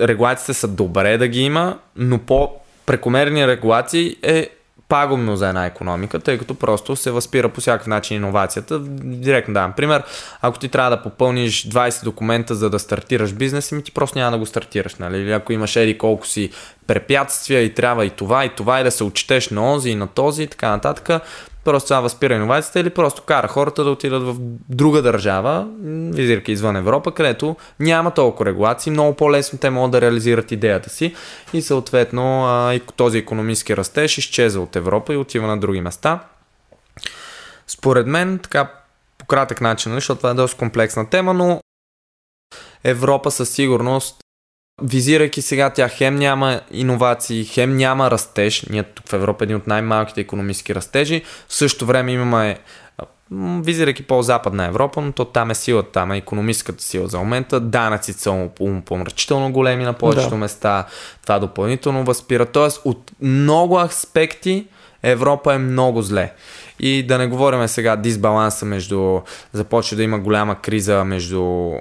регулациите 0.00 0.54
са 0.54 0.68
добре 0.68 1.18
да 1.18 1.28
ги 1.28 1.40
има, 1.40 1.78
но 1.96 2.18
по 2.18 2.50
прекомерни 2.86 3.46
регулации 3.46 4.16
е 4.22 4.48
пагубно 4.90 5.36
за 5.36 5.48
една 5.48 5.66
економика, 5.66 6.20
тъй 6.20 6.38
като 6.38 6.54
просто 6.54 6.96
се 6.96 7.10
възпира 7.10 7.48
по 7.48 7.60
всякакъв 7.60 7.86
начин 7.86 8.16
иновацията. 8.16 8.78
Директно 9.02 9.54
давам 9.54 9.72
пример, 9.72 10.02
ако 10.42 10.58
ти 10.58 10.68
трябва 10.68 10.96
да 10.96 11.02
попълниш 11.02 11.68
20 11.68 12.04
документа 12.04 12.54
за 12.54 12.70
да 12.70 12.78
стартираш 12.78 13.32
бизнес, 13.32 13.72
ми 13.72 13.82
ти 13.82 13.92
просто 13.92 14.18
няма 14.18 14.30
да 14.30 14.38
го 14.38 14.46
стартираш. 14.46 14.94
Нали? 14.94 15.18
Или 15.18 15.32
ако 15.32 15.52
имаш 15.52 15.76
еди 15.76 15.98
колко 15.98 16.26
си 16.26 16.50
препятствия 16.86 17.62
и 17.62 17.74
трябва 17.74 18.04
и 18.06 18.10
това, 18.10 18.44
и 18.44 18.48
това, 18.48 18.80
и 18.80 18.84
да 18.84 18.90
се 18.90 19.04
отчетеш 19.04 19.48
на 19.48 19.72
онзи 19.72 19.90
и 19.90 19.94
на 19.94 20.06
този 20.06 20.42
и 20.42 20.46
така 20.46 20.68
нататък, 20.68 21.22
просто 21.64 21.88
това 21.88 22.00
възпира 22.00 22.34
иновацията 22.34 22.80
или 22.80 22.90
просто 22.90 23.22
кара 23.22 23.48
хората 23.48 23.84
да 23.84 23.90
отидат 23.90 24.22
в 24.22 24.34
друга 24.68 25.02
държава, 25.02 25.68
визирка 26.14 26.52
извън 26.52 26.76
Европа, 26.76 27.14
където 27.14 27.56
няма 27.80 28.10
толкова 28.10 28.46
регулации, 28.46 28.92
много 28.92 29.16
по-лесно 29.16 29.58
те 29.58 29.70
могат 29.70 29.90
да 29.90 30.00
реализират 30.00 30.52
идеята 30.52 30.90
си 30.90 31.14
и 31.52 31.62
съответно 31.62 32.48
този 32.96 33.18
економически 33.18 33.76
растеж 33.76 34.18
изчезва 34.18 34.62
от 34.62 34.76
Европа 34.76 35.14
и 35.14 35.16
отива 35.16 35.46
на 35.46 35.60
други 35.60 35.80
места. 35.80 36.20
Според 37.66 38.06
мен, 38.06 38.38
така 38.38 38.70
по 39.18 39.26
кратък 39.26 39.60
начин, 39.60 39.92
защото 39.92 40.18
това 40.18 40.30
е 40.30 40.34
доста 40.34 40.58
комплексна 40.58 41.10
тема, 41.10 41.34
но 41.34 41.60
Европа 42.84 43.30
със 43.30 43.50
сигурност 43.50 44.16
визирайки 44.82 45.42
сега 45.42 45.70
тя 45.70 45.88
хем 45.88 46.16
няма 46.16 46.60
иновации, 46.70 47.44
хем 47.44 47.76
няма 47.76 48.10
растеж. 48.10 48.66
Ние 48.70 48.82
тук 48.82 49.08
в 49.08 49.12
Европа 49.12 49.44
е 49.44 49.46
един 49.46 49.56
от 49.56 49.66
най-малките 49.66 50.20
економически 50.20 50.74
растежи. 50.74 51.22
В 51.48 51.54
същото 51.54 51.86
време 51.86 52.12
имаме 52.12 52.58
визирайки 53.62 54.02
по-западна 54.02 54.66
Европа, 54.66 55.00
но 55.00 55.12
то 55.12 55.24
там 55.24 55.50
е 55.50 55.54
силата, 55.54 55.92
там 55.92 56.12
е 56.12 56.16
економическата 56.16 56.84
сила 56.84 57.08
за 57.08 57.18
момента. 57.18 57.60
Данъците 57.60 58.20
са 58.20 58.48
помрачително 58.84 59.52
големи 59.52 59.84
на 59.84 59.92
повечето 59.92 60.30
да. 60.30 60.36
места. 60.36 60.86
Това 61.22 61.38
допълнително 61.38 62.04
възпира. 62.04 62.46
Тоест 62.46 62.80
от 62.84 63.10
много 63.22 63.78
аспекти 63.78 64.66
Европа 65.02 65.54
е 65.54 65.58
много 65.58 66.02
зле. 66.02 66.32
И 66.80 67.06
да 67.06 67.18
не 67.18 67.26
говорим 67.26 67.68
сега 67.68 67.96
дисбаланса 67.96 68.66
между... 68.66 69.20
Започва 69.52 69.96
да 69.96 70.02
има 70.02 70.18
голяма 70.18 70.60
криза 70.60 71.04
между 71.04 71.72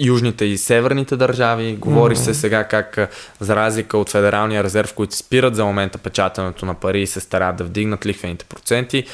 южните 0.00 0.44
и 0.44 0.58
северните 0.58 1.16
държави. 1.16 1.76
Говори 1.76 2.16
mm-hmm. 2.16 2.24
се 2.24 2.34
сега 2.34 2.64
как 2.64 2.98
за 3.40 3.56
разлика 3.56 3.98
от 3.98 4.10
Федералния 4.10 4.64
резерв, 4.64 4.94
които 4.94 5.16
спират 5.16 5.56
за 5.56 5.64
момента 5.64 5.98
печатането 5.98 6.66
на 6.66 6.74
пари 6.74 7.02
и 7.02 7.06
се 7.06 7.20
старат 7.20 7.56
да 7.56 7.64
вдигнат 7.64 8.06
лихвените 8.06 8.44
проценти, 8.44 9.06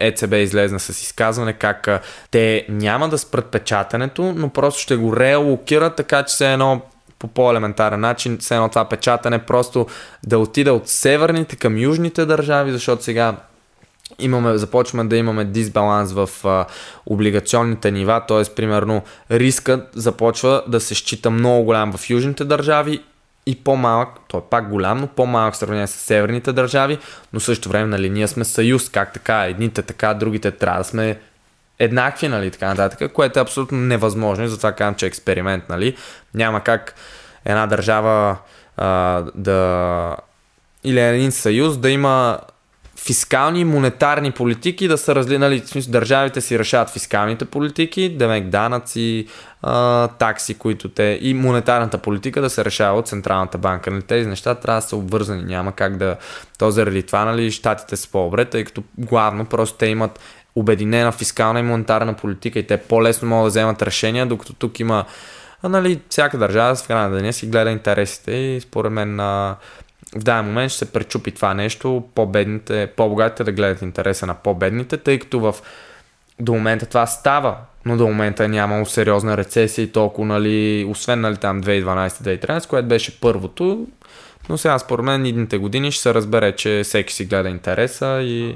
ЕЦБ 0.00 0.32
излезна 0.32 0.80
с 0.80 0.88
изказване 0.88 1.52
как 1.52 1.88
те 2.30 2.66
няма 2.68 3.08
да 3.08 3.18
спрат 3.18 3.46
печатането, 3.46 4.32
но 4.36 4.48
просто 4.48 4.80
ще 4.82 4.96
го 4.96 5.16
реалокират, 5.16 5.96
така 5.96 6.22
че 6.22 6.34
се 6.34 6.52
едно 6.52 6.80
по 7.18 7.28
по-елементарен 7.28 8.00
начин, 8.00 8.38
все 8.38 8.54
едно 8.54 8.68
това 8.68 8.84
печатане 8.84 9.38
просто 9.38 9.86
да 10.26 10.38
отида 10.38 10.72
от 10.72 10.88
северните 10.88 11.56
към 11.56 11.78
южните 11.78 12.26
държави, 12.26 12.72
защото 12.72 13.04
сега 13.04 13.36
имаме, 14.18 14.58
започваме 14.58 15.04
да 15.04 15.16
имаме 15.16 15.44
дисбаланс 15.44 16.12
в 16.12 16.30
а, 16.44 16.66
облигационните 17.06 17.90
нива, 17.90 18.22
т.е. 18.28 18.54
примерно 18.54 19.02
рискът 19.30 19.88
започва 19.94 20.62
да 20.68 20.80
се 20.80 20.94
счита 20.94 21.30
много 21.30 21.64
голям 21.64 21.92
в 21.92 22.10
южните 22.10 22.44
държави 22.44 23.02
и 23.46 23.54
по-малък, 23.64 24.08
той 24.28 24.40
е 24.40 24.44
пак 24.50 24.68
голям, 24.68 24.98
но 24.98 25.06
по-малък 25.06 25.54
в 25.54 25.56
сравнение 25.56 25.86
с 25.86 25.90
северните 25.90 26.52
държави, 26.52 26.98
но 27.32 27.40
също 27.40 27.68
време, 27.68 27.86
нали, 27.86 28.10
ние 28.10 28.28
сме 28.28 28.44
съюз, 28.44 28.88
как 28.88 29.12
така, 29.12 29.44
едните 29.44 29.82
така, 29.82 30.14
другите 30.14 30.50
трябва 30.50 30.78
да 30.78 30.84
сме 30.84 31.18
еднакви, 31.78 32.28
нали, 32.28 32.50
така 32.50 32.68
нататък, 32.68 33.12
което 33.12 33.38
е 33.38 33.42
абсолютно 33.42 33.78
невъзможно 33.78 34.44
и 34.44 34.48
затова 34.48 34.72
казвам, 34.72 34.94
че 34.94 35.06
е 35.06 35.08
експеримент, 35.08 35.68
нали, 35.68 35.96
няма 36.34 36.60
как 36.60 36.94
една 37.44 37.66
държава 37.66 38.36
а, 38.76 39.22
да 39.34 40.16
или 40.84 41.00
един 41.00 41.32
съюз 41.32 41.78
да 41.78 41.90
има 41.90 42.38
фискални 43.04 43.60
и 43.60 43.64
монетарни 43.64 44.32
политики 44.32 44.88
да 44.88 44.98
са 44.98 45.14
разли, 45.14 45.38
нали, 45.38 45.60
в 45.60 45.68
смисъл, 45.68 45.92
държавите 45.92 46.40
си 46.40 46.58
решават 46.58 46.90
фискалните 46.90 47.44
политики, 47.44 48.16
демек 48.18 48.48
данъци, 48.48 49.26
а, 49.62 50.08
такси, 50.08 50.54
които 50.54 50.88
те 50.88 51.18
и 51.22 51.34
монетарната 51.34 51.98
политика 51.98 52.40
да 52.40 52.50
се 52.50 52.64
решава 52.64 52.98
от 52.98 53.08
Централната 53.08 53.58
банка. 53.58 53.90
Нали, 53.90 54.02
тези 54.02 54.28
неща 54.28 54.54
трябва 54.54 54.80
да 54.80 54.86
са 54.86 54.96
обвързани, 54.96 55.42
няма 55.42 55.72
как 55.72 55.96
да... 55.96 56.16
То 56.58 56.70
заради 56.70 57.02
това, 57.02 57.24
нали, 57.24 57.50
щатите 57.50 57.96
са 57.96 58.10
по-добре, 58.10 58.44
тъй 58.44 58.64
като 58.64 58.82
главно 58.98 59.44
просто 59.44 59.78
те 59.78 59.86
имат 59.86 60.20
обединена 60.54 61.12
фискална 61.12 61.60
и 61.60 61.62
монетарна 61.62 62.14
политика 62.14 62.58
и 62.58 62.66
те 62.66 62.76
по-лесно 62.76 63.28
могат 63.28 63.44
да 63.44 63.48
вземат 63.48 63.82
решения, 63.82 64.26
докато 64.26 64.52
тук 64.52 64.80
има 64.80 65.04
а, 65.62 65.68
нали, 65.68 66.00
всяка 66.08 66.38
държава 66.38 66.74
в 66.74 66.86
края 66.86 67.08
на 67.08 67.16
деня 67.16 67.32
си 67.32 67.46
гледа 67.46 67.70
интересите 67.70 68.32
и 68.32 68.60
според 68.60 68.92
мен 68.92 69.20
а, 69.20 69.56
в 70.16 70.22
даден 70.22 70.44
момент 70.44 70.70
ще 70.70 70.78
се 70.78 70.92
пречупи 70.92 71.30
това 71.30 71.54
нещо, 71.54 72.04
по-бедните, 72.14 72.90
по-богатите 72.96 73.44
да 73.44 73.52
гледат 73.52 73.82
интереса 73.82 74.26
на 74.26 74.34
по-бедните, 74.34 74.96
тъй 74.96 75.18
като 75.18 75.40
в 75.40 75.54
до 76.40 76.52
момента 76.52 76.86
това 76.86 77.06
става, 77.06 77.56
но 77.84 77.96
до 77.96 78.06
момента 78.06 78.44
е 78.44 78.48
нямало 78.48 78.86
сериозна 78.86 79.36
рецесия 79.36 79.82
и 79.82 79.92
толкова, 79.92 80.26
нали, 80.26 80.86
освен 80.88 81.20
нали, 81.20 81.36
там 81.36 81.62
2012-2013, 81.62 82.68
което 82.68 82.88
беше 82.88 83.20
първото, 83.20 83.86
но 84.48 84.58
сега 84.58 84.78
според 84.78 85.04
мен 85.04 85.26
идните 85.26 85.58
години 85.58 85.92
ще 85.92 86.02
се 86.02 86.14
разбере, 86.14 86.56
че 86.56 86.80
всеки 86.84 87.14
си 87.14 87.24
гледа 87.24 87.48
интереса 87.48 88.20
и... 88.22 88.54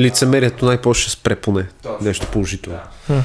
Лицемерието 0.00 0.64
най-после 0.64 1.00
ще 1.00 1.10
спре 1.10 1.36
поне. 1.36 1.66
Нещо 2.00 2.26
положително. 2.32 2.78
Да. 3.08 3.22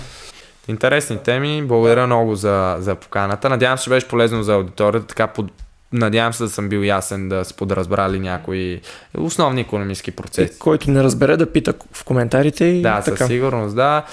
Интересни 0.67 1.17
теми. 1.17 1.63
Благодаря 1.65 2.05
много 2.05 2.35
за, 2.35 2.75
за 2.79 2.95
поканата. 2.95 3.49
Надявам 3.49 3.77
се, 3.77 3.83
че 3.83 3.89
беше 3.89 4.07
полезно 4.07 4.43
за 4.43 4.53
аудиторията. 4.53 5.07
Така 5.07 5.27
под, 5.27 5.51
Надявам 5.93 6.33
се 6.33 6.43
да 6.43 6.49
съм 6.49 6.69
бил 6.69 6.79
ясен 6.79 7.29
да 7.29 7.45
се 7.45 7.53
подразбрали 7.53 8.19
някои 8.19 8.81
основни 9.17 9.61
економически 9.61 10.11
процеси. 10.11 10.59
Който 10.59 10.91
не 10.91 11.03
разбере 11.03 11.37
да 11.37 11.51
пита 11.51 11.73
в 11.93 12.03
коментарите 12.03 12.65
и 12.65 12.81
Да, 12.81 13.01
така. 13.01 13.17
със 13.17 13.27
сигурност, 13.27 13.75
да. 13.75 14.03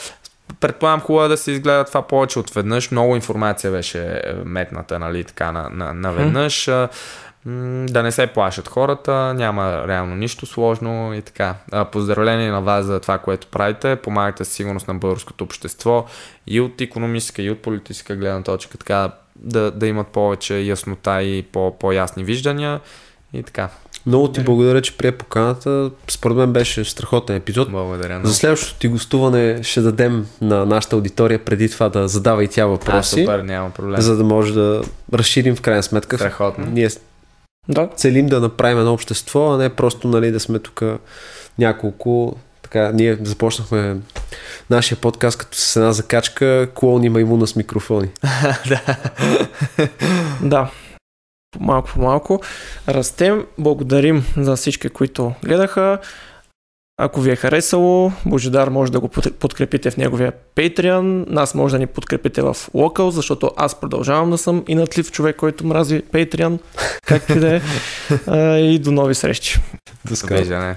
Предполагам 0.61 1.01
хубаво 1.01 1.24
е 1.24 1.28
да 1.28 1.36
се 1.36 1.52
изгледа 1.52 1.85
това 1.85 2.02
повече 2.02 2.39
от 2.39 2.51
веднъж. 2.51 2.90
Много 2.90 3.16
информация 3.16 3.70
беше 3.70 4.23
метната, 4.44 4.98
нали, 4.98 5.24
така 5.24 5.52
на, 5.52 5.70
на, 5.70 5.94
наведнъж. 5.94 6.55
Hmm 6.55 6.89
да 7.86 8.02
не 8.02 8.12
се 8.12 8.27
плашат 8.27 8.69
хората, 8.69 9.35
няма 9.35 9.89
реално 9.89 10.16
нищо 10.16 10.47
сложно 10.47 11.15
и 11.15 11.23
така. 11.23 11.55
Поздравление 11.93 12.51
на 12.51 12.61
вас 12.61 12.86
за 12.86 13.01
това, 13.01 13.19
което 13.19 13.47
правите. 13.47 13.97
Помагате 13.97 14.44
сигурност 14.44 14.89
на 14.89 14.94
българското 14.94 15.44
общество 15.44 16.07
и 16.47 16.61
от 16.61 16.81
економическа, 16.81 17.43
и 17.43 17.51
от 17.51 17.62
политическа 17.62 18.16
гледна 18.16 18.43
точка, 18.43 18.78
така 18.78 19.11
да, 19.43 19.71
да 19.71 19.87
имат 19.87 20.07
повече 20.07 20.59
яснота 20.59 21.23
и 21.23 21.43
по, 21.43 21.79
по-ясни 21.79 22.25
виждания 22.25 22.81
и 23.33 23.43
така. 23.43 23.69
Много 24.07 24.33
ти 24.33 24.41
благодаря, 24.41 24.83
че 24.83 24.97
прие 24.97 25.12
поканата. 25.12 25.91
Според 26.09 26.37
мен 26.37 26.53
беше 26.53 26.85
страхотен 26.85 27.37
епизод. 27.37 27.71
Благодаря. 27.71 28.21
За 28.25 28.35
следващото 28.35 28.79
ти 28.79 28.89
гостуване 28.89 29.62
ще 29.62 29.81
дадем 29.81 30.27
на 30.41 30.67
нашата 30.67 30.97
аудитория 30.97 31.45
преди 31.45 31.71
това 31.71 31.89
да 31.89 32.09
задава 32.09 32.45
и 32.45 32.49
тя 32.49 32.67
въпроси. 32.67 33.21
А, 33.21 33.25
супер, 33.25 33.39
няма 33.39 33.71
проблем. 33.71 34.01
За 34.01 34.17
да 34.17 34.25
може 34.25 34.55
да 34.55 34.83
разширим 35.12 35.57
в 35.57 35.61
крайна 35.61 35.83
сметка. 35.83 36.17
Страхотно. 36.17 36.67
Ние 36.67 36.89
да. 37.69 37.89
целим 37.97 38.27
да 38.27 38.41
направим 38.41 38.79
едно 38.79 38.93
общество, 38.93 39.53
а 39.53 39.57
не 39.57 39.69
просто 39.69 40.09
нали, 40.09 40.31
да 40.31 40.41
сме 40.41 40.59
тук 40.59 40.83
няколко. 41.59 42.37
Така, 42.71 42.93
ние 42.93 43.19
започнахме 43.23 43.97
нашия 44.71 44.99
подкаст 44.99 45.39
като 45.39 45.57
с 45.57 45.77
една 45.77 45.93
закачка, 45.93 46.69
клоуни 46.75 47.09
маймуна 47.09 47.47
с 47.47 47.57
микрофони. 47.57 48.09
да. 48.69 48.81
да. 50.43 50.71
Малко 51.61 51.89
по 51.89 52.01
малко 52.01 52.41
растем. 52.89 53.47
Благодарим 53.59 54.25
за 54.37 54.57
всички, 54.57 54.89
които 54.89 55.33
гледаха. 55.45 55.99
Ако 57.03 57.21
ви 57.21 57.31
е 57.31 57.37
харесало, 57.37 58.13
Божидар 58.27 58.69
може 58.69 58.93
да 58.93 59.01
го 59.01 59.09
подкрепите 59.09 59.91
в 59.91 59.97
неговия 59.97 60.33
Patreon, 60.57 61.31
нас 61.31 61.55
може 61.55 61.75
да 61.75 61.79
ни 61.79 61.87
подкрепите 61.87 62.43
в 62.43 62.55
Local, 62.55 63.09
защото 63.09 63.51
аз 63.57 63.81
продължавам 63.81 64.31
да 64.31 64.39
съм 64.39 64.65
и 64.69 64.75
натлив 64.75 65.11
човек, 65.11 65.37
който 65.37 65.67
мрази 65.67 66.03
Patreon, 66.03 66.59
както 67.07 67.33
и 67.33 67.41
да 67.41 67.57
е. 67.57 67.61
И 68.75 68.79
до 68.79 68.91
нови 68.91 69.15
срещи. 69.15 69.61
До 70.05 70.17
скоро. 70.17 70.75